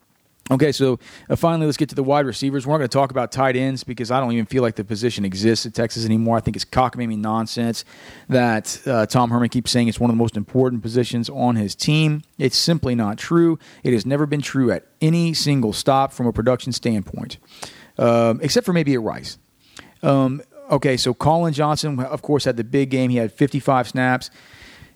Okay, 0.52 0.70
so 0.70 0.98
uh, 1.30 1.36
finally, 1.36 1.64
let's 1.64 1.78
get 1.78 1.88
to 1.88 1.94
the 1.94 2.02
wide 2.02 2.26
receivers. 2.26 2.66
We're 2.66 2.74
not 2.74 2.78
going 2.78 2.88
to 2.90 2.94
talk 2.94 3.10
about 3.10 3.32
tight 3.32 3.56
ends 3.56 3.84
because 3.84 4.10
I 4.10 4.20
don't 4.20 4.32
even 4.32 4.44
feel 4.44 4.62
like 4.62 4.76
the 4.76 4.84
position 4.84 5.24
exists 5.24 5.64
at 5.64 5.72
Texas 5.72 6.04
anymore. 6.04 6.36
I 6.36 6.40
think 6.40 6.56
it's 6.56 6.64
cockamamie 6.66 7.16
nonsense 7.16 7.86
that 8.28 8.78
uh, 8.86 9.06
Tom 9.06 9.30
Herman 9.30 9.48
keeps 9.48 9.70
saying 9.70 9.88
it's 9.88 9.98
one 9.98 10.10
of 10.10 10.16
the 10.16 10.18
most 10.18 10.36
important 10.36 10.82
positions 10.82 11.30
on 11.30 11.56
his 11.56 11.74
team. 11.74 12.22
It's 12.36 12.56
simply 12.56 12.94
not 12.94 13.16
true. 13.16 13.58
It 13.82 13.94
has 13.94 14.04
never 14.04 14.26
been 14.26 14.42
true 14.42 14.70
at 14.70 14.86
any 15.00 15.32
single 15.32 15.72
stop 15.72 16.12
from 16.12 16.26
a 16.26 16.32
production 16.34 16.72
standpoint, 16.72 17.38
um, 17.96 18.38
except 18.42 18.66
for 18.66 18.74
maybe 18.74 18.92
at 18.92 19.00
Rice. 19.00 19.38
Um, 20.02 20.42
okay, 20.70 20.98
so 20.98 21.14
Collin 21.14 21.54
Johnson, 21.54 21.98
of 21.98 22.20
course, 22.20 22.44
had 22.44 22.58
the 22.58 22.64
big 22.64 22.90
game. 22.90 23.08
He 23.08 23.16
had 23.16 23.32
55 23.32 23.88
snaps. 23.88 24.30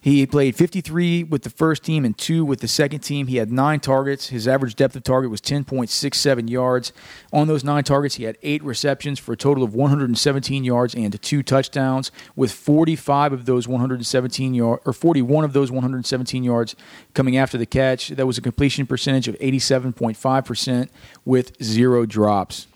He 0.07 0.25
played 0.25 0.55
53 0.55 1.25
with 1.25 1.43
the 1.43 1.51
first 1.51 1.83
team 1.83 2.05
and 2.05 2.17
two 2.17 2.45
with 2.45 2.61
the 2.61 2.69
second 2.69 3.01
team. 3.01 3.27
He 3.27 3.39
had 3.39 3.51
nine 3.51 3.81
targets. 3.81 4.29
His 4.29 4.47
average 4.47 4.77
depth 4.77 4.95
of 4.95 5.03
target 5.03 5.33
was 5.33 5.41
10.67 5.41 6.49
yards. 6.49 6.93
On 7.33 7.49
those 7.49 7.65
nine 7.65 7.83
targets, 7.83 8.15
he 8.15 8.23
had 8.23 8.39
eight 8.45 8.63
receptions 8.63 9.19
for 9.19 9.33
a 9.33 9.37
total 9.37 9.65
of 9.65 9.75
117 9.75 10.63
yards 10.63 10.95
and 10.95 11.21
two 11.21 11.43
touchdowns, 11.43 12.13
with 12.37 12.53
45 12.53 13.33
of 13.33 13.47
those 13.47 13.67
117 13.67 14.55
yards, 14.55 14.81
or 14.87 14.93
41 14.93 15.45
of 15.45 15.55
those 15.55 15.73
117 15.73 16.45
yards 16.45 16.77
coming 17.13 17.37
after 17.37 17.59
the 17.59 17.67
catch. 17.67 18.11
That 18.11 18.29
was 18.29 18.39
a 18.39 18.43
completion 18.43 18.87
percentage 18.87 19.27
of 19.27 19.37
87.5% 19.41 20.89
with 21.25 21.61
zero 21.61 22.07
drops. 22.07 22.69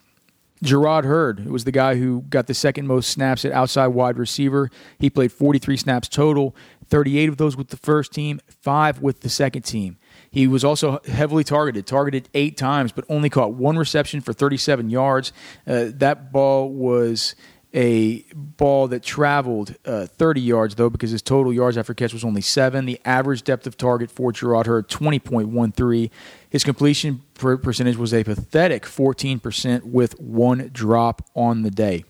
Jerrod 0.64 1.04
Heard 1.04 1.46
was 1.46 1.64
the 1.64 1.72
guy 1.72 1.94
who 1.94 2.22
got 2.28 2.46
the 2.46 2.54
second 2.54 2.86
most 2.86 3.08
snaps 3.08 3.44
at 3.44 3.52
outside 3.52 3.88
wide 3.88 4.18
receiver. 4.18 4.70
He 4.98 5.08
played 5.08 5.32
43 5.32 5.78
snaps 5.78 6.06
total, 6.06 6.54
38 6.90 7.28
of 7.28 7.36
those 7.36 7.56
with 7.56 7.68
the 7.68 7.76
first 7.76 8.12
team, 8.12 8.40
five 8.60 9.00
with 9.00 9.20
the 9.20 9.28
second 9.28 9.62
team. 9.62 9.96
He 10.30 10.46
was 10.46 10.64
also 10.64 11.00
heavily 11.06 11.44
targeted, 11.44 11.86
targeted 11.86 12.28
eight 12.34 12.56
times, 12.56 12.92
but 12.92 13.04
only 13.08 13.30
caught 13.30 13.54
one 13.54 13.76
reception 13.76 14.20
for 14.20 14.32
37 14.32 14.90
yards. 14.90 15.32
Uh, 15.66 15.86
that 15.94 16.32
ball 16.32 16.68
was 16.70 17.34
a 17.72 18.24
ball 18.34 18.88
that 18.88 19.02
traveled 19.02 19.76
uh, 19.84 20.06
30 20.06 20.40
yards, 20.40 20.74
though, 20.74 20.90
because 20.90 21.10
his 21.10 21.22
total 21.22 21.52
yards 21.52 21.78
after 21.78 21.94
catch 21.94 22.12
was 22.12 22.24
only 22.24 22.40
seven. 22.40 22.84
The 22.84 23.00
average 23.04 23.44
depth 23.44 23.66
of 23.66 23.76
target 23.76 24.10
for 24.10 24.32
Jerrod 24.32 24.66
Heard, 24.66 24.88
20.13. 24.88 26.10
His 26.48 26.64
completion 26.64 27.22
percentage 27.34 27.96
was 27.96 28.12
a 28.12 28.24
pathetic 28.24 28.84
14% 28.84 29.84
with 29.84 30.18
one 30.20 30.70
drop 30.72 31.22
on 31.34 31.62
the 31.62 31.70
day. 31.70 32.04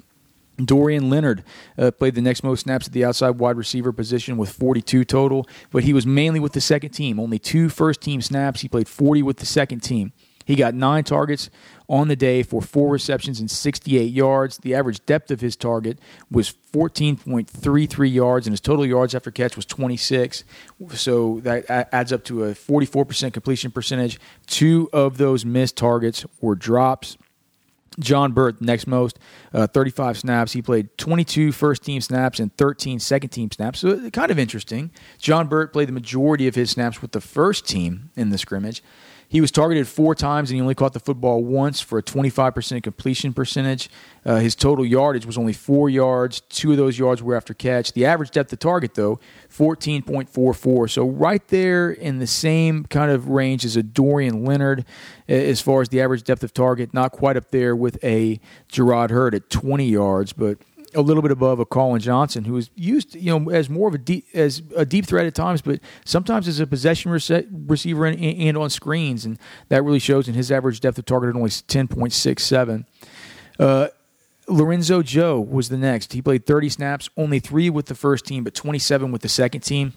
Dorian 0.67 1.11
Leonard 1.11 1.45
uh, 1.79 1.91
played 1.91 2.15
the 2.15 2.23
next 2.23 2.43
most 2.43 2.61
snaps 2.61 2.87
at 2.87 2.93
the 2.93 3.05
outside 3.05 3.39
wide 3.39 3.57
receiver 3.57 3.93
position 3.93 4.37
with 4.37 4.51
42 4.51 5.05
total, 5.05 5.47
but 5.71 5.85
he 5.85 5.93
was 5.93 6.07
mainly 6.07 6.41
with 6.41 6.53
the 6.53 6.61
second 6.61 6.91
team. 6.91 7.19
Only 7.21 7.39
two 7.39 7.69
first 7.69 8.01
team 8.01 8.21
snaps. 8.21 8.61
He 8.61 8.69
played 8.69 8.89
40 8.89 9.23
with 9.23 9.39
the 9.39 9.47
second 9.47 9.81
team. 9.81 10.13
He 10.51 10.57
got 10.57 10.75
nine 10.75 11.05
targets 11.05 11.49
on 11.89 12.09
the 12.09 12.17
day 12.17 12.43
for 12.43 12.61
four 12.61 12.91
receptions 12.91 13.39
and 13.39 13.49
68 13.49 14.03
yards. 14.03 14.59
The 14.59 14.75
average 14.75 15.05
depth 15.07 15.31
of 15.31 15.41
his 15.41 15.55
target 15.55 16.01
was 16.29 16.53
14.33 16.73 18.13
yards, 18.13 18.47
and 18.47 18.53
his 18.53 18.61
total 18.61 18.85
yards 18.85 19.15
after 19.15 19.31
catch 19.31 19.55
was 19.55 19.65
26. 19.67 20.43
So 20.95 21.41
that 21.45 21.71
adds 21.93 22.13
up 22.13 22.25
to 22.25 22.45
a 22.45 22.53
44% 22.53 23.33
completion 23.33 23.71
percentage. 23.71 24.19
Two 24.49 24.89
of 24.93 25.19
those 25.19 25.45
missed 25.45 25.77
targets 25.77 26.27
were 26.41 26.57
drops. 26.57 27.17
John 28.01 28.33
Burt, 28.33 28.61
next 28.61 28.87
most, 28.87 29.19
uh, 29.53 29.67
35 29.67 30.19
snaps. 30.19 30.53
He 30.53 30.63
played 30.63 30.97
22 30.99 31.53
first 31.53 31.83
team 31.83 32.01
snaps 32.01 32.41
and 32.41 32.57
13 32.57 32.99
second 32.99 33.31
team 33.31 33.51
snaps. 33.51 33.81
So 33.81 34.11
kind 34.11 34.31
of 34.31 34.39
interesting. 34.39 34.91
John 35.19 35.47
Burt 35.47 35.73
played 35.73 35.89
the 35.89 35.93
majority 35.93 36.47
of 36.47 36.55
his 36.55 36.71
snaps 36.71 37.03
with 37.03 37.13
the 37.13 37.21
first 37.21 37.67
team 37.67 38.11
in 38.17 38.31
the 38.31 38.39
scrimmage. 38.39 38.83
He 39.31 39.41
was 39.41 39.53
targeted 39.53 39.87
four 39.87 40.17
times 40.17 40.51
and 40.51 40.57
he 40.57 40.61
only 40.61 40.75
caught 40.75 40.93
the 40.93 40.99
football 40.99 41.45
once 41.45 41.81
for 41.81 41.99
a 41.99 42.03
25% 42.03 42.83
completion 42.83 43.33
percentage. 43.33 43.89
Uh, 44.27 44.39
his 44.39 44.57
total 44.57 44.85
yardage 44.85 45.25
was 45.25 45.39
only 45.39 45.53
four 45.53 45.89
yards. 45.89 46.41
Two 46.41 46.73
of 46.73 46.79
those 46.79 46.99
yards 46.99 47.23
were 47.23 47.37
after 47.37 47.55
catch. 47.55 47.93
The 47.93 48.05
average 48.05 48.33
depth 48.33 48.53
of 48.53 48.59
target, 48.59 48.95
though, 48.95 49.21
14.44. 49.49 50.91
So 50.91 51.07
right 51.07 51.47
there 51.47 51.93
in 51.93 52.19
the 52.19 52.27
same 52.27 52.85
kind 52.87 53.13
of 53.13 53.29
range 53.29 53.65
as 53.65 53.77
a 53.77 53.85
Dorian 53.85 54.45
Leonard 54.45 54.85
as 55.29 55.61
far 55.61 55.81
as 55.81 55.91
the 55.91 56.01
average 56.01 56.25
depth 56.25 56.43
of 56.43 56.53
target. 56.53 56.93
Not 56.93 57.13
quite 57.13 57.37
up 57.37 57.53
there 57.53 57.77
with 57.77 58.03
a 58.03 58.41
Jerrod 58.69 59.11
Heard 59.11 59.37
at 59.37 59.49
20 59.49 59.87
yards, 59.87 60.33
but 60.33 60.59
a 60.95 61.01
little 61.01 61.23
bit 61.23 61.31
above 61.31 61.59
a 61.61 61.65
Collin 61.65 62.01
Johnson, 62.01 62.45
who 62.45 62.57
is 62.57 62.71
used, 62.75 63.15
you 63.15 63.39
know, 63.39 63.51
as 63.51 63.69
more 63.71 63.89
of 63.89 63.95
a 63.95 63.99
deep 63.99 64.27
as 64.35 64.63
a 64.77 64.85
deep 64.85 65.07
threat 65.07 65.27
at 65.27 65.35
times, 65.35 65.63
but 65.63 65.81
sometimes 66.05 66.49
as 66.49 66.61
a 66.61 66.67
possession 66.67 67.13
rece- 67.13 67.47
receiver 67.69 68.07
and, 68.07 68.21
and, 68.21 68.57
on 68.57 68.71
screens, 68.71 69.25
and 69.25 69.39
that 69.69 69.85
really 69.85 69.99
shows 69.99 70.29
in 70.29 70.35
his 70.35 70.51
average 70.51 70.81
depth 70.81 70.99
of 70.99 71.05
target 71.07 71.31
at 71.31 71.37
only 71.37 71.51
ten 71.67 71.89
point 71.89 72.13
six 72.13 72.45
seven. 72.45 72.87
Uh, 73.59 73.89
Lorenzo 74.49 75.03
Joe 75.03 75.41
was 75.41 75.69
the 75.69 75.77
next. 75.77 76.13
He 76.13 76.21
played 76.21 76.45
30 76.45 76.71
snaps, 76.71 77.09
only 77.17 77.39
three 77.39 77.71
with 77.71 77.87
the 77.87 77.95
first 77.95 78.27
team, 78.27 78.43
but 78.43 78.53
27 78.55 79.13
with 79.13 79.23
the 79.23 79.29
second 79.29 79.61
team. 79.61 79.93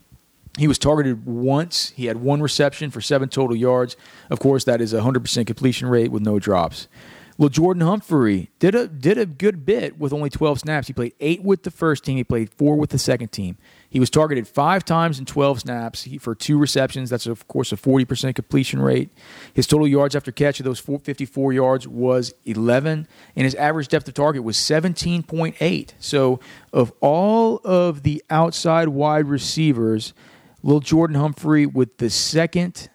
He 0.57 0.67
was 0.67 0.77
targeted 0.77 1.25
once. 1.25 1.89
He 1.95 2.05
had 2.05 2.17
one 2.17 2.41
reception 2.41 2.91
for 2.91 3.01
seven 3.01 3.29
total 3.29 3.55
yards. 3.55 3.97
Of 4.29 4.39
course, 4.39 4.65
that 4.65 4.81
is 4.81 4.93
a 4.93 4.99
100% 4.99 5.47
completion 5.47 5.89
rate 5.89 6.11
with 6.11 6.21
no 6.21 6.37
drops. 6.37 6.87
Well, 7.37 7.49
Jordan 7.49 7.81
Humphrey 7.81 8.51
did 8.59 8.75
a 8.75 8.87
did 8.87 9.17
a 9.17 9.25
good 9.25 9.65
bit 9.65 9.97
with 9.97 10.13
only 10.13 10.29
12 10.29 10.59
snaps. 10.59 10.87
He 10.87 10.93
played 10.93 11.13
eight 11.19 11.43
with 11.43 11.63
the 11.63 11.71
first 11.71 12.03
team. 12.03 12.17
He 12.17 12.23
played 12.23 12.51
four 12.51 12.75
with 12.75 12.91
the 12.91 12.99
second 12.99 13.31
team. 13.31 13.57
He 13.89 13.99
was 13.99 14.11
targeted 14.11 14.47
five 14.47 14.85
times 14.85 15.17
in 15.17 15.25
12 15.25 15.61
snaps 15.61 16.07
for 16.19 16.35
two 16.35 16.59
receptions. 16.59 17.09
That's 17.09 17.25
of 17.25 17.47
course 17.47 17.71
a 17.71 17.75
40% 17.75 18.35
completion 18.35 18.81
rate. 18.81 19.09
His 19.53 19.65
total 19.65 19.87
yards 19.87 20.15
after 20.15 20.31
catch 20.31 20.59
of 20.59 20.65
those 20.65 20.79
54 20.79 21.53
yards 21.53 21.87
was 21.87 22.33
11, 22.45 23.07
and 23.35 23.43
his 23.43 23.55
average 23.55 23.87
depth 23.87 24.07
of 24.07 24.13
target 24.13 24.43
was 24.43 24.57
17.8. 24.57 25.93
So, 25.99 26.39
of 26.71 26.93
all 26.99 27.61
of 27.63 28.03
the 28.03 28.23
outside 28.29 28.89
wide 28.89 29.27
receivers, 29.27 30.13
Lil 30.61 30.79
Jordan 30.81 31.15
Humphrey 31.15 31.65
with 31.65 31.97
the 31.97 32.09
second 32.09 32.89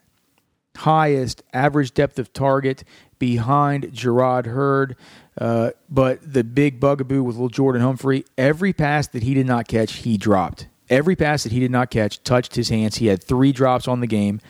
highest 0.79 1.42
average 1.53 1.92
depth 1.92 2.18
of 2.18 2.33
target 2.33 2.85
behind 3.18 3.85
Jerrod 3.92 4.46
Heard. 4.46 4.96
Uh, 5.37 5.70
but 5.88 6.20
the 6.33 6.42
big 6.42 6.81
bugaboo 6.81 7.22
with 7.22 7.37
little 7.37 7.48
Jordan 7.48 7.83
Humphrey, 7.83 8.24
every 8.37 8.72
pass 8.72 9.07
that 9.09 9.22
he 9.22 9.35
did 9.35 9.46
not 9.46 9.68
catch, 9.68 9.92
he 9.94 10.16
dropped. 10.16 10.66
Every 10.90 11.14
pass 11.14 11.42
that 11.42 11.52
he 11.52 11.61
did 11.61 11.70
not 11.70 11.90
catch 11.90 12.22
touched 12.22 12.54
his 12.54 12.70
hands. 12.70 12.96
He 12.96 13.07
had 13.07 13.22
three 13.22 13.52
drops 13.52 13.87
on 13.87 14.00
the 14.00 14.07
game. 14.07 14.40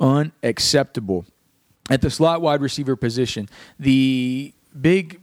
Unacceptable. 0.00 1.26
At 1.90 2.02
the 2.02 2.10
slot 2.10 2.40
wide 2.40 2.60
receiver 2.60 2.96
position, 2.96 3.48
the 3.78 4.52
big 4.78 5.20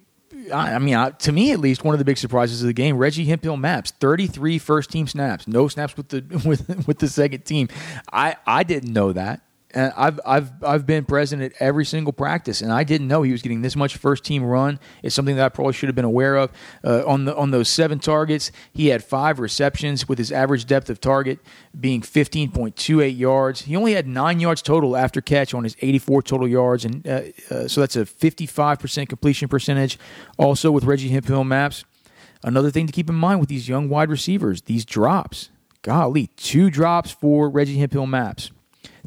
I 0.53 0.79
mean, 0.79 1.11
to 1.19 1.31
me 1.31 1.51
at 1.51 1.59
least, 1.59 1.83
one 1.83 1.95
of 1.95 1.99
the 1.99 2.05
big 2.05 2.17
surprises 2.17 2.61
of 2.61 2.67
the 2.67 2.73
game, 2.73 2.97
Reggie 2.97 3.25
Hemphill-Mapps, 3.25 3.91
33 3.91 4.59
first 4.59 4.91
team 4.91 5.07
snaps, 5.07 5.47
no 5.47 5.67
snaps 5.67 5.97
with 5.97 6.09
the 6.09 6.21
with 6.45 6.87
with 6.87 6.99
the 6.99 7.07
second 7.07 7.45
team. 7.45 7.67
I 8.11 8.35
I 8.45 8.63
didn't 8.63 8.93
know 8.93 9.13
that. 9.13 9.41
And 9.75 9.91
I've 9.97 10.21
I've 10.25 10.51
I've 10.63 10.85
been 10.85 11.03
present 11.03 11.41
at 11.41 11.51
every 11.59 11.83
single 11.83 12.13
practice, 12.13 12.61
and 12.61 12.71
I 12.71 12.85
didn't 12.85 13.09
know 13.09 13.23
he 13.23 13.33
was 13.33 13.41
getting 13.41 13.61
this 13.61 13.75
much 13.75 13.97
first 13.97 14.23
team 14.23 14.41
run. 14.41 14.79
It's 15.03 15.13
something 15.13 15.35
that 15.35 15.45
I 15.45 15.49
probably 15.49 15.73
should 15.73 15.89
have 15.89 15.95
been 15.95 16.05
aware 16.05 16.37
of. 16.37 16.51
Uh, 16.81 17.03
on 17.05 17.25
the 17.25 17.35
on 17.35 17.51
those 17.51 17.67
seven 17.67 17.99
targets, 17.99 18.53
he 18.71 18.87
had 18.87 19.03
five 19.03 19.37
receptions 19.37 20.07
with 20.07 20.17
his 20.17 20.31
average 20.31 20.65
depth 20.65 20.89
of 20.89 21.01
target 21.01 21.39
being 21.77 21.99
15.28 21.99 23.17
yards. 23.17 23.61
He 23.63 23.75
only 23.75 23.93
had 23.93 24.07
nine 24.07 24.39
yards 24.39 24.61
total 24.61 24.95
after 24.95 25.19
catch 25.19 25.53
on 25.53 25.65
his 25.65 25.75
84 25.81 26.21
total 26.21 26.47
yards, 26.47 26.85
and 26.85 27.05
uh, 27.05 27.21
uh, 27.51 27.67
so 27.67 27.81
that's 27.81 27.97
a 27.97 28.05
55% 28.05 29.09
completion 29.09 29.49
percentage. 29.49 29.99
Also 30.37 30.71
with 30.71 30.85
Reggie 30.85 31.09
Hemphill-Mapps. 31.09 31.83
Another 32.43 32.71
thing 32.71 32.85
to 32.87 32.93
keep 32.93 33.09
in 33.09 33.15
mind 33.15 33.39
with 33.41 33.49
these 33.49 33.67
young 33.67 33.89
wide 33.89 34.09
receivers, 34.09 34.61
these 34.61 34.85
drops. 34.85 35.49
Golly, 35.81 36.27
two 36.37 36.69
drops 36.69 37.11
for 37.11 37.49
Reggie 37.49 37.77
Hemphill-Mapps. 37.77 38.51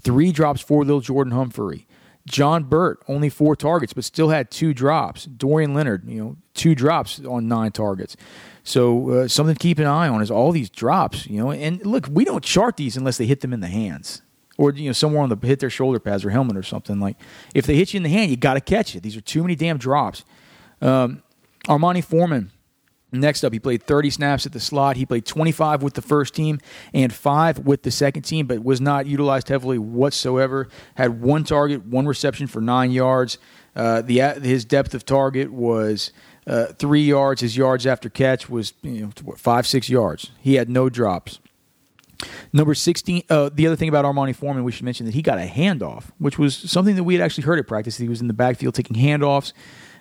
Three 0.00 0.32
drops 0.32 0.61
for 0.61 0.84
Lil 0.84 1.00
Jordan 1.00 1.32
Humphrey. 1.32 1.87
John 2.26 2.64
Burt, 2.64 3.02
only 3.08 3.30
four 3.30 3.56
targets, 3.56 3.94
but 3.94 4.04
still 4.04 4.28
had 4.28 4.50
two 4.50 4.74
drops. 4.74 5.24
Dorian 5.24 5.72
Leonard, 5.72 6.06
you 6.06 6.22
know, 6.22 6.37
two 6.52 6.74
drops 6.74 7.24
on 7.24 7.48
nine 7.48 7.72
targets. 7.72 8.16
So 8.64 9.11
uh, 9.11 9.28
something 9.28 9.54
to 9.54 9.58
keep 9.58 9.78
an 9.78 9.87
eye 9.87 10.08
on 10.08 10.20
is 10.20 10.30
all 10.30 10.52
these 10.52 10.68
drops, 10.68 11.26
you 11.26 11.40
know. 11.40 11.50
And 11.50 11.84
look, 11.87 12.06
we 12.11 12.26
don't 12.26 12.44
chart 12.44 12.76
these 12.76 12.98
unless 12.98 13.16
they 13.16 13.24
hit 13.24 13.40
them 13.40 13.54
in 13.54 13.61
the 13.61 13.68
hands 13.68 14.20
or 14.58 14.72
you 14.72 14.87
know 14.87 14.92
somewhere 14.92 15.22
on 15.22 15.30
the 15.30 15.46
hit 15.46 15.61
their 15.61 15.70
shoulder 15.70 15.98
pads 15.98 16.24
or 16.24 16.30
helmet 16.30 16.56
or 16.56 16.62
something. 16.62 17.00
Like 17.00 17.16
if 17.54 17.64
they 17.64 17.76
hit 17.76 17.94
you 17.94 17.98
in 17.98 18.02
the 18.02 18.11
hand, 18.11 18.30
you 18.30 18.37
got 18.37 18.54
to 18.54 18.61
catch 18.61 18.94
it. 18.94 19.02
These 19.02 19.16
are 19.16 19.22
too 19.22 19.42
many 19.42 19.54
damn 19.54 19.78
drops. 19.78 20.24
Um, 20.82 21.22
Armanti 21.66 22.04
Foreman 22.04 22.50
Next 23.11 23.42
up, 23.42 23.55
he 23.55 23.59
played 23.59 23.83
30 23.83 24.11
snaps 24.11 24.44
at 24.44 24.53
the 24.53 24.61
slot. 24.61 24.97
He 24.97 25.07
played 25.07 25.25
25 25.25 25.83
with 25.83 25.94
the 25.94 26.03
first 26.03 26.35
team 26.35 26.61
and 26.92 27.12
five 27.12 27.61
with 27.61 27.83
the 27.83 27.90
second 27.90 28.23
team, 28.23 28.47
but 28.47 28.62
was 28.62 28.81
not 28.81 29.07
utilized 29.07 29.49
heavily 29.49 29.79
whatsoever. 29.79 30.68
Had 30.94 31.23
one 31.23 31.44
target, 31.44 31.87
one 31.87 32.07
reception 32.07 32.47
for 32.47 32.61
nine 32.61 32.90
yards. 32.90 33.38
Uh, 33.75 34.03
the 34.03 34.18
his 34.42 34.64
depth 34.64 34.92
of 34.92 35.07
target 35.07 35.53
was 35.53 36.12
uh, 36.47 36.66
three 36.66 37.03
yards. 37.03 37.40
His 37.40 37.57
yards 37.57 37.87
after 37.87 38.11
catch 38.11 38.51
was 38.51 38.75
you 38.83 39.03
know, 39.03 39.33
five 39.37 39.66
six 39.66 39.88
yards. 39.88 40.31
He 40.40 40.55
had 40.55 40.68
no 40.68 40.90
drops. 40.90 41.38
Number 42.53 42.75
16, 42.75 43.23
uh, 43.31 43.51
the 43.53 43.68
other 43.68 43.77
thing 43.77 43.88
about 43.88 44.05
Armanti 44.05 44.35
Foreman, 44.35 44.64
we 44.64 44.73
should 44.73 44.85
mention 44.85 45.07
that 45.07 45.14
he 45.14 45.23
got 45.23 45.38
a 45.38 45.47
handoff, 45.47 46.07
which 46.18 46.37
was 46.37 46.57
something 46.57 46.97
that 46.97 47.05
we 47.05 47.14
had 47.14 47.23
actually 47.23 47.44
heard 47.44 47.61
at 47.61 47.68
practice. 47.68 47.97
He 47.97 48.09
was 48.09 48.21
in 48.21 48.27
the 48.27 48.35
backfield 48.35 48.75
taking 48.75 48.97
handoffs. 48.97 49.53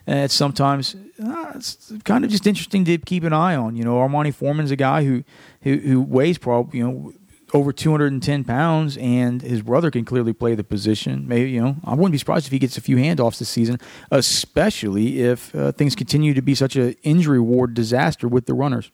And 0.08 0.20
it's 0.20 0.34
sometimes 0.34 0.96
uh, 1.24 1.52
it's 1.56 1.94
kind 2.06 2.24
of 2.24 2.32
just 2.32 2.48
interesting 2.48 2.86
to 2.86 2.98
keep 2.98 3.24
an 3.24 3.34
eye 3.34 3.56
on. 3.56 3.76
You 3.76 3.84
know, 3.84 3.98
Armanti 3.98 4.34
Foreman's 4.34 4.72
a 4.72 4.76
guy 4.76 5.04
who 5.04 5.24
who, 5.62 5.76
who 5.78 6.02
weighs 6.02 6.38
probably 6.38 6.80
you 6.80 6.88
know 6.88 7.14
over 7.54 7.72
210 7.72 8.44
pounds, 8.44 8.98
and 8.98 9.42
his 9.42 9.62
brother 9.62 9.92
can 9.92 10.06
clearly 10.06 10.34
play 10.34 10.56
the 10.56 10.64
position. 10.64 11.28
Maybe 11.28 11.52
you 11.52 11.62
know, 11.62 11.76
I 11.84 11.92
wouldn't 11.92 12.12
be 12.14 12.18
surprised 12.18 12.46
if 12.46 12.52
he 12.52 12.60
gets 12.60 12.78
a 12.78 12.82
few 12.82 12.98
handoffs 12.98 13.40
this 13.40 13.50
season, 13.50 13.80
especially 14.12 15.22
if 15.22 15.54
uh, 15.54 15.72
things 15.74 15.96
continue 15.96 16.34
to 16.34 16.42
be 16.42 16.56
such 16.56 16.76
an 16.76 16.96
injury 17.04 17.40
ward 17.40 17.74
disaster 17.74 18.28
with 18.28 18.46
the 18.46 18.54
runners. 18.54 18.92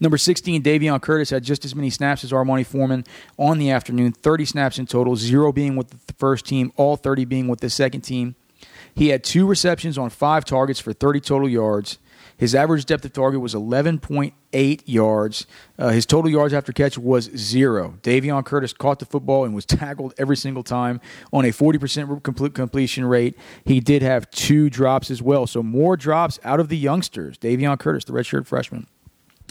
Number 0.00 0.16
16, 0.16 0.62
Davion 0.62 1.02
Curtis 1.02 1.30
had 1.30 1.42
just 1.42 1.64
as 1.64 1.74
many 1.74 1.90
snaps 1.90 2.22
as 2.24 2.30
Armanti 2.30 2.64
Foreman 2.64 3.04
on 3.36 3.58
the 3.58 3.70
afternoon, 3.70 4.12
30 4.12 4.44
snaps 4.44 4.78
in 4.78 4.86
total, 4.86 5.16
zero 5.16 5.52
being 5.52 5.76
with 5.76 6.06
the 6.06 6.12
first 6.14 6.46
team, 6.46 6.72
all 6.76 6.96
30 6.96 7.24
being 7.24 7.48
with 7.48 7.60
the 7.60 7.68
second 7.68 8.02
team. 8.02 8.36
He 8.96 9.08
had 9.08 9.22
two 9.22 9.46
receptions 9.46 9.98
on 9.98 10.10
five 10.10 10.44
targets 10.44 10.80
for 10.80 10.92
30 10.92 11.20
total 11.20 11.48
yards. 11.48 11.98
His 12.38 12.54
average 12.54 12.84
depth 12.86 13.04
of 13.04 13.12
target 13.12 13.40
was 13.40 13.54
11.8 13.54 14.82
yards. 14.84 15.46
Uh, 15.78 15.88
his 15.88 16.04
total 16.04 16.30
yards 16.30 16.52
after 16.52 16.72
catch 16.72 16.98
was 16.98 17.30
zero. 17.36 17.98
Davion 18.02 18.44
Curtis 18.44 18.72
caught 18.72 18.98
the 18.98 19.06
football 19.06 19.44
and 19.44 19.54
was 19.54 19.64
tackled 19.64 20.12
every 20.18 20.36
single 20.36 20.62
time 20.62 21.00
on 21.32 21.44
a 21.44 21.48
40% 21.48 22.22
complete 22.22 22.54
completion 22.54 23.04
rate. 23.04 23.38
He 23.64 23.80
did 23.80 24.02
have 24.02 24.30
two 24.30 24.68
drops 24.68 25.10
as 25.10 25.22
well. 25.22 25.46
So 25.46 25.62
more 25.62 25.96
drops 25.96 26.38
out 26.42 26.58
of 26.60 26.68
the 26.68 26.76
youngsters. 26.76 27.38
Davion 27.38 27.78
Curtis, 27.78 28.04
the 28.04 28.12
redshirt 28.12 28.46
freshman. 28.46 28.86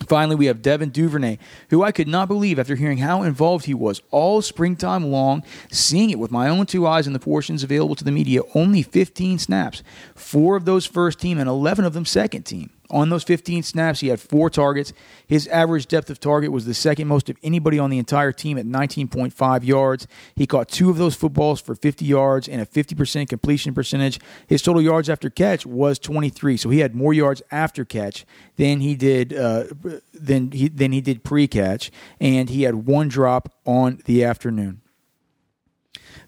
Finally, 0.07 0.35
we 0.35 0.47
have 0.47 0.61
Devin 0.61 0.89
Duvernay, 0.89 1.37
who 1.69 1.81
I 1.81 1.91
could 1.91 2.07
not 2.07 2.27
believe 2.27 2.59
after 2.59 2.75
hearing 2.75 2.97
how 2.97 3.23
involved 3.23 3.65
he 3.65 3.73
was 3.73 4.01
all 4.11 4.41
springtime 4.41 5.05
long, 5.05 5.41
seeing 5.71 6.09
it 6.09 6.19
with 6.19 6.31
my 6.31 6.49
own 6.49 6.65
two 6.65 6.85
eyes 6.85 7.07
in 7.07 7.13
the 7.13 7.19
portions 7.19 7.63
available 7.63 7.95
to 7.95 8.03
the 8.03 8.11
media, 8.11 8.41
only 8.53 8.81
15 8.81 9.39
snaps, 9.39 9.83
four 10.13 10.55
of 10.57 10.65
those 10.65 10.85
first 10.85 11.19
team 11.19 11.39
and 11.39 11.49
11 11.49 11.85
of 11.85 11.93
them 11.93 12.05
second 12.05 12.43
team. 12.43 12.71
On 12.91 13.09
those 13.09 13.23
15 13.23 13.63
snaps, 13.63 14.01
he 14.01 14.09
had 14.09 14.19
four 14.19 14.49
targets. 14.49 14.93
His 15.27 15.47
average 15.47 15.87
depth 15.87 16.09
of 16.09 16.19
target 16.19 16.51
was 16.51 16.65
the 16.65 16.73
second 16.73 17.07
most 17.07 17.29
of 17.29 17.37
anybody 17.41 17.79
on 17.79 17.89
the 17.89 17.97
entire 17.97 18.31
team 18.31 18.57
at 18.57 18.65
19.5 18.65 19.63
yards. 19.63 20.07
He 20.35 20.45
caught 20.45 20.69
two 20.69 20.89
of 20.89 20.97
those 20.97 21.15
footballs 21.15 21.59
for 21.59 21.73
50 21.73 22.05
yards 22.05 22.47
and 22.47 22.61
a 22.61 22.65
50% 22.65 23.27
completion 23.27 23.73
percentage. 23.73 24.19
His 24.47 24.61
total 24.61 24.81
yards 24.81 25.09
after 25.09 25.29
catch 25.29 25.65
was 25.65 25.97
23, 25.97 26.57
so 26.57 26.69
he 26.69 26.79
had 26.79 26.93
more 26.93 27.13
yards 27.13 27.41
after 27.51 27.85
catch 27.85 28.25
than 28.57 28.81
he 28.81 28.95
did 28.95 29.33
uh, 29.33 29.65
than 30.13 30.51
he 30.51 30.67
than 30.67 30.91
he 30.91 31.01
did 31.01 31.23
pre-catch, 31.23 31.91
and 32.19 32.49
he 32.49 32.63
had 32.63 32.75
one 32.75 33.07
drop 33.07 33.51
on 33.65 34.01
the 34.05 34.23
afternoon. 34.23 34.81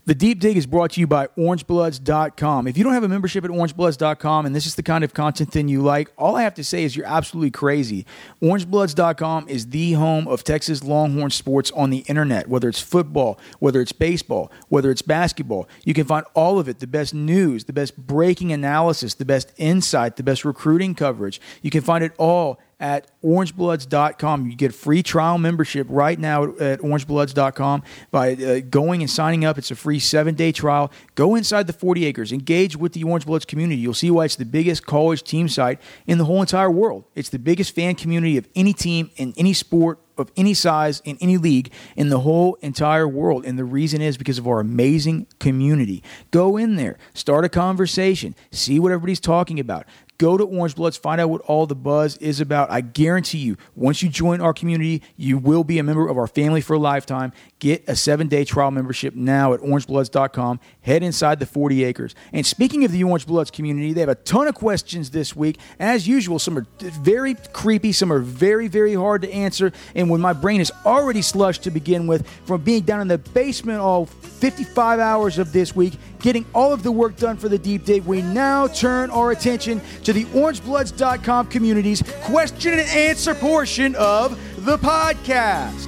The 0.08 0.16
Deep 0.16 0.40
Dig 0.40 0.56
is 0.56 0.66
brought 0.66 0.92
to 0.92 1.02
you 1.02 1.06
by 1.06 1.28
OrangeBloods.com. 1.38 2.66
If 2.66 2.78
you 2.78 2.86
don't 2.86 2.94
have 2.94 3.04
a 3.04 3.10
membership 3.10 3.44
at 3.44 3.52
OrangeBloods.com 3.52 4.46
and 4.46 4.56
this 4.56 4.66
is 4.66 4.76
the 4.76 4.82
kind 4.82 5.04
of 5.04 5.14
content 5.14 5.52
thing 5.52 5.68
you 5.68 5.82
like, 5.82 6.14
all 6.18 6.38
I 6.38 6.44
have 6.44 6.54
to 6.54 6.64
say 6.64 6.86
is 6.86 6.96
you're 6.96 7.06
absolutely 7.06 7.52
crazy. 7.52 8.06
OrangeBloods.com 8.42 9.50
is 9.50 9.68
the 9.68 9.92
home 9.92 10.30
of 10.30 10.46
Texas 10.46 10.82
Longhorn 10.82 11.32
sports 11.32 11.72
on 11.72 11.90
the 11.90 12.06
internet, 12.08 12.48
whether 12.48 12.70
it's 12.70 12.80
football, 12.80 13.38
whether 13.60 13.82
it's 13.82 13.92
baseball, 13.92 14.50
whether 14.70 14.92
it's 14.92 15.02
basketball. 15.02 15.68
You 15.84 15.94
can 15.94 16.06
find 16.06 16.26
all 16.36 16.58
of 16.58 16.70
it 16.70 16.80
the 16.80 16.88
best 16.88 17.14
news, 17.14 17.66
the 17.66 17.74
best 17.74 17.98
breaking 17.98 18.54
analysis, 18.54 19.14
the 19.14 19.26
best 19.26 19.52
insight, 19.58 20.16
the 20.16 20.24
best 20.24 20.46
recruiting 20.46 20.96
coverage. 20.96 21.42
You 21.62 21.70
can 21.70 21.82
find 21.82 22.02
it 22.02 22.14
all 22.18 22.62
at 22.80 23.10
orangebloods.com. 23.24 24.50
You 24.50 24.56
get 24.56 24.74
free 24.74 25.02
trial 25.02 25.38
membership 25.38 25.88
right 25.90 26.20
now 26.20 26.44
at 26.44 26.80
orangebloods.com 26.80 27.84
by 28.12 28.34
uh, 28.34 28.60
going 28.70 29.02
and 29.02 29.10
signing 29.10 29.46
up. 29.46 29.58
It's 29.58 29.72
a 29.72 29.76
free 29.76 30.00
seven 30.00 30.36
day 30.36 30.52
trial. 30.52 30.92
Go 31.16 31.36
inside 31.36 31.68
the 31.68 31.74
40 31.74 32.06
acres, 32.06 32.32
engage 32.32 32.76
with 32.76 32.94
the 32.94 33.04
Orange 33.04 33.26
Bloods 33.26 33.46
community. 33.46 33.82
You'll 33.82 33.94
see 33.94 34.12
why 34.12 34.26
it's 34.26 34.36
the 34.36 34.46
biggest 34.46 34.86
college 34.86 35.24
team 35.24 35.50
site 35.50 35.80
in 36.06 36.18
the 36.18 36.26
whole 36.26 36.42
entire 36.42 36.72
world. 36.72 37.06
It's 37.16 37.30
the 37.30 37.40
biggest 37.40 37.74
fan 37.74 37.96
community 37.96 38.38
of 38.38 38.48
any 38.56 38.74
team 38.74 39.10
in 39.16 39.34
any 39.38 39.54
sport 39.54 40.00
of 40.18 40.32
any 40.36 40.54
size 40.54 41.02
in 41.06 41.18
any 41.22 41.38
league 41.38 41.72
in 41.96 42.10
the 42.10 42.20
whole 42.20 42.56
entire 42.62 43.08
world. 43.08 43.46
And 43.46 43.58
the 43.58 43.64
reason 43.64 44.02
is 44.02 44.18
because 44.18 44.38
of 44.38 44.48
our 44.48 44.60
amazing 44.60 45.28
community. 45.40 46.04
Go 46.32 46.58
in 46.58 46.76
there, 46.76 46.98
start 47.14 47.46
a 47.46 47.50
conversation, 47.50 48.36
see 48.52 48.80
what 48.80 48.92
everybody's 48.92 49.20
talking 49.20 49.60
about. 49.60 49.86
Go 50.18 50.36
to 50.36 50.44
Orange 50.46 50.74
Bloods, 50.74 50.98
find 50.98 51.22
out 51.22 51.30
what 51.30 51.42
all 51.42 51.68
the 51.68 51.76
buzz 51.76 52.18
is 52.18 52.42
about. 52.42 52.72
I 52.72 52.82
guarantee 52.82 53.38
you, 53.38 53.56
once 53.76 54.02
you 54.02 54.10
join 54.10 54.42
our 54.42 54.54
community, 54.54 55.04
you 55.16 55.38
will 55.38 55.64
be 55.64 55.78
a 55.78 55.84
member 55.84 56.08
of 56.08 56.18
our 56.18 56.26
family 56.26 56.60
for 56.60 56.74
a 56.74 56.80
lifetime. 56.80 57.32
Get 57.60 57.84
a 57.88 57.96
seven 57.96 58.28
day 58.28 58.44
trial 58.44 58.72
membership 58.72 59.14
now 59.14 59.54
at 59.54 59.60
orangebloods.com. 59.60 60.60
Head 60.82 61.04
inside 61.04 61.40
the 61.40 61.46
40 61.46 61.84
acres. 61.84 62.16
And 62.34 62.46
speaking 62.46 62.84
of 62.84 62.92
the 62.92 63.04
Orange 63.04 63.28
Bloods 63.28 63.52
community, 63.52 63.94
they 63.94 64.00
have 64.00 64.10
a 64.10 64.16
ton 64.16 64.48
of 64.48 64.56
questions 64.56 65.12
this 65.12 65.36
week. 65.36 65.60
As 65.80 66.08
usual, 66.08 66.40
some 66.40 66.58
are 66.58 66.66
very 66.80 67.36
creepy, 67.54 67.92
some 67.92 68.12
are 68.12 68.20
very, 68.20 68.68
very 68.68 68.96
hard 68.96 69.22
to 69.22 69.32
answer. 69.32 69.72
And 69.94 70.10
when 70.10 70.22
my 70.22 70.34
brain 70.34 70.62
is 70.62 70.72
already 70.84 71.22
slushed 71.22 71.64
to 71.64 71.72
begin 71.72 72.08
with 72.08 72.28
from 72.46 72.62
being 72.62 72.82
down 72.84 73.02
in 73.02 73.08
the 73.08 73.20
basement 73.20 73.80
all 73.80 74.08
55 74.08 75.00
hours 75.00 75.38
of 75.38 75.52
this 75.52 75.76
week, 75.76 75.94
getting 76.28 76.46
all 76.54 76.74
of 76.74 76.84
the 76.84 76.92
work 76.92 77.16
done 77.16 77.38
for 77.38 77.48
the 77.48 77.58
deep 77.58 77.86
dig, 77.86 78.04
we 78.04 78.22
now 78.22 78.68
turn 78.68 79.10
our 79.12 79.32
attention 79.32 79.80
to 80.04 80.12
the 80.12 80.26
orangebloods.com 80.26 81.48
community's 81.48 82.04
question 82.24 82.74
and 82.74 82.90
answer 82.90 83.34
portion 83.34 83.96
of 83.96 84.38
the 84.66 84.78
podcast. 84.78 85.88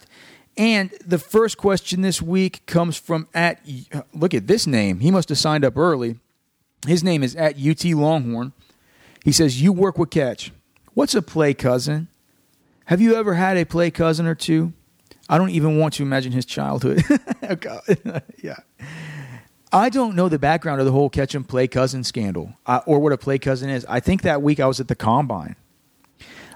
And 0.55 0.91
the 1.05 1.17
first 1.17 1.57
question 1.57 2.01
this 2.01 2.21
week 2.21 2.65
comes 2.65 2.97
from 2.97 3.27
at 3.33 3.59
look 4.13 4.33
at 4.33 4.47
this 4.47 4.67
name. 4.67 4.99
He 4.99 5.09
must 5.09 5.29
have 5.29 5.37
signed 5.37 5.65
up 5.65 5.77
early. 5.77 6.19
His 6.85 7.03
name 7.03 7.23
is 7.23 7.35
at 7.35 7.55
UT 7.57 7.83
Longhorn. 7.85 8.53
He 9.23 9.31
says, 9.31 9.61
You 9.61 9.71
work 9.71 9.97
with 9.97 10.11
catch. 10.11 10.51
What's 10.93 11.15
a 11.15 11.21
play 11.21 11.53
cousin? 11.53 12.07
Have 12.85 13.01
you 13.01 13.15
ever 13.15 13.33
had 13.33 13.57
a 13.57 13.65
play 13.65 13.89
cousin 13.89 14.27
or 14.27 14.35
two? 14.35 14.73
I 15.29 15.37
don't 15.37 15.49
even 15.51 15.79
want 15.79 15.95
to 15.95 16.03
imagine 16.03 16.33
his 16.33 16.45
childhood. 16.45 17.01
yeah. 18.43 18.57
I 19.71 19.89
don't 19.89 20.15
know 20.15 20.29
the 20.29 20.37
background 20.37 20.81
of 20.81 20.85
the 20.85 20.91
whole 20.91 21.09
catch 21.09 21.33
and 21.33 21.47
play 21.47 21.67
cousin 21.67 22.03
scandal 22.03 22.53
uh, 22.67 22.81
or 22.85 22.99
what 22.99 23.11
a 23.11 23.17
play 23.17 23.39
cousin 23.39 23.69
is. 23.69 23.85
I 23.89 23.99
think 23.99 24.21
that 24.21 24.41
week 24.43 24.59
I 24.59 24.67
was 24.67 24.79
at 24.79 24.87
the 24.87 24.95
combine 24.95 25.55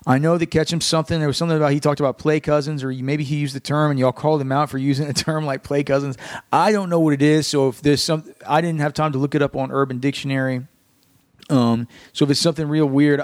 I 0.07 0.19
know 0.19 0.37
that 0.37 0.45
Ketchum 0.45 0.79
something. 0.79 1.19
There 1.19 1.27
was 1.27 1.35
something 1.35 1.57
about 1.57 1.73
he 1.73 1.81
talked 1.81 1.99
about 1.99 2.17
play 2.17 2.39
cousins, 2.39 2.81
or 2.81 2.93
maybe 2.93 3.25
he 3.25 3.35
used 3.35 3.53
the 3.53 3.59
term 3.59 3.91
and 3.91 3.99
y'all 3.99 4.13
called 4.13 4.39
him 4.39 4.53
out 4.53 4.69
for 4.69 4.77
using 4.77 5.05
a 5.07 5.13
term 5.13 5.45
like 5.45 5.63
play 5.63 5.83
cousins. 5.83 6.17
I 6.51 6.71
don't 6.71 6.89
know 6.89 7.01
what 7.01 7.13
it 7.13 7.21
is. 7.21 7.45
So 7.45 7.67
if 7.67 7.81
there's 7.81 8.01
some, 8.01 8.23
I 8.47 8.61
didn't 8.61 8.79
have 8.79 8.93
time 8.93 9.11
to 9.11 9.17
look 9.17 9.35
it 9.35 9.41
up 9.41 9.57
on 9.57 9.69
Urban 9.69 9.99
Dictionary. 9.99 10.65
Um, 11.49 11.89
so 12.13 12.23
if 12.23 12.31
it's 12.31 12.39
something 12.39 12.69
real 12.69 12.85
weird, 12.85 13.21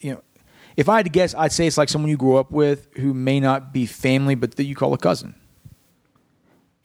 you 0.00 0.12
know, 0.12 0.22
if 0.76 0.90
I 0.90 0.96
had 0.98 1.06
to 1.06 1.10
guess, 1.10 1.34
I'd 1.34 1.52
say 1.52 1.66
it's 1.66 1.78
like 1.78 1.88
someone 1.88 2.10
you 2.10 2.18
grew 2.18 2.36
up 2.36 2.50
with 2.50 2.88
who 2.96 3.14
may 3.14 3.40
not 3.40 3.72
be 3.72 3.86
family, 3.86 4.34
but 4.34 4.56
that 4.56 4.64
you 4.64 4.74
call 4.74 4.92
a 4.92 4.98
cousin. 4.98 5.34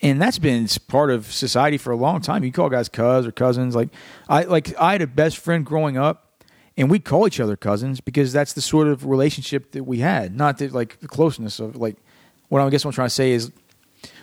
And 0.01 0.21
that's 0.21 0.39
been 0.39 0.67
part 0.87 1.11
of 1.11 1.31
society 1.31 1.77
for 1.77 1.91
a 1.91 1.95
long 1.97 2.21
time. 2.21 2.43
You 2.45 2.51
call 2.53 2.69
guys 2.69 2.87
cuz 2.87 3.25
or 3.25 3.31
cousins. 3.31 3.75
Like 3.75 3.89
I 4.29 4.43
like 4.43 4.77
I 4.79 4.93
had 4.93 5.01
a 5.01 5.07
best 5.07 5.37
friend 5.37 5.65
growing 5.65 5.97
up 5.97 6.24
and 6.77 6.89
we 6.89 6.99
call 6.99 7.27
each 7.27 7.39
other 7.39 7.55
cousins 7.55 8.01
because 8.01 8.33
that's 8.33 8.53
the 8.53 8.61
sort 8.61 8.87
of 8.87 9.05
relationship 9.05 9.71
that 9.71 9.83
we 9.85 9.99
had. 9.99 10.35
Not 10.35 10.57
that 10.57 10.73
like 10.73 10.99
the 10.99 11.07
closeness 11.07 11.59
of 11.59 11.75
like 11.75 11.97
what 12.49 12.61
I 12.61 12.69
guess 12.69 12.83
what 12.83 12.89
I'm 12.89 12.95
trying 12.95 13.07
to 13.07 13.13
say 13.13 13.31
is 13.31 13.51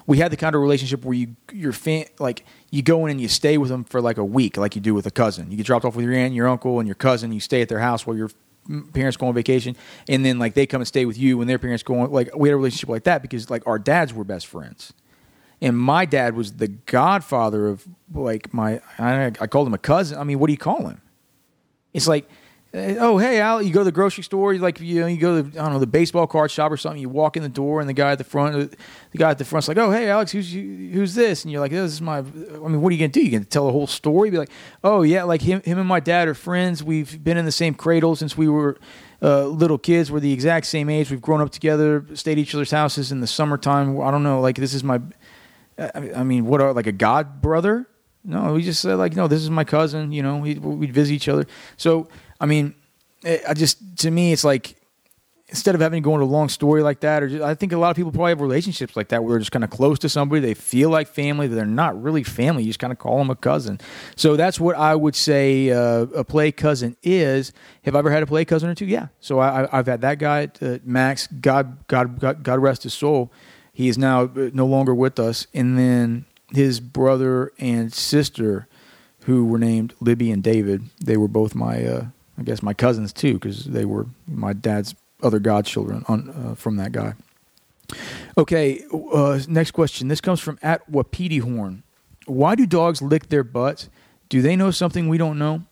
we 0.06 0.18
had 0.18 0.32
the 0.32 0.36
kind 0.36 0.54
of 0.54 0.60
relationship 0.60 1.04
where 1.04 1.14
you 1.14 1.36
your 1.52 1.72
fan 1.72 2.06
like 2.18 2.44
you 2.70 2.82
go 2.82 3.06
in 3.06 3.12
and 3.12 3.20
you 3.20 3.28
stay 3.28 3.58
with 3.58 3.70
them 3.70 3.84
for 3.84 4.00
like 4.00 4.18
a 4.18 4.24
week, 4.24 4.56
like 4.56 4.74
you 4.74 4.80
do 4.80 4.94
with 4.94 5.06
a 5.06 5.10
cousin. 5.10 5.50
You 5.50 5.56
get 5.56 5.66
dropped 5.66 5.84
off 5.84 5.96
with 5.96 6.04
your 6.04 6.14
aunt, 6.14 6.34
your 6.34 6.48
uncle, 6.48 6.78
and 6.78 6.86
your 6.86 6.94
cousin. 6.94 7.32
You 7.32 7.40
stay 7.40 7.62
at 7.62 7.68
their 7.68 7.80
house 7.80 8.06
while 8.06 8.16
your 8.16 8.30
parents 8.92 9.16
go 9.16 9.26
on 9.26 9.34
vacation, 9.34 9.76
and 10.08 10.24
then 10.24 10.38
like 10.38 10.54
they 10.54 10.66
come 10.66 10.80
and 10.80 10.88
stay 10.88 11.04
with 11.06 11.18
you 11.18 11.38
when 11.38 11.48
their 11.48 11.58
parents 11.58 11.82
go 11.82 12.00
on. 12.00 12.10
Like 12.10 12.34
we 12.34 12.48
had 12.48 12.54
a 12.54 12.56
relationship 12.56 12.88
like 12.88 13.04
that 13.04 13.22
because 13.22 13.50
like 13.50 13.66
our 13.66 13.78
dads 13.78 14.12
were 14.12 14.24
best 14.24 14.46
friends, 14.46 14.92
and 15.60 15.76
my 15.76 16.04
dad 16.04 16.34
was 16.34 16.54
the 16.54 16.68
godfather 16.68 17.68
of 17.68 17.86
like 18.12 18.52
my 18.52 18.80
I, 18.98 19.26
I 19.40 19.46
called 19.46 19.66
him 19.66 19.74
a 19.74 19.78
cousin. 19.78 20.18
I 20.18 20.24
mean, 20.24 20.38
what 20.38 20.48
do 20.48 20.52
you 20.52 20.58
call 20.58 20.86
him? 20.86 21.00
It's 21.92 22.08
like 22.08 22.28
oh 22.74 23.18
hey 23.18 23.40
Al, 23.40 23.62
you 23.62 23.72
go 23.72 23.80
to 23.80 23.84
the 23.84 23.92
grocery 23.92 24.24
store, 24.24 24.54
like 24.56 24.80
you 24.80 25.00
know, 25.00 25.06
you 25.06 25.18
go 25.18 25.42
to 25.42 25.48
I 25.58 25.62
don't 25.62 25.72
know 25.72 25.78
the 25.78 25.86
baseball 25.86 26.26
card 26.26 26.50
shop 26.50 26.72
or 26.72 26.76
something. 26.76 27.00
You 27.00 27.08
walk 27.08 27.36
in 27.36 27.42
the 27.42 27.48
door, 27.48 27.80
and 27.80 27.88
the 27.88 27.92
guy 27.92 28.12
at 28.12 28.18
the 28.18 28.24
front, 28.24 28.76
the 29.10 29.18
guy 29.18 29.30
at 29.30 29.38
the 29.38 29.44
front's 29.44 29.68
like, 29.68 29.76
oh 29.76 29.90
hey 29.90 30.08
Alex, 30.08 30.32
who's 30.32 30.52
who's 30.52 31.14
this? 31.14 31.44
And 31.44 31.52
you're 31.52 31.60
like, 31.60 31.70
this 31.70 31.92
is 31.92 32.00
my. 32.00 32.18
I 32.18 32.22
mean, 32.22 32.80
what 32.80 32.88
are 32.90 32.92
you 32.92 32.98
gonna 32.98 33.08
do? 33.08 33.22
You 33.22 33.30
gonna 33.30 33.44
tell 33.44 33.66
the 33.66 33.72
whole 33.72 33.86
story? 33.86 34.30
Be 34.30 34.38
like, 34.38 34.50
oh 34.82 35.02
yeah, 35.02 35.24
like 35.24 35.42
him, 35.42 35.60
him 35.62 35.78
and 35.78 35.88
my 35.88 36.00
dad 36.00 36.28
are 36.28 36.34
friends. 36.34 36.82
We've 36.82 37.22
been 37.22 37.36
in 37.36 37.44
the 37.44 37.52
same 37.52 37.74
cradle 37.74 38.16
since 38.16 38.36
we 38.36 38.48
were. 38.48 38.78
Uh, 39.24 39.46
little 39.46 39.78
kids, 39.78 40.10
we're 40.10 40.18
the 40.18 40.32
exact 40.32 40.66
same 40.66 40.90
age. 40.90 41.08
We've 41.08 41.22
grown 41.22 41.40
up 41.40 41.50
together, 41.50 42.04
stayed 42.14 42.38
each 42.38 42.56
other's 42.56 42.72
houses 42.72 43.12
in 43.12 43.20
the 43.20 43.28
summertime. 43.28 44.00
I 44.00 44.10
don't 44.10 44.24
know, 44.24 44.40
like 44.40 44.56
this 44.56 44.74
is 44.74 44.82
my, 44.82 45.00
I 45.78 46.24
mean, 46.24 46.44
what 46.44 46.60
are 46.60 46.72
like 46.72 46.88
a 46.88 46.92
god 46.92 47.40
brother? 47.40 47.86
No, 48.24 48.54
we 48.54 48.62
just 48.62 48.80
said 48.80 48.94
like, 48.94 49.14
no, 49.14 49.28
this 49.28 49.42
is 49.42 49.48
my 49.48 49.62
cousin. 49.62 50.10
You 50.10 50.22
know, 50.24 50.38
we, 50.38 50.54
we'd 50.54 50.92
visit 50.92 51.12
each 51.12 51.28
other. 51.28 51.46
So 51.76 52.08
I 52.42 52.46
mean, 52.46 52.74
I 53.24 53.54
just 53.54 53.78
to 53.98 54.10
me, 54.10 54.32
it's 54.32 54.44
like 54.44 54.76
instead 55.52 55.74
of 55.74 55.80
having 55.82 56.02
to 56.02 56.04
go 56.04 56.14
into 56.14 56.24
a 56.24 56.26
long 56.26 56.48
story 56.48 56.82
like 56.82 57.00
that, 57.00 57.22
or 57.22 57.28
just, 57.28 57.42
I 57.42 57.54
think 57.54 57.72
a 57.72 57.78
lot 57.78 57.90
of 57.90 57.96
people 57.96 58.10
probably 58.10 58.30
have 58.30 58.40
relationships 58.40 58.96
like 58.96 59.08
that 59.08 59.22
where 59.22 59.32
they're 59.32 59.40
just 59.40 59.52
kind 59.52 59.62
of 59.62 59.70
close 59.70 59.98
to 60.00 60.08
somebody, 60.08 60.40
they 60.40 60.54
feel 60.54 60.88
like 60.90 61.06
family, 61.06 61.46
they're 61.46 61.66
not 61.66 62.02
really 62.02 62.24
family. 62.24 62.64
You 62.64 62.70
just 62.70 62.78
kind 62.78 62.92
of 62.92 62.98
call 62.98 63.18
them 63.18 63.30
a 63.30 63.36
cousin. 63.36 63.78
So 64.16 64.34
that's 64.34 64.58
what 64.58 64.76
I 64.76 64.94
would 64.96 65.14
say 65.14 65.70
uh, 65.70 66.06
a 66.16 66.24
play 66.24 66.52
cousin 66.52 66.96
is. 67.02 67.52
Have 67.84 67.94
I 67.94 67.98
ever 68.00 68.10
had 68.10 68.22
a 68.22 68.26
play 68.26 68.44
cousin 68.44 68.70
or 68.70 68.74
two? 68.74 68.86
Yeah. 68.86 69.08
So 69.20 69.40
I, 69.40 69.68
have 69.70 69.86
had 69.86 70.00
that 70.00 70.18
guy, 70.18 70.48
uh, 70.60 70.78
Max. 70.84 71.28
God, 71.28 71.86
God, 71.86 72.18
God, 72.18 72.42
God 72.42 72.58
rest 72.58 72.82
his 72.82 72.94
soul. 72.94 73.30
He 73.72 73.88
is 73.88 73.96
now 73.96 74.22
uh, 74.22 74.50
no 74.52 74.66
longer 74.66 74.94
with 74.94 75.20
us, 75.20 75.46
and 75.54 75.78
then 75.78 76.24
his 76.50 76.80
brother 76.80 77.52
and 77.58 77.92
sister, 77.92 78.66
who 79.24 79.44
were 79.44 79.58
named 79.58 79.94
Libby 80.00 80.30
and 80.30 80.42
David. 80.42 80.84
They 80.98 81.16
were 81.16 81.28
both 81.28 81.54
my 81.54 81.84
uh, 81.84 82.06
I 82.42 82.44
guess 82.44 82.62
my 82.62 82.74
cousins 82.74 83.12
too, 83.12 83.34
because 83.34 83.64
they 83.66 83.84
were 83.84 84.06
my 84.26 84.52
dad's 84.52 84.96
other 85.22 85.38
godchildren 85.38 86.04
on, 86.08 86.30
uh, 86.30 86.54
from 86.56 86.76
that 86.76 86.90
guy. 86.90 87.14
Okay, 88.36 88.82
uh, 89.12 89.38
next 89.48 89.70
question. 89.70 90.08
This 90.08 90.20
comes 90.20 90.40
from 90.40 90.58
at 90.60 90.88
Wapiti 90.90 91.38
Horn. 91.38 91.84
Why 92.26 92.56
do 92.56 92.66
dogs 92.66 93.00
lick 93.00 93.28
their 93.28 93.44
butts? 93.44 93.88
Do 94.28 94.42
they 94.42 94.56
know 94.56 94.72
something 94.72 95.08
we 95.08 95.18
don't 95.18 95.38
know? 95.38 95.62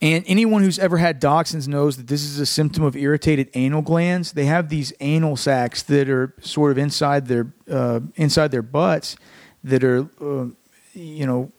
And 0.00 0.24
anyone 0.26 0.64
who's 0.64 0.80
ever 0.80 0.96
had 0.96 1.20
dachshunds 1.20 1.68
knows 1.68 1.96
that 1.96 2.08
this 2.08 2.24
is 2.24 2.40
a 2.40 2.46
symptom 2.46 2.82
of 2.82 2.96
irritated 2.96 3.48
anal 3.54 3.82
glands. 3.82 4.32
They 4.32 4.46
have 4.46 4.68
these 4.70 4.92
anal 4.98 5.36
sacs 5.36 5.84
that 5.84 6.08
are 6.08 6.34
sort 6.40 6.72
of 6.72 6.78
inside 6.78 7.28
their 7.28 7.52
uh, 7.70 8.00
inside 8.16 8.50
their 8.50 8.62
butts 8.62 9.14
that 9.62 9.84
are, 9.84 10.08
uh, 10.20 10.46
you 10.94 11.26
know, 11.26 11.52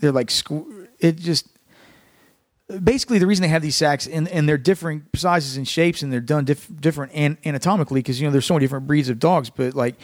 they're 0.00 0.12
like 0.12 0.30
it 0.98 1.16
just 1.16 1.46
basically 2.78 3.18
the 3.18 3.26
reason 3.26 3.42
they 3.42 3.48
have 3.48 3.62
these 3.62 3.76
sacks 3.76 4.06
and, 4.06 4.28
and 4.28 4.48
they're 4.48 4.58
different 4.58 5.04
sizes 5.16 5.56
and 5.56 5.66
shapes 5.66 6.02
and 6.02 6.12
they're 6.12 6.20
done 6.20 6.44
diff, 6.44 6.68
different 6.80 7.12
an, 7.14 7.38
anatomically 7.44 8.00
because 8.00 8.20
you 8.20 8.26
know 8.26 8.32
there's 8.32 8.46
so 8.46 8.54
many 8.54 8.64
different 8.64 8.86
breeds 8.86 9.08
of 9.08 9.18
dogs 9.18 9.50
but 9.50 9.74
like 9.74 9.96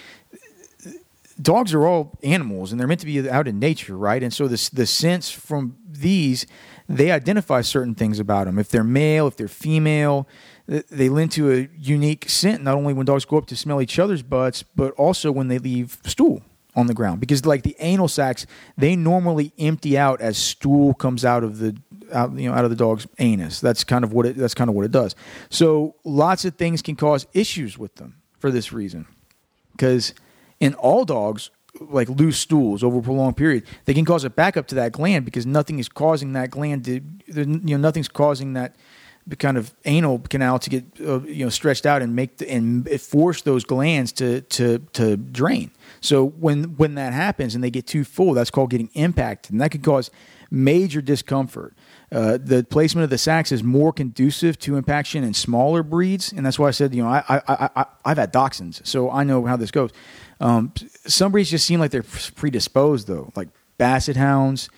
dogs 1.41 1.75
are 1.75 1.87
all 1.87 2.13
animals 2.23 2.73
and 2.73 2.81
they're 2.81 2.89
meant 2.89 3.01
to 3.01 3.07
be 3.07 3.29
out 3.29 3.47
in 3.47 3.59
nature 3.59 3.97
right? 3.97 4.23
And 4.23 4.33
so 4.33 4.49
this 4.49 4.69
the 4.69 4.87
sense 4.87 5.31
from 5.31 5.77
these 5.89 6.47
they 6.89 7.11
identify 7.11 7.63
certain 7.63 7.95
things 7.95 8.19
about 8.19 8.47
them 8.47 8.59
if 8.59 8.69
they're 8.69 8.85
male 8.85 9.27
if 9.27 9.37
they're 9.37 9.49
female 9.49 10.29
they 10.67 11.09
lend 11.09 11.33
to 11.33 11.53
a 11.53 11.69
unique 11.79 12.29
scent 12.29 12.63
not 12.63 12.75
only 12.75 12.93
when 12.93 13.07
dogs 13.07 13.25
go 13.25 13.39
up 13.39 13.47
to 13.47 13.57
smell 13.57 13.81
each 13.81 13.99
other's 13.99 14.23
butts 14.23 14.63
but 14.63 14.93
also 14.93 15.31
when 15.31 15.49
they 15.49 15.59
leave 15.59 15.99
stool 16.05 16.43
on 16.77 16.87
the 16.87 16.95
ground 16.95 17.19
because 17.19 17.45
like 17.47 17.63
the 17.63 17.75
anal 17.81 18.07
sacs 18.07 18.47
they 18.77 18.95
normally 18.95 19.53
empty 19.59 19.97
out 19.97 20.21
as 20.21 20.37
stool 20.37 20.93
comes 20.95 21.25
out 21.25 21.43
of 21.43 21.59
the 21.59 21.75
out 22.13 22.33
you 22.33 22.49
know 22.49 22.55
out 22.55 22.65
of 22.65 22.71
the 22.71 22.77
dog's 22.77 23.07
anus. 23.19 23.61
That's 23.61 23.85
kind 23.85 24.05
of 24.05 24.13
what 24.13 24.27
it 24.27 24.37
that's 24.37 24.55
kind 24.55 24.71
of 24.71 24.77
what 24.77 24.85
it 24.85 24.91
does. 24.93 25.15
So 25.51 25.97
lots 26.05 26.45
of 26.45 26.55
things 26.55 26.83
can 26.83 26.97
cause 26.97 27.27
issues 27.33 27.79
with 27.79 27.97
them 27.97 28.17
for 28.39 28.51
this 28.51 28.73
reason. 28.73 29.07
Because 29.73 30.15
in 30.61 30.75
all 30.75 31.05
dogs, 31.05 31.51
like 31.81 32.09
loose 32.09 32.39
stools 32.39 32.83
over 32.83 32.99
a 32.99 33.03
prolonged 33.03 33.37
period, 33.37 33.65
they 33.85 33.95
can 33.95 34.05
cause 34.05 34.25
a 34.25 34.31
backup 34.31 34.67
to 34.69 34.75
that 34.77 34.93
gland 34.93 35.25
because 35.25 35.47
nothing 35.47 35.79
is 35.79 35.89
causing 35.89 36.33
that 36.33 36.51
gland 36.51 36.85
to, 36.87 37.01
you 37.27 37.45
know, 37.45 37.77
nothing's 37.77 38.09
causing 38.09 38.55
that 38.55 38.77
kind 39.35 39.57
of 39.57 39.75
anal 39.85 40.21
canal 40.21 40.61
to 40.61 40.71
get 40.71 40.85
uh, 41.01 41.21
you 41.23 41.45
know 41.45 41.49
stretched 41.49 41.87
out 41.87 42.03
and 42.03 42.15
make 42.15 42.37
the, 42.37 42.49
and 42.49 42.89
force 43.01 43.43
those 43.43 43.65
glands 43.65 44.13
to 44.13 44.43
to 44.43 44.79
to 44.93 45.17
drain. 45.17 45.73
So 46.01 46.25
when 46.25 46.77
when 46.77 46.95
that 46.95 47.13
happens 47.13 47.57
and 47.57 47.65
they 47.65 47.71
get 47.71 47.89
too 47.89 48.05
full, 48.05 48.35
that's 48.35 48.51
called 48.51 48.71
getting 48.71 48.91
impacted, 48.95 49.51
and 49.53 49.61
that 49.61 49.71
could 49.71 49.83
cause 49.83 50.11
major 50.51 51.01
discomfort. 51.01 51.75
Uh, 52.13 52.39
the 52.41 52.65
placement 52.65 53.03
of 53.03 53.11
the 53.11 53.19
sacs 53.19 53.51
is 53.51 53.65
more 53.65 53.93
conducive 53.93 54.59
to 54.61 54.77
impaction 54.77 55.25
in 55.25 55.35
smaller 55.35 55.83
breeds, 55.83 56.33
and 56.33 56.47
that's 56.47 56.59
why 56.59 56.69
I 56.69 56.71
said, 56.71 56.95
you 56.95 57.03
know, 57.03 57.09
I, 57.09 57.25
I, 57.29 57.71
I, 57.75 57.87
I've 58.05 58.19
had 58.19 58.33
dachshunds, 58.33 58.87
so 58.87 59.11
I 59.11 59.25
know 59.25 59.45
how 59.45 59.57
this 59.57 59.73
goes. 59.73 59.91
Um, 60.41 60.73
some 61.07 61.33
breeds 61.33 61.51
just 61.51 61.67
seem 61.67 61.81
like 61.81 61.91
they're 61.91 62.05
predisposed, 62.37 63.09
though, 63.09 63.33
like 63.35 63.49
basset 63.79 64.17
hounds. 64.17 64.69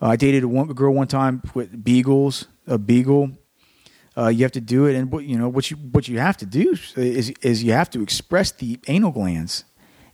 Uh, 0.00 0.08
I 0.08 0.16
dated 0.16 0.42
a, 0.42 0.48
one, 0.48 0.70
a, 0.70 0.74
girl 0.74 0.92
one 0.92 1.06
time 1.06 1.42
with 1.54 1.84
beagles, 1.84 2.48
a 2.66 2.78
beagle. 2.78 3.30
Uh, 4.16 4.28
you 4.28 4.42
have 4.42 4.52
to 4.52 4.60
do 4.60 4.86
it, 4.86 4.94
and 4.94 5.10
what 5.10 5.24
you 5.24 5.38
know 5.38 5.48
what 5.48 5.70
you 5.70 5.76
what 5.76 6.06
you 6.06 6.18
have 6.18 6.36
to 6.36 6.46
do 6.46 6.76
is 6.96 7.30
is 7.40 7.64
you 7.64 7.72
have 7.72 7.88
to 7.90 8.02
express 8.02 8.50
the 8.50 8.78
anal 8.86 9.10
glands, 9.10 9.64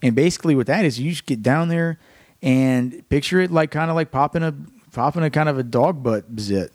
and 0.02 0.14
basically 0.14 0.54
what 0.54 0.68
that 0.68 0.84
is, 0.84 1.00
you 1.00 1.10
just 1.10 1.26
get 1.26 1.42
down 1.42 1.68
there 1.68 1.98
and 2.40 3.08
picture 3.08 3.40
it 3.40 3.50
like 3.50 3.72
kind 3.72 3.90
of 3.90 3.96
like 3.96 4.12
popping 4.12 4.42
a 4.44 4.54
popping 4.92 5.24
a 5.24 5.30
kind 5.30 5.48
of 5.48 5.58
a 5.58 5.64
dog 5.64 6.02
butt 6.02 6.24
zit, 6.38 6.72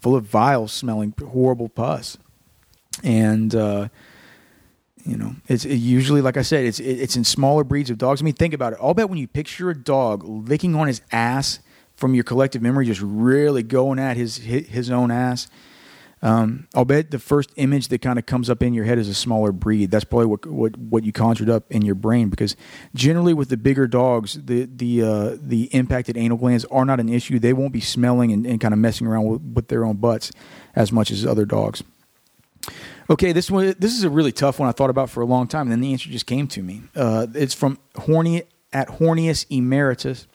full 0.00 0.14
of 0.14 0.24
vile 0.24 0.68
smelling 0.68 1.14
horrible 1.18 1.70
pus, 1.70 2.18
and 3.02 3.54
uh, 3.54 3.88
you 5.04 5.16
know, 5.16 5.34
it's 5.48 5.64
it 5.64 5.76
usually 5.76 6.20
like 6.20 6.36
I 6.36 6.42
said, 6.42 6.64
it's 6.64 6.80
it, 6.80 6.84
it's 6.84 7.16
in 7.16 7.24
smaller 7.24 7.64
breeds 7.64 7.90
of 7.90 7.98
dogs. 7.98 8.20
I 8.20 8.24
mean, 8.24 8.34
think 8.34 8.54
about 8.54 8.74
it. 8.74 8.78
I'll 8.80 8.94
bet 8.94 9.08
when 9.08 9.18
you 9.18 9.26
picture 9.26 9.70
a 9.70 9.76
dog 9.76 10.24
licking 10.24 10.74
on 10.74 10.86
his 10.86 11.00
ass 11.12 11.60
from 11.94 12.14
your 12.14 12.24
collective 12.24 12.62
memory, 12.62 12.86
just 12.86 13.00
really 13.02 13.62
going 13.62 13.98
at 13.98 14.16
his 14.16 14.36
his 14.36 14.90
own 14.90 15.10
ass. 15.10 15.48
Um, 16.22 16.68
I'll 16.74 16.84
bet 16.84 17.10
the 17.10 17.18
first 17.18 17.50
image 17.56 17.88
that 17.88 18.02
kind 18.02 18.18
of 18.18 18.26
comes 18.26 18.50
up 18.50 18.62
in 18.62 18.74
your 18.74 18.84
head 18.84 18.98
is 18.98 19.08
a 19.08 19.14
smaller 19.14 19.52
breed. 19.52 19.90
That's 19.90 20.04
probably 20.04 20.26
what 20.26 20.46
what 20.46 20.76
what 20.76 21.04
you 21.04 21.12
conjured 21.12 21.48
up 21.48 21.64
in 21.70 21.82
your 21.82 21.94
brain 21.94 22.28
because 22.28 22.56
generally 22.94 23.32
with 23.32 23.48
the 23.48 23.56
bigger 23.56 23.86
dogs, 23.86 24.38
the 24.44 24.66
the 24.66 25.02
uh, 25.02 25.36
the 25.40 25.64
impacted 25.72 26.18
anal 26.18 26.36
glands 26.36 26.66
are 26.66 26.84
not 26.84 27.00
an 27.00 27.08
issue. 27.08 27.38
They 27.38 27.54
won't 27.54 27.72
be 27.72 27.80
smelling 27.80 28.32
and, 28.32 28.46
and 28.46 28.60
kind 28.60 28.74
of 28.74 28.80
messing 28.80 29.06
around 29.06 29.26
with, 29.26 29.42
with 29.54 29.68
their 29.68 29.84
own 29.84 29.96
butts 29.96 30.30
as 30.74 30.92
much 30.92 31.10
as 31.10 31.24
other 31.24 31.46
dogs. 31.46 31.82
Okay, 33.08 33.32
this 33.32 33.50
one 33.50 33.74
this 33.78 33.96
is 33.96 34.04
a 34.04 34.10
really 34.10 34.32
tough 34.32 34.58
one 34.58 34.68
I 34.68 34.72
thought 34.72 34.90
about 34.90 35.08
for 35.08 35.22
a 35.22 35.26
long 35.26 35.48
time, 35.48 35.62
and 35.62 35.72
then 35.72 35.80
the 35.80 35.92
answer 35.92 36.10
just 36.10 36.26
came 36.26 36.46
to 36.48 36.62
me. 36.62 36.82
Uh, 36.94 37.26
it's 37.34 37.54
from 37.54 37.78
Horny 37.96 38.42
at 38.72 38.88
Hornius 38.88 39.46
Emeritus. 39.50 40.26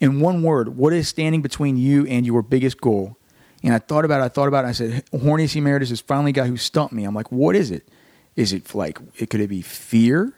In 0.00 0.18
one 0.18 0.42
word, 0.42 0.78
what 0.78 0.94
is 0.94 1.08
standing 1.08 1.42
between 1.42 1.76
you 1.76 2.06
and 2.06 2.24
your 2.24 2.40
biggest 2.40 2.80
goal? 2.80 3.18
And 3.62 3.74
I 3.74 3.78
thought 3.78 4.04
about 4.04 4.20
it, 4.20 4.24
I 4.24 4.28
thought 4.28 4.48
about 4.48 4.64
it, 4.64 4.68
I 4.68 4.72
said, 4.72 5.04
Hornius 5.12 5.54
Emeritus 5.54 5.90
is 5.90 6.00
finally 6.00 6.30
a 6.30 6.32
guy 6.32 6.46
who 6.46 6.56
stumped 6.56 6.94
me. 6.94 7.04
I'm 7.04 7.14
like, 7.14 7.30
what 7.30 7.54
is 7.54 7.70
it? 7.70 7.88
Is 8.36 8.52
it 8.52 8.74
like 8.74 8.98
it 9.18 9.28
could 9.30 9.40
it 9.40 9.48
be 9.48 9.62
fear? 9.62 10.34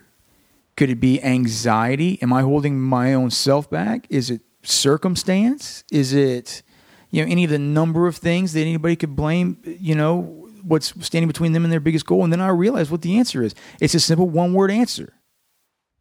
Could 0.77 0.91
it 0.91 1.01
be 1.01 1.23
anxiety? 1.23 2.20
Am 2.23 2.33
I 2.33 2.43
holding 2.43 2.81
my 2.81 3.14
own 3.14 3.31
self 3.31 3.70
back? 3.70 4.07
Is 4.11 4.31
it 4.31 4.41
circumstance? 4.62 5.85
Is 5.93 6.12
it 6.12 6.62
you 7.11 7.25
know 7.25 7.31
any 7.31 7.45
of 7.45 7.51
the 7.51 7.59
number 7.59 8.07
of 8.07 8.16
things 8.16 8.55
that 8.55 8.62
anybody 8.62 8.97
could 8.97 9.14
blame, 9.14 9.59
you 9.64 9.95
know, 9.95 10.43
what's 10.62 10.95
standing 11.05 11.29
between 11.29 11.53
them 11.53 11.64
and 11.64 11.73
their 11.73 11.81
biggest 11.81 12.07
goal. 12.07 12.25
And 12.25 12.33
then 12.33 12.41
I 12.41 12.49
realized 12.49 12.91
what 12.91 13.03
the 13.03 13.18
answer 13.18 13.43
is. 13.43 13.55
It's 13.81 13.95
a 13.95 14.01
simple 14.01 14.29
one 14.29 14.55
word 14.55 14.70
answer 14.70 15.14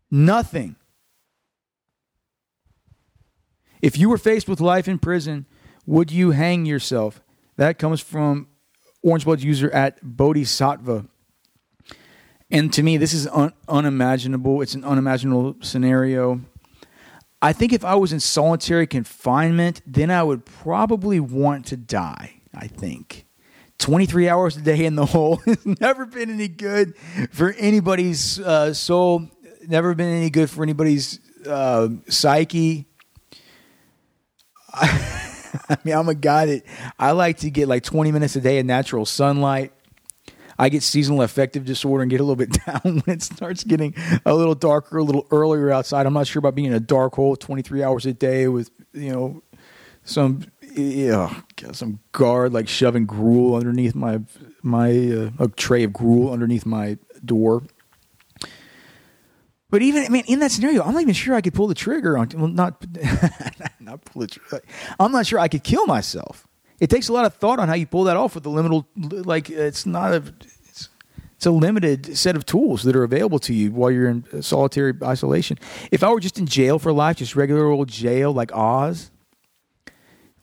nothing. 0.10 0.76
If 3.82 3.98
you 3.98 4.10
were 4.10 4.18
faced 4.18 4.48
with 4.48 4.60
life 4.60 4.88
in 4.88 5.00
prison, 5.00 5.46
would 5.92 6.10
you 6.10 6.32
hang 6.32 6.66
yourself? 6.66 7.22
That 7.58 7.78
comes 7.78 8.00
from 8.00 8.48
Orange 9.04 9.26
Blood 9.26 9.42
user 9.42 9.70
at 9.72 10.00
Bodhisattva. 10.02 11.06
And 12.50 12.72
to 12.72 12.82
me, 12.82 12.96
this 12.96 13.14
is 13.14 13.28
un- 13.28 13.52
unimaginable. 13.68 14.62
It's 14.62 14.74
an 14.74 14.86
unimaginable 14.86 15.58
scenario. 15.62 16.40
I 17.42 17.52
think 17.52 17.74
if 17.74 17.84
I 17.84 17.96
was 17.96 18.14
in 18.14 18.22
solitary 18.22 18.88
confinement, 18.88 19.82
then 19.86 20.10
I 20.10 20.24
would 20.24 20.46
probably 20.46 21.20
want 21.20 21.66
to 21.68 21.78
die. 21.78 22.42
I 22.54 22.68
think. 22.68 23.26
23 23.80 24.30
hours 24.30 24.56
a 24.56 24.62
day 24.62 24.86
in 24.86 24.96
the 24.96 25.06
hole 25.14 25.38
has 25.46 25.66
never 25.66 26.06
been 26.06 26.30
any 26.30 26.48
good 26.48 26.96
for 27.32 27.52
anybody's 27.58 28.40
uh, 28.40 28.74
soul, 28.74 29.28
never 29.68 29.94
been 29.94 30.08
any 30.08 30.30
good 30.30 30.50
for 30.50 30.64
anybody's 30.64 31.20
uh, 31.46 31.90
psyche. 32.08 32.86
I, 34.74 35.28
I 35.70 35.78
mean, 35.84 35.96
I'm 35.96 36.10
a 36.10 36.16
guy 36.16 36.46
that 36.48 36.64
I 37.00 37.12
like 37.12 37.40
to 37.40 37.50
get 37.50 37.68
like 37.68 37.84
20 37.84 38.12
minutes 38.12 38.36
a 38.36 38.42
day 38.42 38.60
of 38.60 38.66
natural 38.66 39.06
sunlight. 39.06 39.74
I 40.60 40.70
get 40.70 40.84
seasonal 40.84 41.24
affective 41.24 41.66
disorder 41.66 42.04
and 42.04 42.12
get 42.12 42.20
a 42.20 42.24
little 42.24 42.36
bit 42.36 42.52
down 42.66 43.02
when 43.04 43.16
it 43.16 43.24
starts 43.24 43.64
getting 43.64 43.96
a 44.26 44.36
little 44.36 44.56
darker, 44.56 44.98
a 44.98 45.04
little 45.04 45.26
earlier 45.32 45.72
outside. 45.72 46.06
I'm 46.06 46.14
not 46.14 46.28
sure 46.28 46.40
about 46.40 46.56
being 46.56 46.68
in 46.68 46.74
a 46.74 46.80
dark 46.80 47.16
hole 47.16 47.36
23 47.36 47.82
hours 47.84 48.06
a 48.06 48.14
day 48.14 48.48
with, 48.48 48.70
you 48.94 49.12
know, 49.12 49.44
some 50.04 50.46
yeah, 50.76 51.42
some 51.74 52.00
guard 52.12 52.54
like 52.54 52.68
shoving 52.68 53.06
gruel 53.06 53.56
underneath 53.56 53.96
my 53.96 54.22
my 54.62 54.90
uh, 54.90 55.30
a 55.40 55.48
tray 55.48 55.84
of 55.84 55.94
gruel 55.94 56.32
underneath 56.32 56.66
my 56.66 56.98
door. 57.24 57.64
But 59.72 59.82
even 59.82 60.04
I 60.06 60.10
mean, 60.10 60.26
in 60.28 60.40
that 60.40 60.52
scenario, 60.52 60.84
I'm 60.84 60.94
not 60.94 61.02
even 61.02 61.14
sure 61.14 61.34
I 61.34 61.42
could 61.42 61.54
pull 61.54 61.68
the 61.68 61.74
trigger 61.74 62.18
on. 62.18 62.30
Well, 62.36 62.48
not 62.48 62.86
not 63.80 64.06
pull 64.06 64.22
the 64.22 64.28
trigger. 64.28 64.62
I'm 65.00 65.12
not 65.12 65.26
sure 65.26 65.40
I 65.40 65.48
could 65.48 65.64
kill 65.64 65.88
myself. 65.88 66.46
It 66.80 66.90
takes 66.90 67.08
a 67.08 67.14
lot 67.14 67.26
of 67.26 67.34
thought 67.36 67.58
on 67.58 67.70
how 67.70 67.76
you 67.76 67.88
pull 67.88 68.04
that 68.04 68.18
off 68.18 68.36
with 68.36 68.44
the 68.44 68.50
limited. 68.50 68.86
Like 69.26 69.50
it's 69.50 69.86
not 69.86 70.12
a. 70.12 70.24
It's, 70.68 70.90
it's 71.38 71.46
a 71.48 71.52
limited 71.52 72.16
set 72.18 72.36
of 72.36 72.46
tools 72.46 72.84
that 72.84 72.96
are 72.96 73.04
available 73.04 73.40
to 73.40 73.54
you 73.54 73.72
while 73.72 73.90
you're 73.90 74.10
in 74.10 74.44
solitary 74.44 74.94
isolation. 75.02 75.58
If 75.90 76.04
I 76.04 76.12
were 76.12 76.20
just 76.20 76.38
in 76.38 76.46
jail 76.46 76.78
for 76.78 76.92
life, 76.92 77.18
just 77.18 77.36
regular 77.36 77.66
old 77.66 77.88
jail 77.88 78.32
like 78.32 78.52
Oz, 78.54 79.10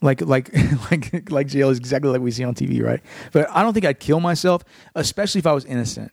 like 0.00 0.22
like 0.22 0.50
like 0.90 1.30
like 1.30 1.46
jail 1.48 1.68
is 1.68 1.78
exactly 1.78 2.10
like 2.10 2.22
we 2.22 2.30
see 2.30 2.44
on 2.44 2.54
TV, 2.54 2.82
right? 2.82 3.00
But 3.32 3.50
I 3.50 3.62
don't 3.62 3.74
think 3.74 3.84
I'd 3.84 4.00
kill 4.00 4.20
myself, 4.20 4.64
especially 4.94 5.40
if 5.40 5.46
I 5.46 5.52
was 5.52 5.66
innocent. 5.66 6.12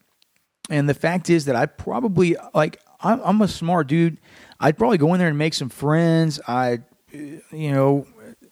And 0.70 0.90
the 0.90 0.94
fact 0.94 1.30
is 1.30 1.46
that 1.46 1.56
I 1.56 1.66
probably 1.66 2.36
like 2.54 2.80
I'm, 3.02 3.22
I'm 3.24 3.42
a 3.42 3.48
smart 3.48 3.88
dude. 3.88 4.18
I'd 4.60 4.78
probably 4.78 4.98
go 4.98 5.14
in 5.14 5.20
there 5.20 5.30
and 5.30 5.38
make 5.38 5.54
some 5.54 5.70
friends. 5.70 6.40
I, 6.48 6.80
you 7.12 7.72
know, 7.72 8.08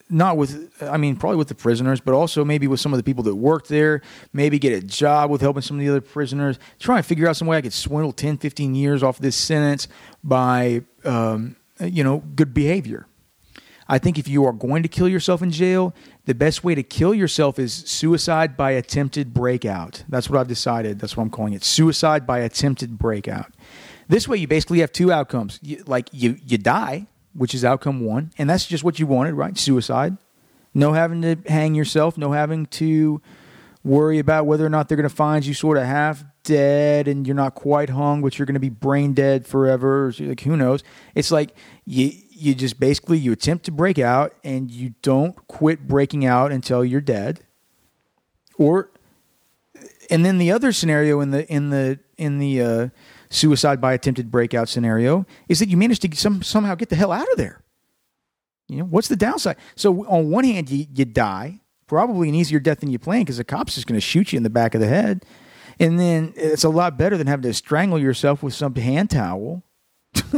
not 0.09 0.37
with 0.37 0.71
I 0.81 0.97
mean 0.97 1.15
probably 1.15 1.37
with 1.37 1.47
the 1.47 1.55
prisoners, 1.55 1.99
but 1.99 2.13
also 2.13 2.45
maybe 2.45 2.67
with 2.67 2.79
some 2.79 2.93
of 2.93 2.97
the 2.97 3.03
people 3.03 3.23
that 3.23 3.35
worked 3.35 3.69
there. 3.69 4.01
Maybe 4.31 4.59
get 4.59 4.73
a 4.73 4.85
job 4.85 5.31
with 5.31 5.41
helping 5.41 5.61
some 5.61 5.77
of 5.77 5.81
the 5.81 5.89
other 5.89 6.01
prisoners. 6.01 6.59
Try 6.79 6.97
and 6.97 7.05
figure 7.05 7.27
out 7.27 7.35
some 7.35 7.47
way 7.47 7.57
I 7.57 7.61
could 7.61 7.73
swindle 7.73 8.11
10, 8.11 8.37
15 8.37 8.75
years 8.75 9.01
off 9.01 9.17
this 9.19 9.35
sentence 9.35 9.87
by 10.23 10.83
um, 11.03 11.55
you 11.79 12.03
know 12.03 12.19
good 12.35 12.53
behavior 12.53 13.07
I 13.87 13.99
think 13.99 14.17
if 14.17 14.27
you 14.27 14.45
are 14.45 14.53
going 14.53 14.83
to 14.83 14.89
kill 14.89 15.07
yourself 15.07 15.41
in 15.41 15.51
jail, 15.51 15.93
the 16.25 16.33
best 16.33 16.63
way 16.63 16.75
to 16.75 16.83
kill 16.83 17.13
yourself 17.13 17.59
is 17.59 17.73
suicide 17.73 18.55
by 18.55 18.71
attempted 18.71 19.33
breakout. 19.33 20.03
That's 20.07 20.29
what 20.29 20.39
I've 20.39 20.47
decided. 20.47 20.99
That's 20.99 21.17
what 21.17 21.23
I'm 21.23 21.29
calling 21.29 21.53
it. 21.53 21.63
Suicide 21.63 22.25
by 22.25 22.39
attempted 22.39 22.97
breakout. 22.97 23.51
This 24.07 24.27
way, 24.27 24.37
you 24.37 24.47
basically 24.47 24.79
have 24.79 24.91
two 24.91 25.11
outcomes. 25.11 25.59
You, 25.61 25.83
like 25.87 26.09
you, 26.11 26.37
you 26.45 26.57
die, 26.57 27.07
which 27.33 27.53
is 27.55 27.63
outcome 27.63 28.01
one, 28.01 28.31
and 28.37 28.49
that's 28.49 28.65
just 28.65 28.83
what 28.83 28.99
you 28.99 29.07
wanted, 29.07 29.33
right? 29.33 29.57
Suicide. 29.57 30.17
No 30.73 30.93
having 30.93 31.21
to 31.21 31.37
hang 31.47 31.75
yourself. 31.75 32.17
No 32.17 32.31
having 32.31 32.65
to 32.67 33.21
worry 33.83 34.17
about 34.17 34.45
whether 34.45 34.65
or 34.65 34.69
not 34.69 34.87
they're 34.87 34.95
going 34.95 35.09
to 35.09 35.15
find 35.15 35.45
you 35.45 35.53
sort 35.53 35.77
of 35.77 35.83
half 35.83 36.23
dead 36.43 37.07
and 37.07 37.27
you're 37.27 37.35
not 37.35 37.55
quite 37.55 37.89
hung, 37.89 38.21
but 38.21 38.37
you're 38.37 38.45
going 38.45 38.53
to 38.53 38.59
be 38.59 38.69
brain 38.69 39.13
dead 39.13 39.45
forever. 39.45 40.13
Like 40.19 40.41
who 40.41 40.55
knows? 40.55 40.83
It's 41.15 41.31
like 41.31 41.55
you 41.85 42.11
you 42.29 42.55
just 42.55 42.79
basically 42.79 43.17
you 43.17 43.31
attempt 43.31 43.65
to 43.65 43.71
break 43.71 43.99
out 43.99 44.33
and 44.43 44.71
you 44.71 44.93
don't 45.01 45.35
quit 45.47 45.87
breaking 45.87 46.25
out 46.25 46.51
until 46.51 46.83
you're 46.83 47.01
dead. 47.01 47.41
Or 48.57 48.89
and 50.09 50.25
then 50.25 50.37
the 50.37 50.51
other 50.51 50.71
scenario 50.71 51.19
in 51.19 51.31
the 51.31 51.51
in 51.51 51.69
the 51.69 51.99
in 52.17 52.39
the 52.39 52.61
uh, 52.61 52.89
suicide 53.33 53.81
by 53.81 53.93
attempted 53.93 54.31
breakout 54.31 54.69
scenario 54.69 55.25
is 55.49 55.59
that 55.59 55.69
you 55.69 55.77
manage 55.77 55.99
to 55.99 56.15
some, 56.15 56.41
somehow 56.43 56.75
get 56.75 56.89
the 56.89 56.95
hell 56.95 57.11
out 57.11 57.29
of 57.31 57.37
there. 57.37 57.63
You 58.67 58.77
know 58.77 58.85
what's 58.85 59.07
the 59.07 59.15
downside? 59.15 59.57
So 59.75 60.05
on 60.05 60.29
one 60.29 60.45
hand, 60.45 60.69
you, 60.69 60.85
you 60.93 61.05
die, 61.05 61.61
probably 61.87 62.29
an 62.29 62.35
easier 62.35 62.59
death 62.59 62.79
than 62.79 62.91
you 62.91 62.99
plan 62.99 63.21
because 63.21 63.37
the 63.37 63.43
cop's 63.43 63.75
just 63.75 63.87
going 63.87 63.97
to 63.97 64.01
shoot 64.01 64.31
you 64.31 64.37
in 64.37 64.43
the 64.43 64.49
back 64.49 64.73
of 64.73 64.81
the 64.81 64.87
head, 64.87 65.25
and 65.79 65.99
then 65.99 66.33
it's 66.35 66.63
a 66.63 66.69
lot 66.69 66.97
better 66.97 67.17
than 67.17 67.27
having 67.27 67.43
to 67.43 67.53
strangle 67.53 67.99
yourself 67.99 68.41
with 68.41 68.53
some 68.53 68.73
hand 68.75 69.09
towel. 69.09 69.63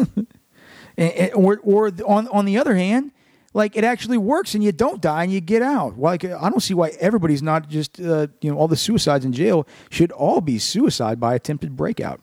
or 1.35 1.59
or 1.61 1.91
on 2.07 2.27
on 2.29 2.45
the 2.45 2.57
other 2.57 2.75
hand, 2.75 3.11
like 3.53 3.77
it 3.77 3.83
actually 3.83 4.17
works 4.17 4.55
and 4.55 4.63
you 4.63 4.71
don't 4.71 5.01
die 5.01 5.23
and 5.23 5.31
you 5.31 5.41
get 5.41 5.61
out. 5.61 5.99
Like 5.99 6.25
I 6.25 6.49
don't 6.49 6.61
see 6.61 6.73
why 6.73 6.89
everybody's 6.99 7.43
not 7.43 7.69
just 7.69 7.99
uh, 8.01 8.27
you 8.41 8.51
know 8.51 8.57
all 8.57 8.67
the 8.67 8.77
suicides 8.77 9.23
in 9.23 9.33
jail 9.33 9.67
should 9.89 10.11
all 10.13 10.41
be 10.41 10.57
suicide 10.57 11.19
by 11.19 11.35
attempted 11.35 11.75
breakout. 11.75 12.21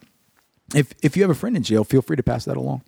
If 0.74 0.92
if 1.02 1.16
you 1.16 1.22
have 1.22 1.30
a 1.30 1.34
friend 1.34 1.56
in 1.56 1.62
jail, 1.62 1.84
feel 1.84 2.02
free 2.02 2.16
to 2.16 2.22
pass 2.22 2.44
that 2.46 2.56
along. 2.56 2.82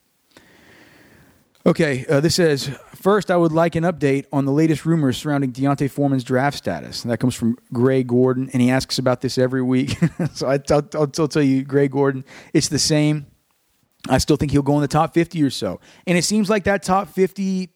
Okay, 1.67 2.05
uh, 2.11 2.21
this 2.21 2.35
says 2.35 2.69
first 2.95 3.31
I 3.31 3.37
would 3.37 3.53
like 3.53 3.75
an 3.75 3.85
update 3.85 4.27
on 4.33 4.45
the 4.45 4.53
latest 4.53 4.85
rumors 4.85 5.17
surrounding 5.17 5.51
D'Onta 5.51 5.91
Foreman's 5.91 6.25
draft 6.25 6.59
status. 6.59 7.03
And 7.03 7.11
that 7.11 7.19
comes 7.19 7.35
from 7.35 7.57
Gray 7.73 8.03
Gordon, 8.03 8.51
and 8.53 8.61
he 8.61 8.71
asks 8.71 8.99
about 8.99 9.23
this 9.23 9.39
every 9.39 9.63
week. 9.63 9.97
so 10.35 10.47
I'll 10.49 11.07
tell 11.09 11.43
you, 11.43 11.65
Gray 11.65 11.89
Gordon, 11.89 12.25
it's 12.53 12.69
the 12.69 12.79
same. 12.79 13.27
I 14.09 14.19
still 14.19 14.37
think 14.37 14.53
he'll 14.53 14.63
go 14.63 14.75
in 14.75 14.83
the 14.83 14.89
top 14.89 15.15
50 15.15 15.43
or 15.43 15.49
so. 15.49 15.81
And 16.07 16.19
it 16.19 16.25
seems 16.25 16.51
like 16.51 16.65
that 16.65 16.83
top 16.83 17.09
50 17.09 17.71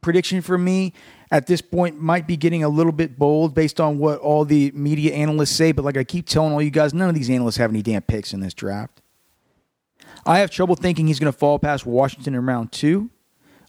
prediction 0.00 0.42
for 0.42 0.58
me 0.58 0.92
at 1.30 1.46
this 1.46 1.60
point 1.60 2.00
might 2.00 2.26
be 2.26 2.36
getting 2.36 2.64
a 2.64 2.68
little 2.68 2.90
bit 2.90 3.16
bold 3.16 3.54
based 3.54 3.80
on 3.80 3.98
what 3.98 4.18
all 4.18 4.44
the 4.44 4.72
media 4.74 5.14
analysts 5.14 5.54
say. 5.54 5.70
But 5.70 5.84
like 5.84 5.96
I 5.96 6.02
keep 6.02 6.26
telling 6.26 6.52
all 6.52 6.62
you 6.62 6.70
guys, 6.70 6.92
none 6.92 7.08
of 7.08 7.14
these 7.14 7.30
analysts 7.30 7.58
have 7.58 7.70
any 7.70 7.82
damn 7.82 8.02
picks 8.02 8.32
in 8.32 8.40
this 8.40 8.54
draft. 8.54 8.99
I 10.26 10.40
have 10.40 10.50
trouble 10.50 10.76
thinking 10.76 11.06
he's 11.06 11.18
going 11.18 11.32
to 11.32 11.38
fall 11.38 11.58
past 11.58 11.86
Washington 11.86 12.34
in 12.34 12.44
round 12.44 12.72
two. 12.72 13.10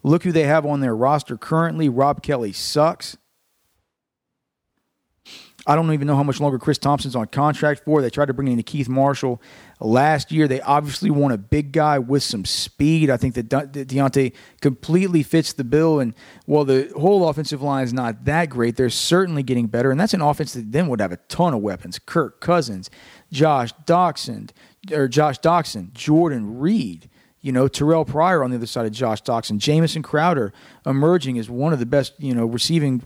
Look 0.03 0.23
who 0.23 0.31
they 0.31 0.43
have 0.43 0.65
on 0.65 0.79
their 0.79 0.95
roster 0.95 1.37
currently. 1.37 1.87
Rob 1.89 2.23
Kelley 2.23 2.53
sucks. 2.53 3.17
I 5.67 5.75
don't 5.75 5.93
even 5.93 6.07
know 6.07 6.15
how 6.15 6.23
much 6.23 6.39
longer 6.39 6.57
Chris 6.57 6.79
Thompson's 6.79 7.15
on 7.15 7.27
contract 7.27 7.83
for. 7.85 8.01
They 8.01 8.09
tried 8.09 8.25
to 8.25 8.33
bring 8.33 8.47
in 8.47 8.61
Keith 8.63 8.89
Marshall 8.89 9.39
last 9.79 10.31
year. 10.31 10.47
They 10.47 10.59
obviously 10.61 11.11
want 11.11 11.35
a 11.35 11.37
big 11.37 11.71
guy 11.71 11.99
with 11.99 12.23
some 12.23 12.45
speed. 12.45 13.11
I 13.11 13.17
think 13.17 13.35
that 13.35 13.47
De- 13.47 13.85
D'Onta 13.85 14.33
completely 14.59 15.21
fits 15.21 15.53
the 15.53 15.63
bill. 15.63 15.99
And 15.99 16.15
while 16.47 16.65
the 16.65 16.91
whole 16.97 17.29
offensive 17.29 17.61
line 17.61 17.83
is 17.83 17.93
not 17.93 18.25
that 18.25 18.49
great, 18.49 18.75
they're 18.75 18.89
certainly 18.89 19.43
getting 19.43 19.67
better. 19.67 19.91
And 19.91 19.99
that's 19.99 20.15
an 20.15 20.21
offense 20.21 20.53
that 20.53 20.71
then 20.71 20.87
would 20.87 20.99
have 20.99 21.11
a 21.11 21.17
ton 21.27 21.53
of 21.53 21.61
weapons. 21.61 21.99
Kirk 21.99 22.41
Cousins, 22.41 22.89
Josh 23.31 23.71
Doctson, 23.85 24.49
or 24.91 25.07
Josh 25.07 25.39
Doctson, 25.39 25.93
Jordan 25.93 26.59
Reed. 26.59 27.09
You 27.43 27.51
know, 27.51 27.67
Terrelle 27.67 28.05
Pryor 28.05 28.43
on 28.43 28.51
the 28.51 28.57
other 28.57 28.67
side 28.67 28.85
of 28.85 28.91
Josh 28.91 29.23
Doctson, 29.23 29.57
Jamison 29.57 30.03
Crowder 30.03 30.53
emerging 30.85 31.39
as 31.39 31.49
one 31.49 31.73
of 31.73 31.79
the 31.79 31.87
best, 31.87 32.13
you 32.19 32.35
know, 32.35 32.45
receiving 32.45 33.03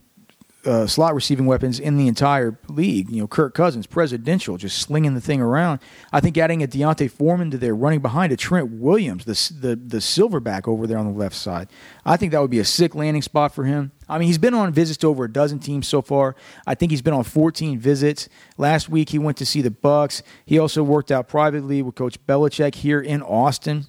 uh, 0.66 0.88
slot 0.88 1.14
receiving 1.14 1.46
weapons 1.46 1.80
in 1.80 1.98
the 1.98 2.08
entire 2.08 2.58
league. 2.68 3.10
You 3.10 3.22
know, 3.22 3.28
Kirk 3.28 3.54
Cousins, 3.54 3.88
presidential, 3.88 4.58
just 4.58 4.80
slinging 4.80 5.14
the 5.14 5.22
thing 5.22 5.42
around. 5.42 5.80
I 6.12 6.20
think 6.20 6.38
adding 6.38 6.64
a 6.64 6.68
D'Onta 6.68 7.10
Foreman 7.10 7.52
to 7.52 7.58
there, 7.58 7.76
running 7.76 8.00
behind 8.00 8.34
a 8.34 8.38
Trent 8.38 8.72
Williams, 8.72 9.26
the, 9.26 9.34
the 9.60 9.76
the 9.76 9.98
silverback 9.98 10.68
over 10.68 10.88
there 10.88 10.98
on 10.98 11.06
the 11.06 11.18
left 11.18 11.36
side. 11.36 11.70
I 12.06 12.18
think 12.18 12.32
that 12.32 12.42
would 12.42 12.52
be 12.52 12.60
a 12.60 12.66
sick 12.66 12.96
landing 12.96 13.22
spot 13.22 13.54
for 13.54 13.64
him. 13.64 13.92
I 14.08 14.18
mean, 14.18 14.28
he's 14.28 14.38
been 14.38 14.54
on 14.54 14.72
visits 14.72 14.98
to 14.98 15.08
over 15.08 15.26
a 15.26 15.32
dozen 15.32 15.60
teams 15.60 15.88
so 15.88 16.02
far. 16.02 16.36
I 16.68 16.76
think 16.76 16.92
he's 16.92 17.02
been 17.02 17.14
on 17.14 17.24
14 17.24 17.80
visits. 17.80 18.30
Last 18.58 18.90
week 18.90 19.10
he 19.10 19.20
went 19.20 19.38
to 19.38 19.46
see 19.46 19.62
the 19.62 19.72
Bucs. 19.72 20.22
He 20.46 20.60
also 20.60 20.84
worked 20.84 21.12
out 21.12 21.28
privately 21.28 21.82
with 21.82 21.96
Coach 21.96 22.24
Belichick 22.26 22.76
here 22.76 23.02
in 23.02 23.22
Austin. 23.22 23.88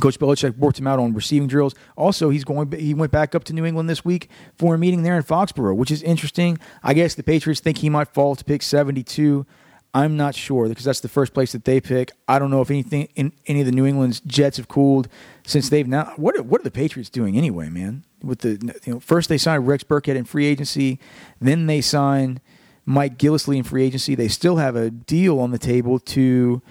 Coach 0.00 0.18
Belichick 0.18 0.56
worked 0.56 0.78
him 0.78 0.86
out 0.86 0.98
on 0.98 1.12
receiving 1.12 1.48
drills. 1.48 1.74
Also, 1.96 2.30
he's 2.30 2.44
going. 2.44 2.72
He 2.72 2.94
went 2.94 3.12
back 3.12 3.34
up 3.34 3.44
to 3.44 3.52
New 3.52 3.64
England 3.64 3.90
this 3.90 4.04
week 4.04 4.30
for 4.56 4.74
a 4.74 4.78
meeting 4.78 5.02
there 5.02 5.16
in 5.16 5.22
Foxborough, 5.22 5.76
which 5.76 5.90
is 5.90 6.02
interesting. 6.02 6.58
I 6.82 6.94
guess 6.94 7.14
the 7.14 7.22
Patriots 7.22 7.60
think 7.60 7.78
he 7.78 7.90
might 7.90 8.08
fall 8.08 8.34
to 8.34 8.44
pick 8.44 8.62
72. 8.62 9.46
I'm 9.94 10.16
not 10.16 10.34
sure 10.34 10.68
because 10.68 10.84
that's 10.84 11.00
the 11.00 11.08
first 11.08 11.34
place 11.34 11.52
that 11.52 11.66
they 11.66 11.80
pick. 11.80 12.12
I 12.26 12.38
don't 12.38 12.50
know 12.50 12.62
if 12.62 12.70
anything 12.70 13.08
in 13.14 13.32
any 13.46 13.60
of 13.60 13.66
the 13.66 13.72
New 13.72 13.84
England's 13.84 14.20
Jets 14.20 14.56
have 14.56 14.68
cooled 14.68 15.08
since 15.44 15.68
they've 15.68 15.86
now. 15.86 16.14
What 16.16 16.36
are, 16.36 16.42
what 16.42 16.62
are 16.62 16.64
the 16.64 16.70
Patriots 16.70 17.10
doing 17.10 17.36
anyway, 17.36 17.68
man? 17.68 18.04
With 18.22 18.38
the 18.38 18.72
you 18.84 18.94
know 18.94 19.00
first 19.00 19.28
they 19.28 19.36
signed 19.36 19.66
Rex 19.66 19.84
Burkhead 19.84 20.16
in 20.16 20.24
free 20.24 20.46
agency, 20.46 20.98
then 21.40 21.66
they 21.66 21.82
signed 21.82 22.40
Mike 22.86 23.18
Gillislee 23.18 23.58
in 23.58 23.64
free 23.64 23.84
agency. 23.84 24.14
They 24.14 24.28
still 24.28 24.56
have 24.56 24.76
a 24.76 24.90
deal 24.90 25.38
on 25.38 25.50
the 25.50 25.58
table 25.58 25.98
to 25.98 26.62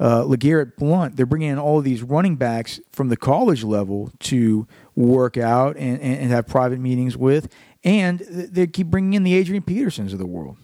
uh, 0.00 0.24
LeGarrette 0.24 0.76
Blunt, 0.76 1.16
they're 1.16 1.26
bringing 1.26 1.50
in 1.50 1.58
all 1.58 1.82
these 1.82 2.02
running 2.02 2.36
backs 2.36 2.80
from 2.90 3.10
the 3.10 3.18
college 3.18 3.62
level 3.62 4.10
to 4.20 4.66
work 4.96 5.36
out 5.36 5.76
and, 5.76 6.00
and, 6.00 6.22
and 6.22 6.30
have 6.30 6.46
private 6.46 6.80
meetings 6.80 7.18
with. 7.18 7.52
And 7.84 8.20
they 8.20 8.66
keep 8.66 8.86
bringing 8.86 9.12
in 9.12 9.24
the 9.24 9.34
Adrian 9.34 9.62
Petersons 9.62 10.14
of 10.14 10.18
the 10.18 10.26
world. 10.26 10.56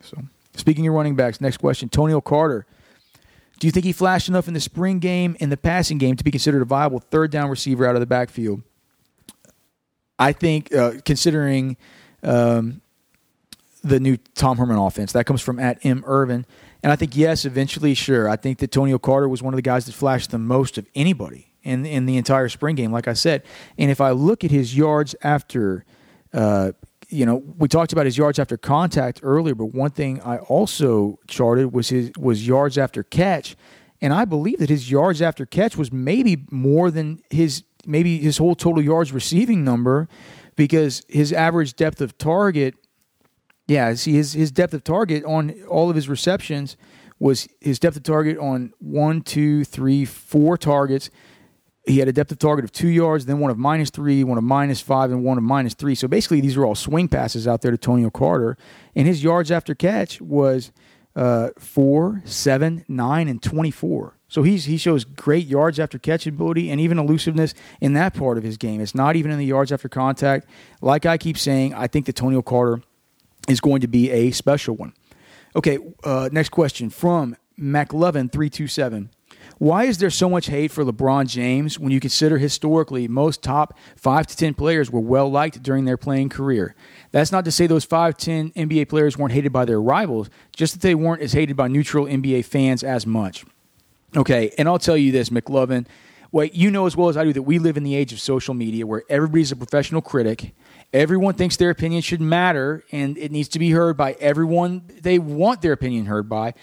So, 0.00 0.18
speaking 0.54 0.86
of 0.86 0.94
running 0.94 1.16
backs, 1.16 1.40
next 1.40 1.56
question 1.56 1.88
Toneil 1.88 2.22
Carter. 2.22 2.66
Do 3.58 3.66
you 3.66 3.72
think 3.72 3.84
he 3.84 3.92
flashed 3.92 4.28
enough 4.28 4.48
in 4.48 4.54
the 4.54 4.60
spring 4.60 4.98
game 5.00 5.36
and 5.40 5.50
the 5.50 5.56
passing 5.56 5.98
game 5.98 6.16
to 6.16 6.24
be 6.24 6.30
considered 6.30 6.62
a 6.62 6.64
viable 6.64 6.98
third 6.98 7.30
down 7.30 7.50
receiver 7.50 7.86
out 7.86 7.94
of 7.96 8.00
the 8.00 8.06
backfield? 8.06 8.62
I 10.18 10.32
think, 10.32 10.72
uh, 10.74 10.92
considering 11.04 11.76
um, 12.22 12.80
the 13.82 13.98
new 13.98 14.18
Tom 14.34 14.58
Herman 14.58 14.76
offense, 14.76 15.12
that 15.12 15.26
comes 15.26 15.40
from 15.40 15.58
at 15.58 15.84
M. 15.84 16.04
Irvin. 16.06 16.46
And 16.84 16.92
I 16.92 16.96
think, 16.96 17.16
yes, 17.16 17.46
eventually, 17.46 17.94
sure. 17.94 18.28
I 18.28 18.36
think 18.36 18.58
that 18.58 18.70
Toneil 18.70 19.00
Carter 19.00 19.26
was 19.26 19.42
one 19.42 19.54
of 19.54 19.56
the 19.56 19.62
guys 19.62 19.86
that 19.86 19.94
flashed 19.94 20.30
the 20.30 20.38
most 20.38 20.76
of 20.76 20.86
anybody 20.94 21.50
in, 21.62 21.86
in 21.86 22.04
the 22.04 22.18
entire 22.18 22.50
spring 22.50 22.76
game, 22.76 22.92
like 22.92 23.08
I 23.08 23.14
said. 23.14 23.42
And 23.78 23.90
if 23.90 24.02
I 24.02 24.10
look 24.10 24.44
at 24.44 24.50
his 24.50 24.76
yards 24.76 25.14
after, 25.22 25.86
uh, 26.34 26.72
you 27.08 27.24
know, 27.24 27.36
we 27.36 27.68
talked 27.68 27.94
about 27.94 28.04
his 28.04 28.18
yards 28.18 28.38
after 28.38 28.58
contact 28.58 29.20
earlier, 29.22 29.54
but 29.54 29.72
one 29.72 29.92
thing 29.92 30.20
I 30.20 30.36
also 30.36 31.18
charted 31.26 31.72
was 31.72 31.88
his 31.88 32.12
was 32.18 32.46
yards 32.46 32.76
after 32.76 33.02
catch. 33.02 33.56
And 34.02 34.12
I 34.12 34.26
believe 34.26 34.58
that 34.58 34.68
his 34.68 34.90
yards 34.90 35.22
after 35.22 35.46
catch 35.46 35.78
was 35.78 35.90
maybe 35.90 36.44
more 36.50 36.90
than 36.90 37.22
his 37.30 37.62
maybe 37.86 38.18
his 38.18 38.36
whole 38.36 38.54
total 38.54 38.82
yards 38.82 39.10
receiving 39.10 39.64
number 39.64 40.06
because 40.54 41.02
his 41.08 41.32
average 41.32 41.76
depth 41.76 42.02
of 42.02 42.18
target 42.18 42.74
yeah, 43.66 43.94
see 43.94 44.12
his 44.12 44.34
his 44.34 44.52
depth 44.52 44.74
of 44.74 44.84
target 44.84 45.24
on 45.24 45.54
all 45.68 45.88
of 45.88 45.96
his 45.96 46.08
receptions 46.08 46.76
was 47.18 47.48
his 47.60 47.78
depth 47.78 47.96
of 47.96 48.02
target 48.02 48.36
on 48.38 48.72
one, 48.78 49.22
two, 49.22 49.64
three, 49.64 50.04
four 50.04 50.58
targets. 50.58 51.10
He 51.86 51.98
had 51.98 52.08
a 52.08 52.12
depth 52.12 52.32
of 52.32 52.38
target 52.38 52.64
of 52.64 52.72
two 52.72 52.88
yards, 52.88 53.26
then 53.26 53.38
one 53.38 53.50
of 53.50 53.58
minus 53.58 53.90
three, 53.90 54.24
one 54.24 54.38
of 54.38 54.44
minus 54.44 54.80
five, 54.80 55.10
and 55.10 55.22
one 55.22 55.38
of 55.38 55.44
minus 55.44 55.74
three. 55.74 55.94
So 55.94 56.08
basically, 56.08 56.40
these 56.40 56.56
are 56.56 56.64
all 56.64 56.74
swing 56.74 57.08
passes 57.08 57.46
out 57.46 57.62
there 57.62 57.70
to 57.70 57.78
Toneil 57.78 58.12
Carter. 58.12 58.56
And 58.94 59.06
his 59.06 59.22
yards 59.22 59.50
after 59.50 59.74
catch 59.74 60.20
was 60.20 60.72
uh, 61.14 61.50
four, 61.58 62.22
seven, 62.24 62.84
nine, 62.88 63.28
and 63.28 63.42
24. 63.42 64.16
So 64.28 64.42
he's, 64.42 64.64
he 64.64 64.78
shows 64.78 65.04
great 65.04 65.46
yards 65.46 65.78
after 65.78 65.98
catch 65.98 66.26
ability 66.26 66.70
and 66.70 66.80
even 66.80 66.98
elusiveness 66.98 67.54
in 67.80 67.92
that 67.92 68.14
part 68.14 68.38
of 68.38 68.44
his 68.44 68.56
game. 68.56 68.80
It's 68.80 68.94
not 68.94 69.14
even 69.14 69.30
in 69.30 69.38
the 69.38 69.46
yards 69.46 69.70
after 69.70 69.88
contact. 69.88 70.48
Like 70.80 71.06
I 71.06 71.18
keep 71.18 71.38
saying, 71.38 71.74
I 71.74 71.86
think 71.86 72.06
that 72.06 72.16
Toneil 72.16 72.44
Carter– 72.44 72.82
is 73.48 73.60
going 73.60 73.80
to 73.80 73.88
be 73.88 74.10
a 74.10 74.30
special 74.30 74.76
one. 74.76 74.92
Okay, 75.56 75.78
uh, 76.02 76.28
next 76.32 76.48
question 76.50 76.90
from 76.90 77.36
McLovin327. 77.58 79.08
Why 79.58 79.84
is 79.84 79.98
there 79.98 80.10
so 80.10 80.28
much 80.28 80.46
hate 80.46 80.72
for 80.72 80.84
LeBron 80.84 81.28
James 81.28 81.78
when 81.78 81.92
you 81.92 82.00
consider 82.00 82.38
historically 82.38 83.06
most 83.06 83.42
top 83.42 83.78
5 83.96 84.26
to 84.26 84.36
10 84.36 84.54
players 84.54 84.90
were 84.90 85.00
well 85.00 85.30
liked 85.30 85.62
during 85.62 85.84
their 85.84 85.96
playing 85.96 86.28
career? 86.28 86.74
That's 87.12 87.30
not 87.30 87.44
to 87.44 87.52
say 87.52 87.66
those 87.66 87.84
5 87.84 88.16
10 88.16 88.50
NBA 88.52 88.88
players 88.88 89.16
weren't 89.16 89.32
hated 89.32 89.52
by 89.52 89.64
their 89.64 89.80
rivals, 89.80 90.28
just 90.56 90.74
that 90.74 90.82
they 90.82 90.94
weren't 90.94 91.22
as 91.22 91.32
hated 91.32 91.56
by 91.56 91.68
neutral 91.68 92.06
NBA 92.06 92.44
fans 92.46 92.82
as 92.82 93.06
much. 93.06 93.44
Okay, 94.16 94.52
and 94.58 94.68
I'll 94.68 94.78
tell 94.78 94.96
you 94.96 95.12
this, 95.12 95.28
McLovin. 95.28 95.86
Well, 96.32 96.46
you 96.46 96.70
know 96.70 96.86
as 96.86 96.96
well 96.96 97.08
as 97.08 97.16
I 97.16 97.24
do 97.24 97.32
that 97.32 97.42
we 97.42 97.60
live 97.60 97.76
in 97.76 97.84
the 97.84 97.94
age 97.94 98.12
of 98.12 98.20
social 98.20 98.54
media 98.54 98.86
where 98.86 99.04
everybody's 99.08 99.52
a 99.52 99.56
professional 99.56 100.02
critic 100.02 100.52
Everyone 100.94 101.34
thinks 101.34 101.56
their 101.56 101.70
opinion 101.70 102.02
should 102.02 102.20
matter 102.20 102.84
and 102.92 103.18
it 103.18 103.32
needs 103.32 103.48
to 103.48 103.58
be 103.58 103.72
heard 103.72 103.96
by 103.96 104.12
everyone 104.20 104.88
they 105.02 105.18
want 105.18 105.60
their 105.60 105.72
opinion 105.72 106.06
heard 106.06 106.28
by. 106.28 106.54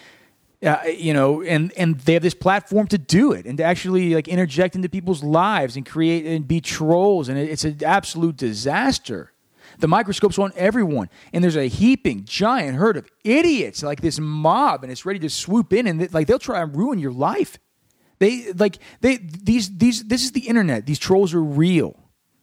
Uh, 0.63 0.77
you 0.86 1.13
know, 1.13 1.41
and 1.41 1.73
and 1.73 1.99
they 2.01 2.13
have 2.13 2.21
this 2.21 2.34
platform 2.34 2.88
to 2.88 2.97
do 2.97 3.34
it 3.34 3.45
and 3.45 3.57
to 3.57 3.63
actually 3.63 4.15
like 4.15 4.29
interject 4.29 4.75
into 4.75 4.88
people's 4.88 5.21
lives 5.21 5.75
and 5.75 5.86
create 5.86 6.25
and 6.25 6.47
be 6.47 6.61
trolls, 6.61 7.27
and 7.27 7.38
it's 7.38 7.65
an 7.65 7.84
absolute 7.84 8.38
disaster. 8.38 9.34
The 9.79 9.88
microscope's 9.88 10.38
on 10.39 10.53
everyone, 10.55 11.09
and 11.34 11.43
there's 11.43 11.57
a 11.57 11.67
heaping 11.67 12.23
giant 12.23 12.77
herd 12.77 12.95
of 12.95 13.09
idiots 13.25 13.84
like 13.84 14.01
this 14.01 14.19
mob, 14.19 14.84
and 14.84 14.91
it's 14.91 15.05
ready 15.05 15.19
to 15.19 15.29
swoop 15.29 15.73
in 15.73 15.88
and 15.88 15.99
they, 15.99 16.07
like 16.07 16.27
they'll 16.27 16.39
try 16.39 16.61
and 16.61 16.73
ruin 16.73 16.99
your 16.99 17.11
life. 17.11 17.57
They 18.19 18.53
like 18.53 18.77
they 19.01 19.17
these 19.17 19.75
these 19.75 20.03
this 20.03 20.23
is 20.23 20.32
the 20.32 20.47
internet. 20.47 20.86
These 20.86 20.99
trolls 20.99 21.34
are 21.34 21.43
real. 21.43 21.97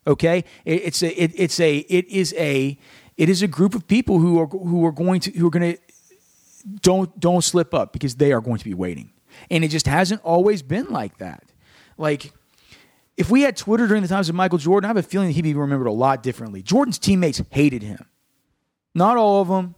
Okay, 0.07 0.43
it, 0.65 0.81
it's 0.83 1.03
a 1.03 1.09
it, 1.21 1.31
it's 1.35 1.59
a 1.59 1.77
it 1.77 2.07
is 2.07 2.33
a 2.37 2.77
it 3.17 3.29
is 3.29 3.41
a 3.41 3.47
group 3.47 3.75
of 3.75 3.87
people 3.87 4.19
who 4.19 4.39
are 4.39 4.47
who 4.47 4.85
are 4.85 4.91
going 4.91 5.19
to 5.21 5.31
who 5.31 5.47
are 5.47 5.51
going 5.51 5.73
to 5.73 5.79
don't 6.81 7.19
don't 7.19 7.43
slip 7.43 7.73
up 7.73 7.93
because 7.93 8.15
they 8.15 8.31
are 8.31 8.41
going 8.41 8.57
to 8.57 8.65
be 8.65 8.73
waiting, 8.73 9.11
and 9.49 9.63
it 9.63 9.69
just 9.69 9.87
hasn't 9.87 10.21
always 10.23 10.61
been 10.61 10.87
like 10.87 11.17
that. 11.17 11.43
Like 11.97 12.31
if 13.17 13.29
we 13.29 13.41
had 13.41 13.57
Twitter 13.57 13.85
during 13.85 14.01
the 14.01 14.07
times 14.07 14.29
of 14.29 14.35
Michael 14.35 14.57
Jordan, 14.57 14.85
I 14.85 14.87
have 14.89 14.97
a 14.97 15.03
feeling 15.03 15.31
he'd 15.31 15.41
be 15.41 15.53
remembered 15.53 15.87
a 15.87 15.91
lot 15.91 16.23
differently. 16.23 16.61
Jordan's 16.61 16.97
teammates 16.97 17.41
hated 17.49 17.83
him. 17.83 18.05
Not 18.95 19.17
all 19.17 19.41
of 19.41 19.49
them, 19.49 19.75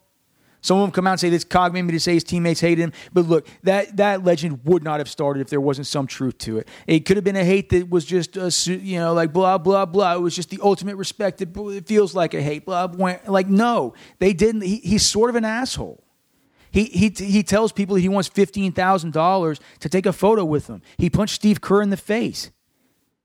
some 0.62 0.78
of 0.78 0.84
them 0.84 0.92
come 0.92 1.08
out 1.08 1.12
and 1.12 1.20
say 1.20 1.30
this 1.30 1.44
cog 1.44 1.74
made 1.74 1.82
me 1.82 1.92
to 1.94 2.00
say 2.00 2.14
his 2.14 2.24
teammates 2.24 2.62
hated 2.62 2.82
him. 2.82 2.94
But 3.12 3.28
look, 3.28 3.48
that, 3.64 3.98
that 3.98 4.24
legend 4.24 4.62
would 4.64 4.84
not 4.84 5.00
have 5.00 5.10
started 5.10 5.42
if 5.42 5.50
there 5.50 5.60
wasn't 5.60 5.88
some 5.88 6.08
truth 6.08 6.38
to 6.40 6.60
it. 6.60 6.68
It 6.88 7.02
could 7.02 7.18
have 7.18 7.24
been 7.24 7.36
a 7.36 7.44
hate 7.44 7.70
that 7.70 7.90
was 7.90 8.06
just, 8.06 8.38
a, 8.38 8.52
you 8.72 9.00
know, 9.00 9.14
like 9.14 9.34
blah, 9.34 9.58
blah, 9.58 9.86
blah. 9.86 10.16
It 10.16 10.22
was 10.22 10.36
just 10.36 10.50
the 10.50 10.60
ultimate 10.62 10.96
respect. 10.96 11.42
It 11.42 11.88
feels 11.88 12.14
like 12.14 12.34
a 12.34 12.42
hate, 12.42 12.66
blah, 12.66 12.88
blah. 12.88 13.18
Like, 13.28 13.48
no, 13.48 13.94
they 14.20 14.34
didn't. 14.34 14.62
He, 14.62 14.78
he's 14.78 15.06
sort 15.06 15.30
of 15.30 15.36
an 15.36 15.46
asshole. 15.46 16.04
He, 16.70 16.86
he, 16.86 17.10
he 17.10 17.44
tells 17.44 17.72
people 17.72 17.96
he 17.98 18.08
wants 18.08 18.30
$15,000 18.30 19.60
to 19.80 19.90
take 19.90 20.06
a 20.06 20.14
photo 20.14 20.46
with 20.46 20.68
him. 20.68 20.82
He 20.98 21.10
punched 21.10 21.36
Steve 21.36 21.60
Kerr 21.60 21.82
in 21.82 21.90
the 21.90 21.98
face. 21.98 22.52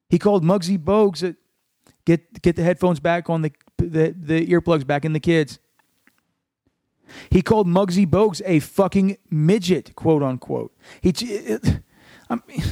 He 0.09 0.19
called 0.19 0.45
Muggsy 0.45 0.79
Bogues 0.79 1.37
Get 2.07 2.41
get 2.41 2.55
the 2.55 2.63
headphones 2.63 3.01
back 3.01 3.29
on 3.29 3.43
the 3.43 3.53
the, 3.79 4.15
the 4.17 4.47
earplugs 4.47 4.87
back 4.87 5.05
in 5.05 5.13
the 5.13 5.21
kids. 5.21 5.59
He 7.31 7.43
called 7.43 7.67
Muggsy 7.67 8.07
Bogues 8.07 8.43
a 8.45 8.61
fucking 8.61 9.19
midget, 9.31 9.95
quote 9.95 10.23
unquote. 10.23 10.73
He, 11.01 11.13
I 12.29 12.35
mean, 12.49 12.65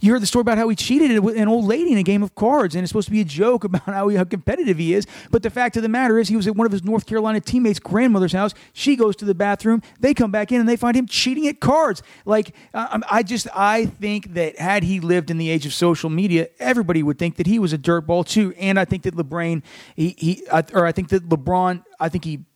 you 0.00 0.10
heard 0.10 0.22
the 0.22 0.26
story 0.26 0.40
about 0.40 0.56
how 0.56 0.70
he 0.70 0.74
cheated 0.74 1.10
an 1.10 1.46
old 1.46 1.66
lady 1.66 1.92
in 1.92 1.98
a 1.98 2.02
game 2.02 2.22
of 2.22 2.34
cards, 2.34 2.74
and 2.74 2.82
it's 2.82 2.88
supposed 2.88 3.08
to 3.08 3.12
be 3.12 3.20
a 3.20 3.26
joke 3.26 3.62
about 3.62 3.82
how, 3.82 4.08
how 4.08 4.24
competitive 4.24 4.78
he 4.78 4.94
is. 4.94 5.06
But 5.30 5.42
the 5.42 5.50
fact 5.50 5.76
of 5.76 5.82
the 5.82 5.90
matter 5.90 6.18
is, 6.18 6.28
he 6.28 6.36
was 6.36 6.46
at 6.46 6.56
one 6.56 6.64
of 6.64 6.72
his 6.72 6.82
North 6.82 7.04
Carolina 7.04 7.38
teammates' 7.38 7.78
grandmother's 7.78 8.32
house. 8.32 8.54
She 8.72 8.96
goes 8.96 9.14
to 9.16 9.26
the 9.26 9.34
bathroom. 9.34 9.82
They 10.00 10.14
come 10.14 10.30
back 10.30 10.50
in, 10.50 10.60
and 10.60 10.68
they 10.68 10.76
find 10.76 10.96
him 10.96 11.06
cheating 11.06 11.46
at 11.46 11.60
cards. 11.60 12.02
Like, 12.24 12.54
I 12.72 13.22
just, 13.22 13.48
I 13.54 13.84
think 13.84 14.32
that 14.32 14.58
had 14.58 14.82
he 14.82 14.98
lived 14.98 15.30
in 15.30 15.36
the 15.36 15.50
age 15.50 15.66
of 15.66 15.74
social 15.74 16.08
media, 16.08 16.48
everybody 16.58 17.02
would 17.02 17.18
think 17.18 17.36
that 17.36 17.46
he 17.46 17.58
was 17.58 17.74
a 17.74 17.78
dirtball 17.78 18.26
too. 18.26 18.54
And 18.58 18.80
I 18.80 18.86
think 18.86 19.02
that 19.02 19.14
LeBron, 19.14 19.62
he, 19.94 20.14
he, 20.16 20.42
or 20.72 20.86
I 20.86 20.92
think 20.92 21.10
that 21.10 21.28
LeBron, 21.28 21.84
I 22.00 22.08
think 22.08 22.24
he 22.24 22.46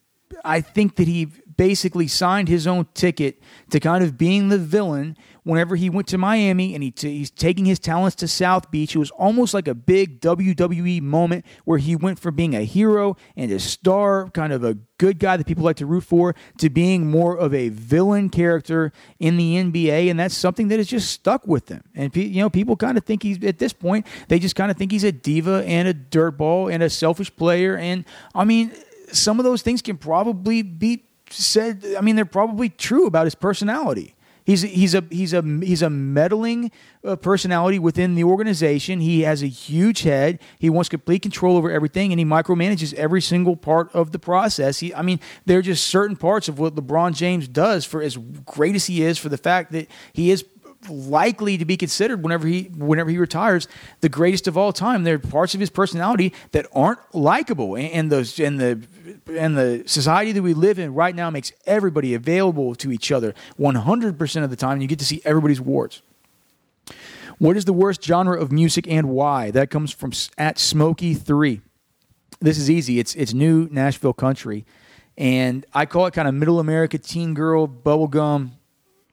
I 0.44 0.60
think 0.60 0.96
that 0.96 1.08
he 1.08 1.28
basically 1.56 2.06
signed 2.06 2.48
his 2.48 2.66
own 2.66 2.86
ticket 2.94 3.40
to 3.70 3.80
kind 3.80 4.04
of 4.04 4.18
being 4.18 4.48
the 4.48 4.58
villain 4.58 5.16
whenever 5.42 5.76
he 5.76 5.88
went 5.88 6.08
to 6.08 6.18
Miami 6.18 6.74
and 6.74 6.82
he 6.82 6.90
t- 6.90 7.18
he's 7.18 7.30
taking 7.30 7.64
his 7.64 7.78
talents 7.78 8.16
to 8.16 8.28
South 8.28 8.70
Beach. 8.70 8.94
It 8.94 8.98
was 8.98 9.10
almost 9.12 9.54
like 9.54 9.68
a 9.68 9.74
big 9.74 10.20
WWE 10.20 11.00
moment 11.02 11.46
where 11.64 11.78
he 11.78 11.96
went 11.96 12.18
from 12.18 12.34
being 12.34 12.54
a 12.54 12.62
hero 12.62 13.16
and 13.36 13.50
a 13.50 13.58
star, 13.58 14.28
kind 14.30 14.52
of 14.52 14.64
a 14.64 14.76
good 14.98 15.18
guy 15.18 15.36
that 15.36 15.46
people 15.46 15.64
like 15.64 15.76
to 15.76 15.86
root 15.86 16.04
for, 16.04 16.34
to 16.58 16.70
being 16.70 17.06
more 17.06 17.36
of 17.36 17.54
a 17.54 17.68
villain 17.68 18.28
character 18.28 18.92
in 19.18 19.36
the 19.36 19.56
NBA, 19.56 20.10
and 20.10 20.18
that's 20.18 20.34
something 20.34 20.68
that 20.68 20.78
has 20.78 20.88
just 20.88 21.10
stuck 21.10 21.46
with 21.46 21.68
him. 21.68 21.82
And 21.94 22.14
you 22.16 22.40
know, 22.40 22.50
people 22.50 22.76
kind 22.76 22.98
of 22.98 23.04
think 23.04 23.22
he's 23.22 23.42
at 23.44 23.58
this 23.58 23.72
point 23.72 24.06
they 24.28 24.38
just 24.38 24.56
kind 24.56 24.70
of 24.70 24.76
think 24.76 24.90
he's 24.90 25.04
a 25.04 25.12
diva 25.12 25.62
and 25.66 25.86
a 25.86 25.94
dirtball 25.94 26.72
and 26.72 26.82
a 26.82 26.90
selfish 26.90 27.34
player. 27.36 27.76
And 27.76 28.04
I 28.34 28.44
mean, 28.44 28.72
some 29.16 29.38
of 29.40 29.44
those 29.44 29.62
things 29.62 29.82
can 29.82 29.96
probably 29.96 30.62
be 30.62 31.04
said. 31.30 31.84
I 31.96 32.00
mean, 32.00 32.16
they're 32.16 32.24
probably 32.24 32.68
true 32.68 33.06
about 33.06 33.26
his 33.26 33.34
personality. 33.34 34.16
He's 34.46 34.62
he's 34.62 34.94
a 34.94 35.02
he's 35.10 35.32
a 35.32 35.42
he's 35.42 35.82
a 35.82 35.90
meddling 35.90 36.70
uh, 37.04 37.16
personality 37.16 37.80
within 37.80 38.14
the 38.14 38.22
organization. 38.22 39.00
He 39.00 39.22
has 39.22 39.42
a 39.42 39.48
huge 39.48 40.02
head. 40.02 40.38
He 40.60 40.70
wants 40.70 40.88
complete 40.88 41.22
control 41.22 41.56
over 41.56 41.68
everything, 41.68 42.12
and 42.12 42.20
he 42.20 42.24
micromanages 42.24 42.94
every 42.94 43.20
single 43.20 43.56
part 43.56 43.92
of 43.92 44.12
the 44.12 44.20
process. 44.20 44.78
He, 44.78 44.94
I 44.94 45.02
mean, 45.02 45.18
there 45.46 45.58
are 45.58 45.62
just 45.62 45.88
certain 45.88 46.14
parts 46.14 46.48
of 46.48 46.60
what 46.60 46.76
LeBron 46.76 47.16
James 47.16 47.48
does 47.48 47.84
for 47.84 48.00
as 48.00 48.16
great 48.16 48.76
as 48.76 48.86
he 48.86 49.02
is, 49.02 49.18
for 49.18 49.28
the 49.28 49.36
fact 49.36 49.72
that 49.72 49.88
he 50.12 50.30
is 50.30 50.44
likely 50.88 51.58
to 51.58 51.64
be 51.64 51.76
considered 51.76 52.22
whenever 52.22 52.46
he 52.46 52.64
whenever 52.64 53.10
he 53.10 53.18
retires 53.18 53.68
the 54.00 54.08
greatest 54.08 54.46
of 54.46 54.56
all 54.56 54.72
time. 54.72 55.04
There 55.04 55.16
are 55.16 55.18
parts 55.18 55.54
of 55.54 55.60
his 55.60 55.70
personality 55.70 56.32
that 56.52 56.66
aren't 56.72 57.14
likable, 57.14 57.76
and 57.76 58.10
the 58.10 58.42
and 58.44 58.60
the 58.60 58.86
and 59.38 59.56
the 59.56 59.82
society 59.86 60.32
that 60.32 60.42
we 60.42 60.54
live 60.54 60.78
in 60.78 60.94
right 60.94 61.14
now 61.14 61.30
makes 61.30 61.52
everybody 61.66 62.14
available 62.14 62.74
to 62.76 62.92
each 62.92 63.10
other 63.10 63.34
100% 63.58 64.44
of 64.44 64.50
the 64.50 64.56
time. 64.56 64.72
And 64.72 64.82
you 64.82 64.88
get 64.88 64.98
to 64.98 65.04
see 65.04 65.20
everybody's 65.24 65.60
warts. 65.60 66.02
What 67.38 67.56
is 67.56 67.64
the 67.64 67.72
worst 67.72 68.02
genre 68.02 68.40
of 68.40 68.50
music 68.50 68.86
and 68.88 69.10
why? 69.10 69.50
That 69.50 69.70
comes 69.70 69.92
from 69.92 70.12
at 70.38 70.58
Smoky 70.58 71.14
Three. 71.14 71.60
This 72.40 72.58
is 72.58 72.70
easy. 72.70 72.98
It's 72.98 73.14
it's 73.14 73.34
new 73.34 73.68
Nashville 73.70 74.14
country, 74.14 74.64
and 75.18 75.66
I 75.74 75.86
call 75.86 76.06
it 76.06 76.14
kind 76.14 76.28
of 76.28 76.34
middle 76.34 76.60
America 76.60 76.98
teen 76.98 77.34
girl 77.34 77.66
bubblegum 77.68 78.52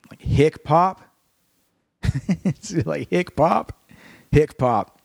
like 0.10 0.22
hick 0.22 0.64
pop 0.64 1.13
it's 2.44 2.74
like 2.86 3.10
hick 3.10 3.36
pop, 3.36 3.78
hick 4.32 4.58
pop. 4.58 5.02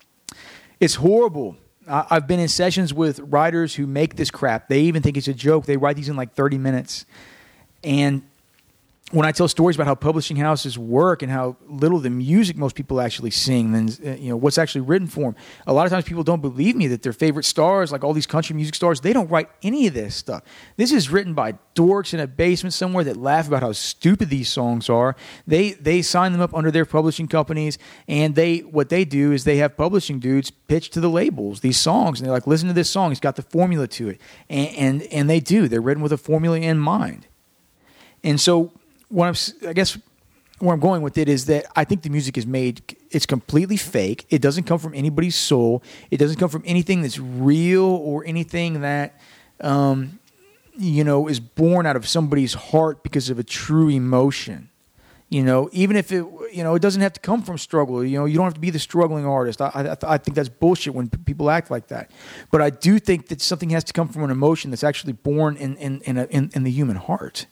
It's 0.81 0.97
horrible. 0.97 1.57
I've 1.87 2.27
been 2.27 2.39
in 2.39 2.49
sessions 2.49 2.93
with 2.93 3.19
writers 3.21 3.75
who 3.75 3.87
make 3.87 4.17
this 4.17 4.31
crap. 4.31 4.69
They 4.69 4.81
even 4.83 5.03
think 5.03 5.17
it's 5.17 5.29
a 5.29 5.35
joke. 5.35 5.65
They 5.65 5.79
write 5.79 5.97
these 5.97 6.09
in 6.11 6.17
like 6.17 6.35
30 6.35 6.59
minutes. 6.59 7.07
And 7.83 8.23
when 9.11 9.25
I 9.25 9.33
tell 9.33 9.49
stories 9.49 9.75
about 9.75 9.87
how 9.87 9.95
publishing 9.95 10.37
houses 10.37 10.79
work 10.79 11.23
and 11.23 11.33
how 11.33 11.57
little 11.67 11.99
the 11.99 12.11
music 12.11 12.59
most 12.59 12.77
people 12.77 13.01
actually 13.01 13.31
sing 13.31 13.73
than 13.73 13.89
uh, 14.07 14.17
you 14.17 14.29
know 14.29 14.37
what's 14.37 14.59
actually 14.59 14.83
written 14.83 15.07
for 15.09 15.33
them, 15.33 15.37
a 15.67 15.73
lot 15.73 15.87
of 15.87 15.93
times 15.93 16.05
people 16.05 16.23
don't 16.23 16.43
believe 16.43 16.77
me 16.77 16.89
that 16.89 17.03
their 17.03 17.15
favorite 17.15 17.45
stars, 17.45 17.91
like 17.91 18.05
all 18.05 18.13
these 18.13 18.27
country 18.27 18.55
music 18.55 18.75
stars, 18.75 19.01
they 19.01 19.15
don't 19.15 19.31
write 19.31 19.49
any 19.63 19.87
of 19.87 19.95
this 19.95 20.15
stuff. 20.15 20.43
This 20.77 20.93
is 20.93 21.09
written 21.09 21.33
by 21.33 21.55
dorks 21.75 22.13
in 22.13 22.21
a 22.21 22.27
basement 22.27 22.75
somewhere 22.75 23.03
that 23.05 23.17
laugh 23.17 23.49
about 23.49 23.63
how 23.63 23.73
stupid 23.73 24.29
these 24.29 24.51
songs 24.51 24.91
are. 24.91 25.17
They 25.47 25.73
they 25.73 26.03
sign 26.03 26.33
them 26.33 26.43
up 26.43 26.55
under 26.55 26.71
their 26.71 26.85
publishing 26.85 27.29
companies, 27.29 27.79
and 28.09 28.35
they 28.35 28.59
what 28.59 28.91
they 28.91 29.07
do 29.07 29.33
is 29.33 29.45
they 29.45 29.57
have 29.57 29.75
publishing 29.75 30.19
dudes 30.19 30.51
pitch 30.51 30.91
to 30.91 31.01
the 31.01 31.09
labels 31.09 31.61
these 31.61 31.79
songs, 31.79 32.21
and 32.21 32.27
they're 32.27 32.35
like, 32.35 32.47
listen 32.47 32.69
to 32.69 32.75
this 32.75 32.91
song, 32.91 33.11
it's 33.11 33.21
got 33.21 33.37
the 33.37 33.43
formula 33.43 33.87
to 33.87 34.11
it, 34.11 34.21
and 34.51 34.69
and, 34.77 35.03
and 35.05 35.31
they 35.31 35.41
do. 35.41 35.67
They're 35.67 35.81
written 35.81 36.03
with 36.03 36.13
a 36.13 36.19
formula 36.19 36.59
in 36.59 36.79
mind. 36.79 37.27
And 38.25 38.41
so 38.41 38.73
what 39.09 39.27
I'm, 39.27 39.69
I 39.69 39.73
guess 39.73 39.99
where 40.59 40.75
I'm 40.75 40.81
going 40.81 41.03
with 41.03 41.19
it 41.19 41.29
is 41.29 41.47
that 41.47 41.67
I 41.77 41.85
think 41.85 42.03
the 42.03 42.11
music 42.11 42.37
is 42.37 42.47
made, 42.47 42.97
it's 43.11 43.27
completely 43.27 43.77
fake. 43.77 44.27
It 44.29 44.43
doesn't 44.43 44.65
come 44.65 44.79
from 44.79 44.95
anybody's 44.95 45.37
soul. 45.37 45.83
It 46.11 46.17
doesn't 46.17 46.39
come 46.39 46.49
from 46.49 46.63
anything 46.67 47.03
that's 47.03 47.19
real 47.19 47.85
or 47.85 48.25
anything 48.25 48.81
that, 48.81 49.21
um, 49.61 50.19
you 50.77 51.05
know, 51.05 51.29
is 51.29 51.41
born 51.41 51.87
out 51.87 51.97
of 51.97 52.07
somebody's 52.09 52.55
heart 52.55 53.03
because 53.03 53.31
of 53.31 53.39
a 53.39 53.45
true 53.45 53.89
emotion. 53.89 54.71
You 55.31 55.43
know, 55.43 55.69
even 55.73 55.97
if 55.97 56.11
it, 56.11 56.25
you 56.55 56.63
know, 56.63 56.75
it 56.75 56.81
doesn't 56.81 57.03
have 57.03 57.13
to 57.13 57.21
come 57.21 57.43
from 57.43 57.59
struggle. 57.59 58.03
You 58.03 58.19
know, 58.19 58.25
you 58.25 58.37
don't 58.37 58.47
have 58.47 58.55
to 58.55 58.61
be 58.61 58.71
the 58.71 58.79
struggling 58.79 59.27
artist. 59.27 59.61
I, 59.61 59.69
I, 60.03 60.15
I 60.15 60.19
think 60.19 60.35
that's 60.35 60.49
bullshit 60.49 60.95
when 60.95 61.11
people 61.11 61.51
act 61.51 61.71
like 61.71 61.89
that. 61.89 62.11
But 62.51 62.63
I 62.63 62.71
do 62.71 62.99
think 62.99 63.29
that 63.29 63.43
something 63.43 63.69
has 63.71 63.85
to 63.85 63.93
come 63.93 64.09
from 64.09 64.25
an 64.25 64.31
emotion 64.31 64.71
that's 64.71 64.85
actually 64.85 65.13
born 65.13 65.57
in 65.59 65.77
in 65.77 66.01
in, 66.03 66.17
a, 66.17 66.25
in, 66.25 66.51
in 66.55 66.63
the 66.63 66.71
human 66.71 66.97
heart 66.97 67.47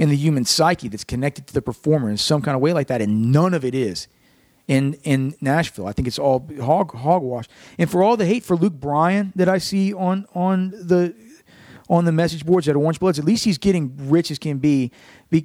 in 0.00 0.08
the 0.08 0.16
human 0.16 0.46
psyche 0.46 0.88
that's 0.88 1.04
connected 1.04 1.46
to 1.46 1.52
the 1.52 1.60
performer 1.60 2.08
in 2.08 2.16
some 2.16 2.40
kind 2.40 2.54
of 2.54 2.62
way 2.62 2.72
like 2.72 2.86
that, 2.86 3.02
and 3.02 3.30
none 3.30 3.52
of 3.52 3.66
it 3.66 3.74
is 3.74 4.08
in 4.66 4.94
in 5.04 5.34
Nashville. 5.42 5.86
I 5.86 5.92
think 5.92 6.08
it's 6.08 6.18
all 6.18 6.48
hog 6.58 6.96
hogwash. 6.96 7.44
And 7.76 7.90
for 7.90 8.02
all 8.02 8.16
the 8.16 8.24
hate 8.24 8.42
for 8.42 8.56
Luke 8.56 8.72
Bryan 8.72 9.30
that 9.36 9.46
I 9.46 9.58
see 9.58 9.92
on 9.92 10.26
on 10.34 10.70
the 10.70 11.14
on 11.90 12.06
the 12.06 12.12
message 12.12 12.46
boards 12.46 12.66
at 12.66 12.76
Orange 12.76 12.98
Bloods, 12.98 13.18
at 13.18 13.26
least 13.26 13.44
he's 13.44 13.58
getting 13.58 13.92
rich 14.08 14.30
as 14.30 14.38
can 14.38 14.56
be, 14.56 14.90
be 15.28 15.44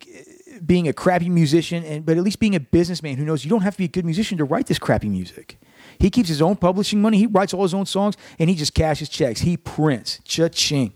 being 0.66 0.88
a 0.88 0.94
crappy 0.94 1.28
musician, 1.28 1.84
and 1.84 2.06
but 2.06 2.16
at 2.16 2.24
least 2.24 2.40
being 2.40 2.56
a 2.56 2.62
businessman 2.62 3.18
who 3.18 3.26
knows 3.26 3.44
you 3.44 3.50
don't 3.50 3.64
have 3.64 3.74
to 3.74 3.80
be 3.80 3.86
a 3.86 3.90
good 3.90 4.06
musician 4.06 4.38
to 4.38 4.46
write 4.46 4.68
this 4.68 4.80
crappy 4.80 5.10
music. 5.10 5.60
He 6.00 6.10
keeps 6.10 6.30
his 6.30 6.42
own 6.42 6.56
publishing 6.56 7.02
money. 7.02 7.18
He 7.18 7.28
writes 7.28 7.54
all 7.54 7.64
his 7.64 7.74
own 7.74 7.88
songs, 7.88 8.16
and 8.40 8.50
he 8.50 8.56
just 8.56 8.74
cashes 8.74 9.10
checks. 9.10 9.42
He 9.42 9.58
prints. 9.58 10.22
Cha-ching. 10.24 10.94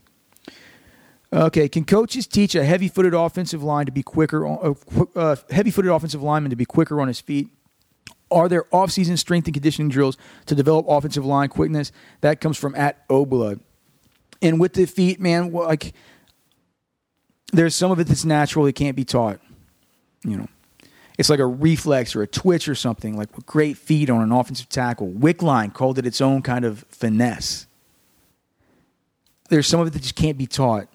Okay, 1.31 1.69
can 1.69 1.85
coaches 1.85 2.25
teach 2.25 2.55
a 2.55 2.65
heavy-footed 2.65 3.13
offensive 3.13 3.61
line 3.61 3.85
to 3.85 3.91
be 3.91 4.01
quicker? 4.01 4.47
Uh, 4.47 4.73
uh, 5.15 5.35
heavy-footed 5.51 5.91
offensive 5.91 6.23
lineman 6.23 6.49
to 6.49 6.55
be 6.55 6.65
quicker 6.65 6.99
on 6.99 7.07
his 7.07 7.19
feet. 7.19 7.49
Are 8.31 8.49
there 8.49 8.65
off-season 8.71 9.15
strength 9.17 9.45
and 9.45 9.53
conditioning 9.53 9.89
drills 9.89 10.17
to 10.47 10.55
develop 10.55 10.87
offensive 10.89 11.25
line 11.25 11.49
quickness? 11.49 11.91
That 12.21 12.41
comes 12.41 12.57
from 12.57 12.73
at 12.75 13.07
Oblood. 13.09 13.59
And 14.41 14.59
with 14.59 14.73
the 14.73 14.85
feet, 14.85 15.19
man, 15.19 15.51
like 15.51 15.93
there's 17.51 17.75
some 17.75 17.91
of 17.91 17.99
it 17.99 18.07
that's 18.07 18.25
natural; 18.25 18.65
it 18.65 18.73
can't 18.73 18.95
be 18.95 19.03
taught. 19.03 19.39
You 20.23 20.37
know, 20.37 20.47
it's 21.17 21.29
like 21.29 21.39
a 21.39 21.45
reflex 21.45 22.15
or 22.15 22.21
a 22.21 22.27
twitch 22.27 22.69
or 22.69 22.75
something. 22.75 23.17
Like 23.17 23.29
great 23.45 23.77
feet 23.77 24.09
on 24.09 24.21
an 24.21 24.31
offensive 24.31 24.69
tackle, 24.69 25.11
Wickline 25.11 25.73
called 25.73 25.99
it 25.99 26.05
its 26.05 26.21
own 26.21 26.41
kind 26.41 26.63
of 26.63 26.85
finesse. 26.89 27.67
There's 29.49 29.67
some 29.67 29.81
of 29.81 29.87
it 29.87 29.93
that 29.93 30.01
just 30.01 30.15
can't 30.15 30.37
be 30.37 30.47
taught 30.47 30.87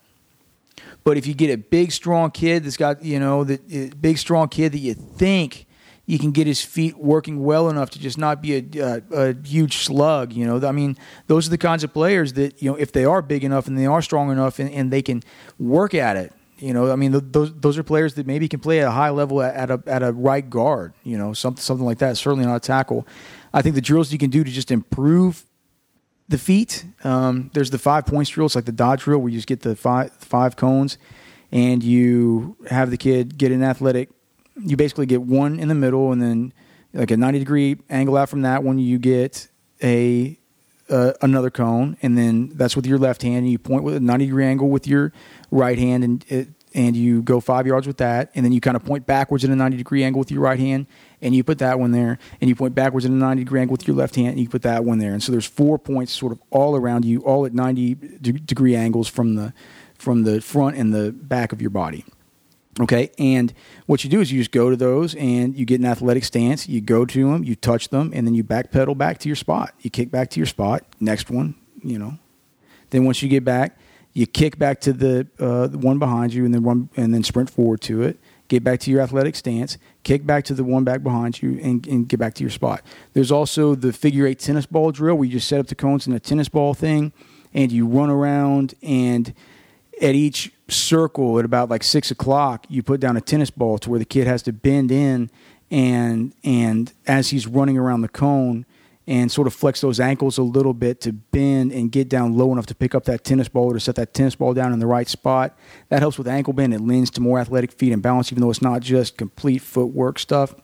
but 1.04 1.18
if 1.18 1.26
you 1.26 1.34
get 1.34 1.50
a 1.50 1.58
big, 1.58 1.92
strong 1.92 2.30
kid 2.30 2.64
that's 2.64 2.78
got, 2.78 3.04
you 3.04 3.20
know, 3.20 3.44
the 3.44 3.54
uh, 3.54 3.94
big, 4.00 4.18
strong 4.18 4.48
kid 4.48 4.72
that 4.72 4.78
you 4.78 4.94
think 4.94 5.66
you 6.06 6.18
can 6.18 6.32
get 6.32 6.46
his 6.46 6.62
feet 6.62 6.98
working 6.98 7.42
well 7.42 7.68
enough 7.68 7.90
to 7.90 7.98
just 7.98 8.18
not 8.18 8.42
be 8.42 8.56
a, 8.56 9.02
a, 9.12 9.28
a, 9.30 9.34
huge 9.42 9.78
slug. 9.78 10.32
You 10.32 10.46
know, 10.46 10.66
I 10.66 10.72
mean, 10.72 10.96
those 11.26 11.46
are 11.46 11.50
the 11.50 11.58
kinds 11.58 11.84
of 11.84 11.92
players 11.92 12.34
that 12.34 12.60
you 12.60 12.70
know 12.70 12.76
if 12.76 12.92
they 12.92 13.04
are 13.04 13.22
big 13.22 13.44
enough 13.44 13.66
and 13.66 13.78
they 13.78 13.86
are 13.86 14.02
strong 14.02 14.30
enough 14.30 14.58
and, 14.58 14.70
and 14.70 14.90
they 14.90 15.02
can 15.02 15.22
work 15.58 15.94
at 15.94 16.16
it. 16.16 16.32
You 16.58 16.72
know, 16.72 16.90
I 16.90 16.96
mean, 16.96 17.12
those 17.30 17.52
those 17.54 17.78
are 17.78 17.82
players 17.82 18.14
that 18.14 18.26
maybe 18.26 18.48
can 18.48 18.60
play 18.60 18.80
at 18.80 18.86
a 18.86 18.90
high 18.90 19.10
level 19.10 19.42
at, 19.42 19.70
a 19.70 19.82
at 19.86 20.02
a 20.02 20.12
right 20.12 20.48
guard. 20.48 20.94
You 21.04 21.18
know, 21.18 21.32
something 21.32 21.60
something 21.60 21.86
like 21.86 21.98
that. 21.98 22.16
Certainly 22.16 22.46
not 22.46 22.56
a 22.56 22.60
tackle. 22.60 23.06
I 23.52 23.62
think 23.62 23.74
the 23.74 23.80
drills 23.80 24.12
you 24.12 24.18
can 24.18 24.30
do 24.30 24.44
to 24.44 24.50
just 24.50 24.70
improve 24.70 25.44
the 26.28 26.38
feet. 26.38 26.84
Um, 27.02 27.50
there's 27.54 27.70
the 27.70 27.78
five 27.78 28.06
points 28.06 28.30
drill. 28.30 28.46
It's 28.46 28.54
like 28.54 28.64
the 28.64 28.72
dodge 28.72 29.02
drill 29.02 29.18
where 29.18 29.30
you 29.30 29.38
just 29.38 29.46
get 29.48 29.60
the 29.60 29.76
five 29.76 30.12
five 30.12 30.56
cones, 30.56 30.98
and 31.52 31.82
you 31.82 32.56
have 32.68 32.90
the 32.90 32.96
kid 32.96 33.36
get 33.38 33.52
an 33.52 33.62
athletic. 33.62 34.10
You 34.56 34.76
basically 34.76 35.06
get 35.06 35.22
one 35.22 35.58
in 35.58 35.68
the 35.68 35.74
middle, 35.74 36.12
and 36.12 36.22
then 36.22 36.52
like 36.92 37.10
a 37.10 37.16
90 37.16 37.40
degree 37.40 37.76
angle 37.90 38.16
out 38.16 38.28
from 38.28 38.42
that 38.42 38.62
one. 38.62 38.78
You 38.78 38.98
get 38.98 39.48
a 39.82 40.38
uh, 40.88 41.12
another 41.22 41.50
cone, 41.50 41.96
and 42.02 42.16
then 42.16 42.50
that's 42.54 42.76
with 42.76 42.86
your 42.86 42.98
left 42.98 43.22
hand. 43.22 43.38
And 43.38 43.50
you 43.50 43.58
point 43.58 43.84
with 43.84 43.94
a 43.94 44.00
90 44.00 44.26
degree 44.26 44.44
angle 44.44 44.68
with 44.68 44.86
your 44.86 45.12
right 45.50 45.78
hand, 45.78 46.04
and 46.04 46.24
it, 46.28 46.48
and 46.74 46.96
you 46.96 47.22
go 47.22 47.40
five 47.40 47.66
yards 47.66 47.86
with 47.86 47.98
that, 47.98 48.30
and 48.34 48.44
then 48.44 48.52
you 48.52 48.60
kind 48.60 48.76
of 48.76 48.84
point 48.84 49.06
backwards 49.06 49.44
at 49.44 49.50
a 49.50 49.56
90 49.56 49.76
degree 49.76 50.02
angle 50.02 50.18
with 50.18 50.30
your 50.30 50.40
right 50.40 50.58
hand, 50.58 50.86
and 51.24 51.34
you 51.34 51.42
put 51.42 51.58
that 51.58 51.80
one 51.80 51.90
there, 51.90 52.18
and 52.40 52.48
you 52.48 52.54
point 52.54 52.74
backwards 52.74 53.04
at 53.04 53.10
a 53.10 53.14
90 53.14 53.44
degree 53.44 53.60
angle 53.60 53.72
with 53.72 53.88
your 53.88 53.96
left 53.96 54.14
hand, 54.14 54.28
and 54.28 54.40
you 54.40 54.48
put 54.48 54.62
that 54.62 54.84
one 54.84 54.98
there. 54.98 55.12
And 55.12 55.22
so 55.22 55.32
there's 55.32 55.46
four 55.46 55.78
points 55.78 56.12
sort 56.12 56.30
of 56.30 56.40
all 56.50 56.76
around 56.76 57.04
you, 57.04 57.20
all 57.20 57.46
at 57.46 57.54
90 57.54 57.94
de- 57.94 58.32
degree 58.32 58.76
angles 58.76 59.08
from 59.08 59.34
the 59.34 59.52
from 59.98 60.24
the 60.24 60.40
front 60.40 60.76
and 60.76 60.92
the 60.92 61.12
back 61.12 61.52
of 61.52 61.60
your 61.60 61.70
body. 61.70 62.04
Okay, 62.80 63.10
and 63.18 63.54
what 63.86 64.02
you 64.02 64.10
do 64.10 64.20
is 64.20 64.32
you 64.32 64.40
just 64.40 64.50
go 64.50 64.68
to 64.68 64.76
those 64.76 65.14
and 65.14 65.56
you 65.56 65.64
get 65.64 65.78
an 65.78 65.86
athletic 65.86 66.24
stance. 66.24 66.68
You 66.68 66.80
go 66.80 67.04
to 67.04 67.30
them, 67.30 67.44
you 67.44 67.54
touch 67.54 67.88
them, 67.88 68.10
and 68.12 68.26
then 68.26 68.34
you 68.34 68.42
backpedal 68.42 68.98
back 68.98 69.18
to 69.18 69.28
your 69.28 69.36
spot. 69.36 69.74
You 69.80 69.90
kick 69.90 70.10
back 70.10 70.30
to 70.30 70.40
your 70.40 70.46
spot. 70.46 70.84
Next 70.98 71.30
one, 71.30 71.54
you 71.82 71.98
know. 71.98 72.18
Then 72.90 73.04
once 73.04 73.22
you 73.22 73.28
get 73.28 73.44
back, 73.44 73.78
you 74.12 74.26
kick 74.26 74.58
back 74.58 74.80
to 74.82 74.92
the, 74.92 75.26
uh, 75.38 75.68
the 75.68 75.78
one 75.78 75.98
behind 75.98 76.34
you, 76.34 76.44
and 76.44 76.52
then 76.52 76.64
run 76.64 76.88
and 76.96 77.14
then 77.14 77.22
sprint 77.22 77.48
forward 77.48 77.80
to 77.82 78.02
it. 78.02 78.18
Get 78.54 78.62
back 78.62 78.78
to 78.80 78.90
your 78.92 79.00
athletic 79.00 79.34
stance. 79.34 79.78
Kick 80.04 80.24
back 80.24 80.44
to 80.44 80.54
the 80.54 80.62
one 80.62 80.84
back 80.84 81.02
behind 81.02 81.42
you, 81.42 81.58
and, 81.60 81.84
and 81.88 82.08
get 82.08 82.20
back 82.20 82.34
to 82.34 82.44
your 82.44 82.52
spot. 82.52 82.82
There's 83.12 83.32
also 83.32 83.74
the 83.74 83.92
figure 83.92 84.28
eight 84.28 84.38
tennis 84.38 84.64
ball 84.64 84.92
drill 84.92 85.16
where 85.16 85.24
you 85.24 85.32
just 85.32 85.48
set 85.48 85.58
up 85.58 85.66
the 85.66 85.74
cones 85.74 86.06
in 86.06 86.12
a 86.12 86.20
tennis 86.20 86.48
ball 86.48 86.72
thing, 86.72 87.12
and 87.52 87.72
you 87.72 87.84
run 87.84 88.10
around 88.10 88.74
and 88.80 89.34
at 90.00 90.14
each 90.14 90.52
circle 90.68 91.36
at 91.40 91.44
about 91.44 91.68
like 91.68 91.82
six 91.82 92.12
o'clock, 92.12 92.64
you 92.68 92.80
put 92.80 93.00
down 93.00 93.16
a 93.16 93.20
tennis 93.20 93.50
ball 93.50 93.76
to 93.78 93.90
where 93.90 93.98
the 93.98 94.04
kid 94.04 94.28
has 94.28 94.40
to 94.44 94.52
bend 94.52 94.92
in 94.92 95.32
and 95.72 96.32
and 96.44 96.92
as 97.08 97.30
he's 97.30 97.48
running 97.48 97.76
around 97.76 98.02
the 98.02 98.08
cone 98.08 98.64
and 99.06 99.30
sort 99.30 99.46
of 99.46 99.52
flex 99.52 99.80
those 99.80 100.00
ankles 100.00 100.38
a 100.38 100.42
little 100.42 100.72
bit 100.72 101.00
to 101.02 101.12
bend 101.12 101.72
and 101.72 101.92
get 101.92 102.08
down 102.08 102.36
low 102.36 102.52
enough 102.52 102.66
to 102.66 102.74
pick 102.74 102.94
up 102.94 103.04
that 103.04 103.22
tennis 103.22 103.48
ball 103.48 103.70
or 103.70 103.74
to 103.74 103.80
set 103.80 103.96
that 103.96 104.14
tennis 104.14 104.34
ball 104.34 104.54
down 104.54 104.72
in 104.72 104.78
the 104.78 104.86
right 104.86 105.08
spot. 105.08 105.56
That 105.90 106.00
helps 106.00 106.16
with 106.16 106.26
ankle 106.26 106.52
bend. 106.52 106.72
It 106.72 106.80
lends 106.80 107.10
to 107.12 107.20
more 107.20 107.38
athletic 107.38 107.72
feet 107.72 107.92
and 107.92 108.02
balance, 108.02 108.32
even 108.32 108.42
though 108.42 108.50
it's 108.50 108.62
not 108.62 108.80
just 108.80 109.16
complete 109.18 109.60
footwork 109.60 110.18
stuff. 110.18 110.54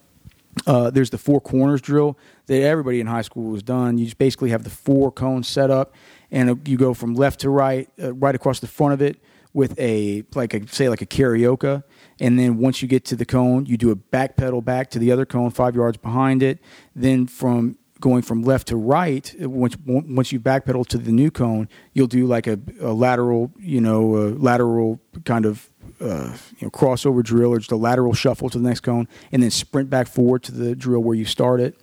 Uh, 0.66 0.90
there's 0.90 1.10
the 1.10 1.18
four 1.18 1.40
corners 1.40 1.80
drill 1.80 2.18
that 2.46 2.62
everybody 2.62 3.00
in 3.00 3.06
high 3.06 3.22
school 3.22 3.52
has 3.52 3.62
done. 3.62 3.98
You 3.98 4.06
just 4.06 4.18
basically 4.18 4.50
have 4.50 4.64
the 4.64 4.70
four 4.70 5.12
cones 5.12 5.46
set 5.46 5.70
up, 5.70 5.94
and 6.30 6.66
you 6.66 6.76
go 6.76 6.94
from 6.94 7.14
left 7.14 7.40
to 7.40 7.50
right, 7.50 7.88
uh, 8.02 8.12
right 8.14 8.34
across 8.34 8.58
the 8.60 8.66
front 8.66 8.94
of 8.94 9.02
it 9.02 9.20
with 9.52 9.78
a 9.78 10.24
like 10.34 10.54
a 10.54 10.66
say 10.68 10.88
like 10.88 11.02
a 11.02 11.06
carioca 11.06 11.82
and 12.20 12.38
then 12.38 12.58
once 12.58 12.82
you 12.82 12.86
get 12.86 13.04
to 13.04 13.16
the 13.16 13.24
cone 13.24 13.66
you 13.66 13.76
do 13.76 13.90
a 13.90 13.96
back 13.96 14.36
pedal 14.36 14.60
back 14.62 14.88
to 14.90 14.98
the 14.98 15.10
other 15.10 15.26
cone 15.26 15.50
five 15.50 15.74
yards 15.74 15.96
behind 15.96 16.40
it 16.40 16.60
then 16.94 17.26
from 17.26 17.76
going 18.00 18.22
from 18.22 18.42
left 18.42 18.68
to 18.68 18.76
right 18.76 19.34
once 19.40 19.76
once 19.86 20.32
you 20.32 20.40
backpedal 20.40 20.86
to 20.86 20.98
the 20.98 21.12
new 21.12 21.30
cone 21.30 21.68
you'll 21.92 22.06
do 22.06 22.26
like 22.26 22.46
a, 22.46 22.58
a 22.80 22.92
lateral 22.92 23.52
you 23.58 23.80
know 23.80 24.00
lateral 24.38 24.98
kind 25.24 25.44
of 25.44 25.70
uh, 26.00 26.36
you 26.58 26.66
know 26.66 26.70
crossover 26.70 27.22
drill 27.22 27.52
or 27.52 27.58
just 27.58 27.72
a 27.72 27.76
lateral 27.76 28.14
shuffle 28.14 28.48
to 28.48 28.58
the 28.58 28.66
next 28.66 28.80
cone 28.80 29.06
and 29.32 29.42
then 29.42 29.50
sprint 29.50 29.90
back 29.90 30.08
forward 30.08 30.42
to 30.42 30.52
the 30.52 30.74
drill 30.74 31.00
where 31.00 31.16
you 31.16 31.24
started. 31.24 31.76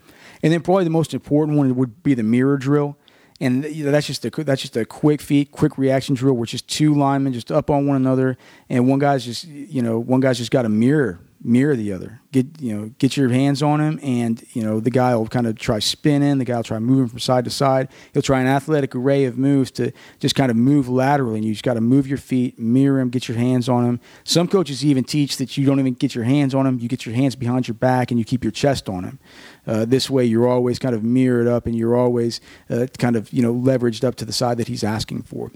And 0.44 0.54
then 0.54 0.62
probably 0.62 0.84
the 0.84 0.90
most 0.90 1.14
important 1.14 1.58
one 1.58 1.76
would 1.76 2.04
be 2.04 2.14
the 2.14 2.24
mirror 2.24 2.58
drill. 2.58 2.98
And 3.40 3.64
that's 3.64 4.08
just 4.08 4.26
a 4.26 4.32
that's 4.32 4.62
just 4.62 4.76
a 4.76 4.86
quick 4.86 5.22
feet, 5.22 5.52
quick 5.52 5.78
reaction 5.78 6.16
drill 6.16 6.42
it's 6.42 6.52
just 6.52 6.68
two 6.68 6.96
linemen 6.96 7.34
just 7.34 7.52
up 7.52 7.70
on 7.70 7.86
one 7.86 7.96
another, 7.96 8.36
and 8.68 8.88
one 8.88 8.98
guy's 8.98 9.24
just 9.24 9.44
you 9.44 9.84
know 9.84 10.00
one 10.00 10.22
guy's 10.22 10.40
just 10.40 10.50
got 10.50 10.66
a 10.66 10.70
mirror 10.70 11.20
mirror 11.44 11.76
the 11.76 11.92
other. 11.94 12.20
Get 12.32 12.60
you 12.60 12.76
know 12.76 12.88
get 13.00 13.16
your 13.18 13.30
hands 13.30 13.64
on 13.64 13.80
him, 13.80 14.00
and 14.04 14.44
you 14.54 14.64
know 14.64 14.80
the 14.80 14.90
guy 14.90 15.16
will 15.16 15.28
kind 15.28 15.48
of 15.48 15.58
try 15.58 15.80
spinning. 15.80 16.38
The 16.38 16.46
guy 16.46 16.58
will 16.58 16.64
try 16.64 16.80
moving 16.80 17.08
from 17.08 17.20
side 17.20 17.46
to 17.46 17.52
side. 17.52 17.90
He'll 18.14 18.22
try 18.22 18.42
an 18.42 18.48
athletic 18.48 18.96
array 18.96 19.26
of 19.26 19.38
moves 19.38 19.72
to 19.72 19.92
just 20.20 20.36
kind 20.36 20.52
of 20.52 20.58
move 20.58 20.90
laterally. 20.90 21.38
And 21.38 21.46
you 21.46 21.54
just 21.54 21.64
got 21.64 21.76
to 21.76 21.82
move 21.82 22.08
your 22.08 22.18
feet, 22.18 22.60
mirror 22.60 23.00
him, 23.00 23.10
get 23.10 23.28
your 23.28 23.38
hands 23.38 23.70
on 23.70 23.86
him. 23.86 24.00
Some 24.24 24.48
coaches 24.48 24.84
even 24.84 25.04
teach 25.04 25.38
that 25.38 25.58
you 25.58 25.66
don't 25.66 25.80
even 25.80 25.94
get 25.94 26.16
your 26.16 26.26
hands 26.26 26.54
on 26.54 26.66
him. 26.66 26.80
You 26.80 26.88
get 26.88 27.06
your 27.06 27.16
hands 27.16 27.36
behind 27.36 27.68
your 27.68 27.76
back 27.76 28.12
and 28.12 28.20
you 28.20 28.26
keep 28.26 28.44
your 28.44 28.52
chest 28.52 28.90
on 28.90 29.04
him. 29.04 29.20
Uh, 29.66 29.86
this 29.86 30.10
way, 30.10 30.26
you're 30.26 30.48
always 30.48 30.80
kind 30.80 30.96
of 30.96 31.04
mirrored 31.04 31.48
up, 31.48 31.66
and 31.66 31.76
you're 31.76 31.96
always 31.96 32.40
uh, 32.70 32.88
kind 32.98 33.16
of 33.16 33.32
you 33.32 33.42
know 33.42 33.54
leveraged 33.54 34.04
up 34.04 34.16
to 34.16 34.26
the 34.26 34.34
side 34.34 34.58
that 34.58 34.68
he's 34.68 34.84
asking 34.84 35.24
for 35.24 35.52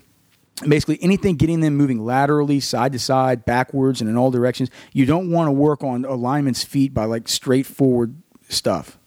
basically 0.67 0.99
anything 1.01 1.35
getting 1.35 1.59
them 1.59 1.75
moving 1.75 2.03
laterally, 2.03 2.59
side 2.59 2.93
to 2.93 2.99
side, 2.99 3.45
backwards, 3.45 4.01
and 4.01 4.09
in 4.09 4.17
all 4.17 4.31
directions. 4.31 4.69
You 4.93 5.05
don't 5.05 5.31
want 5.31 5.47
to 5.47 5.51
work 5.51 5.83
on 5.83 6.05
alignment's 6.05 6.63
feet 6.63 6.93
by 6.93 7.05
like 7.05 7.27
straightforward 7.27 8.15
stuff, 8.49 8.97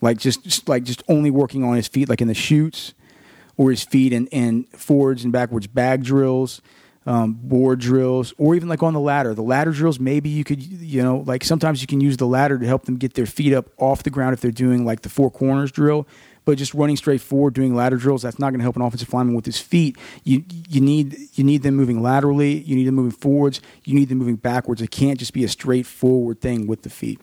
like 0.00 0.18
just, 0.18 0.44
just 0.44 0.68
like 0.68 0.84
just 0.84 1.02
only 1.08 1.30
working 1.30 1.64
on 1.64 1.76
his 1.76 1.88
feet, 1.88 2.08
like 2.08 2.20
in 2.20 2.28
the 2.28 2.34
chutes 2.34 2.94
or 3.56 3.70
his 3.70 3.84
feet 3.84 4.12
and 4.12 4.28
and 4.32 4.68
forwards 4.70 5.24
and 5.24 5.32
backwards 5.32 5.66
bag 5.66 6.02
drills. 6.04 6.60
Um, 7.06 7.34
board 7.34 7.80
drills, 7.80 8.32
or 8.38 8.54
even 8.54 8.66
like 8.66 8.82
on 8.82 8.94
the 8.94 9.00
ladder. 9.00 9.34
The 9.34 9.42
ladder 9.42 9.72
drills, 9.72 10.00
maybe 10.00 10.30
you 10.30 10.42
could, 10.42 10.62
you 10.62 11.02
know, 11.02 11.18
like 11.26 11.44
sometimes 11.44 11.82
you 11.82 11.86
can 11.86 12.00
use 12.00 12.16
the 12.16 12.26
ladder 12.26 12.58
to 12.58 12.66
help 12.66 12.86
them 12.86 12.96
get 12.96 13.12
their 13.12 13.26
feet 13.26 13.52
up 13.52 13.68
off 13.76 14.04
the 14.04 14.08
ground 14.08 14.32
if 14.32 14.40
they're 14.40 14.50
doing 14.50 14.86
like 14.86 15.02
the 15.02 15.10
four 15.10 15.30
corners 15.30 15.70
drill 15.70 16.08
but 16.44 16.58
just 16.58 16.74
running 16.74 16.96
straight 16.96 17.20
forward, 17.20 17.54
doing 17.54 17.74
ladder 17.74 17.96
drills, 17.96 18.22
that's 18.22 18.38
not 18.38 18.50
going 18.50 18.58
to 18.58 18.64
help 18.64 18.76
an 18.76 18.82
offensive 18.82 19.12
lineman 19.12 19.34
with 19.34 19.46
his 19.46 19.58
feet. 19.58 19.96
You 20.24 20.44
you 20.68 20.80
need 20.80 21.16
you 21.34 21.44
need 21.44 21.62
them 21.62 21.74
moving 21.74 22.02
laterally. 22.02 22.58
You 22.60 22.76
need 22.76 22.86
them 22.86 22.94
moving 22.94 23.12
forwards. 23.12 23.60
You 23.84 23.94
need 23.94 24.08
them 24.08 24.18
moving 24.18 24.36
backwards. 24.36 24.82
It 24.82 24.90
can't 24.90 25.18
just 25.18 25.32
be 25.32 25.44
a 25.44 25.48
straightforward 25.48 26.40
thing 26.40 26.66
with 26.66 26.82
the 26.82 26.90
feet. 26.90 27.20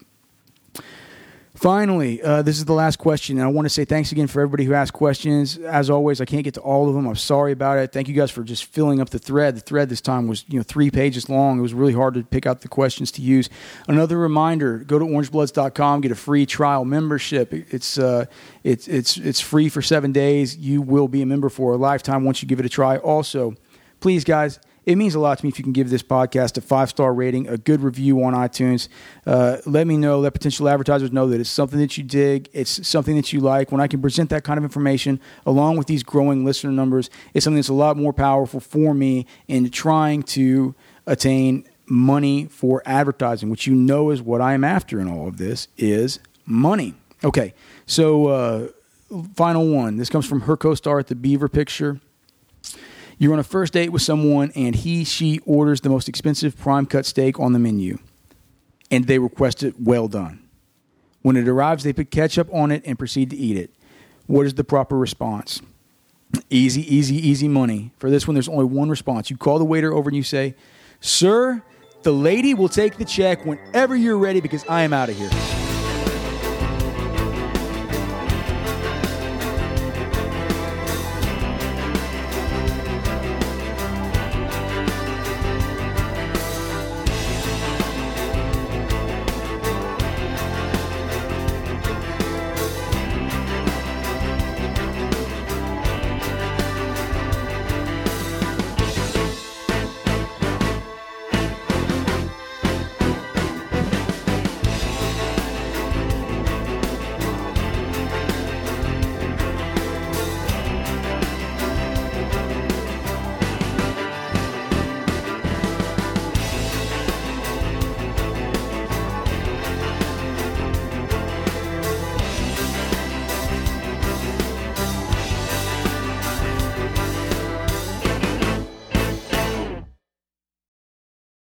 Finally, 1.62 2.20
uh, 2.24 2.42
this 2.42 2.58
is 2.58 2.66
the 2.66 2.74
last 2.74 2.98
question, 2.98 3.38
and 3.38 3.46
I 3.46 3.48
want 3.48 3.68
to 3.68 3.70
say 3.70 3.86
thanks 3.86 4.12
again 4.12 4.26
for 4.26 4.42
everybody 4.42 4.66
who 4.66 4.74
asked 4.74 4.94
questions. 4.94 5.60
As 5.60 5.92
always, 5.92 6.20
I 6.20 6.26
can't 6.26 6.44
get 6.44 6.56
to 6.56 6.60
all 6.60 6.90
of 6.90 6.96
them. 6.96 7.06
I'm 7.06 7.16
sorry 7.16 7.52
about 7.52 7.78
it. 7.78 7.92
Thank 7.92 8.08
you 8.08 8.16
guys 8.16 8.32
for 8.32 8.44
just 8.44 8.66
filling 8.66 9.00
up 9.00 9.12
the 9.12 9.20
thread. 9.20 9.56
The 9.56 9.62
thread 9.62 9.88
this 9.88 10.02
time 10.02 10.28
was 10.28 10.44
you 10.48 10.58
know 10.58 10.64
three 10.64 10.90
pages 10.90 11.30
long. 11.30 11.60
It 11.60 11.62
was 11.62 11.76
really 11.76 11.94
hard 11.94 12.16
to 12.16 12.24
pick 12.24 12.48
out 12.48 12.62
the 12.62 12.68
questions 12.68 13.12
to 13.12 13.22
use. 13.22 13.48
Another 13.88 14.18
reminder: 14.18 14.80
go 14.80 14.98
to 14.98 15.06
orangebloods.com, 15.06 16.02
get 16.02 16.12
a 16.12 16.16
free 16.16 16.48
trial 16.48 16.84
membership. 16.84 17.54
It's 17.54 18.00
uh, 18.00 18.26
it's 18.64 18.88
it's 18.88 19.18
it's 19.18 19.40
free 19.40 19.70
for 19.70 19.84
seven 19.84 20.12
days. 20.12 20.58
You 20.58 20.82
will 20.82 21.08
be 21.08 21.22
a 21.22 21.28
member 21.28 21.50
for 21.50 21.74
a 21.74 21.78
lifetime 21.78 22.24
once 22.24 22.42
you 22.42 22.48
give 22.48 22.60
it 22.60 22.66
a 22.66 22.70
try. 22.70 22.98
Also, 22.98 23.54
please, 24.00 24.24
guys 24.24 24.60
it 24.86 24.96
means 24.96 25.14
a 25.14 25.20
lot 25.20 25.38
to 25.38 25.46
me 25.46 25.50
if 25.50 25.60
you 25.60 25.64
can 25.64 25.74
give 25.74 25.90
this 25.90 26.02
podcast 26.02 26.58
a 26.58 26.62
five 26.62 26.90
star 26.90 27.14
rating, 27.14 27.48
a 27.48 27.58
good 27.58 27.82
review 27.82 28.24
on 28.24 28.34
iTunes. 28.34 28.88
Uh, 29.26 29.58
let 29.66 29.86
me 29.86 29.98
know, 29.98 30.20
let 30.20 30.34
potential 30.34 30.68
advertisers 30.68 31.12
know 31.12 31.28
that 31.28 31.40
it's 31.40 31.50
something 31.50 31.80
that 31.80 31.98
you 31.98 32.04
dig, 32.04 32.50
it's 32.54 32.88
something 32.88 33.16
that 33.16 33.32
you 33.32 33.40
like. 33.40 33.72
When 33.72 33.80
I 33.80 33.88
can 33.88 34.02
present 34.02 34.30
that 34.32 34.44
kind 34.44 34.58
of 34.58 34.64
information 34.64 35.20
along 35.46 35.78
with 35.78 35.88
these 35.88 36.04
growing 36.04 36.44
listener 36.44 36.72
numbers, 36.72 37.10
it's 37.34 37.44
something 37.44 37.58
that's 37.58 37.70
a 37.70 37.74
lot 37.74 37.96
more 37.98 38.14
powerful 38.14 38.60
for 38.60 38.94
me 38.94 39.28
in 39.48 39.70
trying 39.70 40.24
to 40.24 40.74
attain 41.06 41.68
money 41.86 42.46
for 42.46 42.82
advertising, 42.86 43.50
which 43.50 43.68
you 43.68 43.76
know 43.76 44.10
is 44.10 44.22
what 44.22 44.42
I 44.42 44.54
am 44.54 44.64
after 44.64 45.00
in 45.00 45.08
all 45.08 45.28
of 45.28 45.38
this 45.38 45.68
is 45.78 46.20
money. 46.46 46.96
Okay, 47.24 47.54
so 47.86 48.28
uh, 48.28 48.68
final 49.36 49.68
one. 49.68 49.98
This 49.98 50.10
comes 50.10 50.26
from 50.26 50.42
her 50.42 50.58
co-star 50.58 50.98
at 51.00 51.08
the 51.08 51.16
Beaver 51.16 51.50
Picture. 51.50 52.00
You're 53.22 53.34
on 53.34 53.40
a 53.40 53.44
first 53.44 53.74
date 53.74 53.90
with 53.90 54.02
someone, 54.02 54.52
and 54.56 54.74
he, 54.74 55.04
she 55.04 55.38
orders 55.46 55.82
the 55.82 55.90
most 55.90 56.10
expensive 56.10 56.58
prime 56.58 56.88
cut 56.88 57.06
steak 57.06 57.40
on 57.40 57.54
the 57.54 57.60
menu, 57.60 58.00
and 58.90 59.06
they 59.06 59.20
request 59.20 59.62
it 59.62 59.80
well 59.80 60.08
done. 60.08 60.50
When 61.22 61.38
it 61.38 61.48
arrives, 61.48 61.84
they 61.84 61.94
put 61.94 62.10
ketchup 62.10 62.52
on 62.52 62.72
it 62.72 62.82
and 62.84 62.98
proceed 62.98 63.30
to 63.30 63.36
eat 63.36 63.58
it. 63.58 63.76
What 64.26 64.48
is 64.48 64.56
the 64.56 64.64
proper 64.64 64.98
response? 64.98 65.62
Easy, 66.50 66.82
easy, 66.82 67.16
easy 67.16 67.48
money. 67.48 67.92
For 68.00 68.10
this 68.10 68.28
one, 68.28 68.34
there's 68.34 68.50
only 68.50 68.66
one 68.66 68.90
response. 68.90 69.30
You 69.30 69.38
call 69.38 69.60
the 69.60 69.66
waiter 69.66 69.94
over 69.94 70.10
and 70.10 70.18
you 70.18 70.24
say, 70.24 70.56
Sir, 71.00 71.62
the 72.02 72.12
lady 72.12 72.56
will 72.56 72.70
take 72.70 72.98
the 72.98 73.06
check 73.06 73.46
whenever 73.46 73.96
you're 73.96 74.18
ready 74.18 74.42
because 74.42 74.66
I 74.68 74.82
am 74.82 74.94
out 74.94 75.10
of 75.10 75.16
here. 75.16 75.61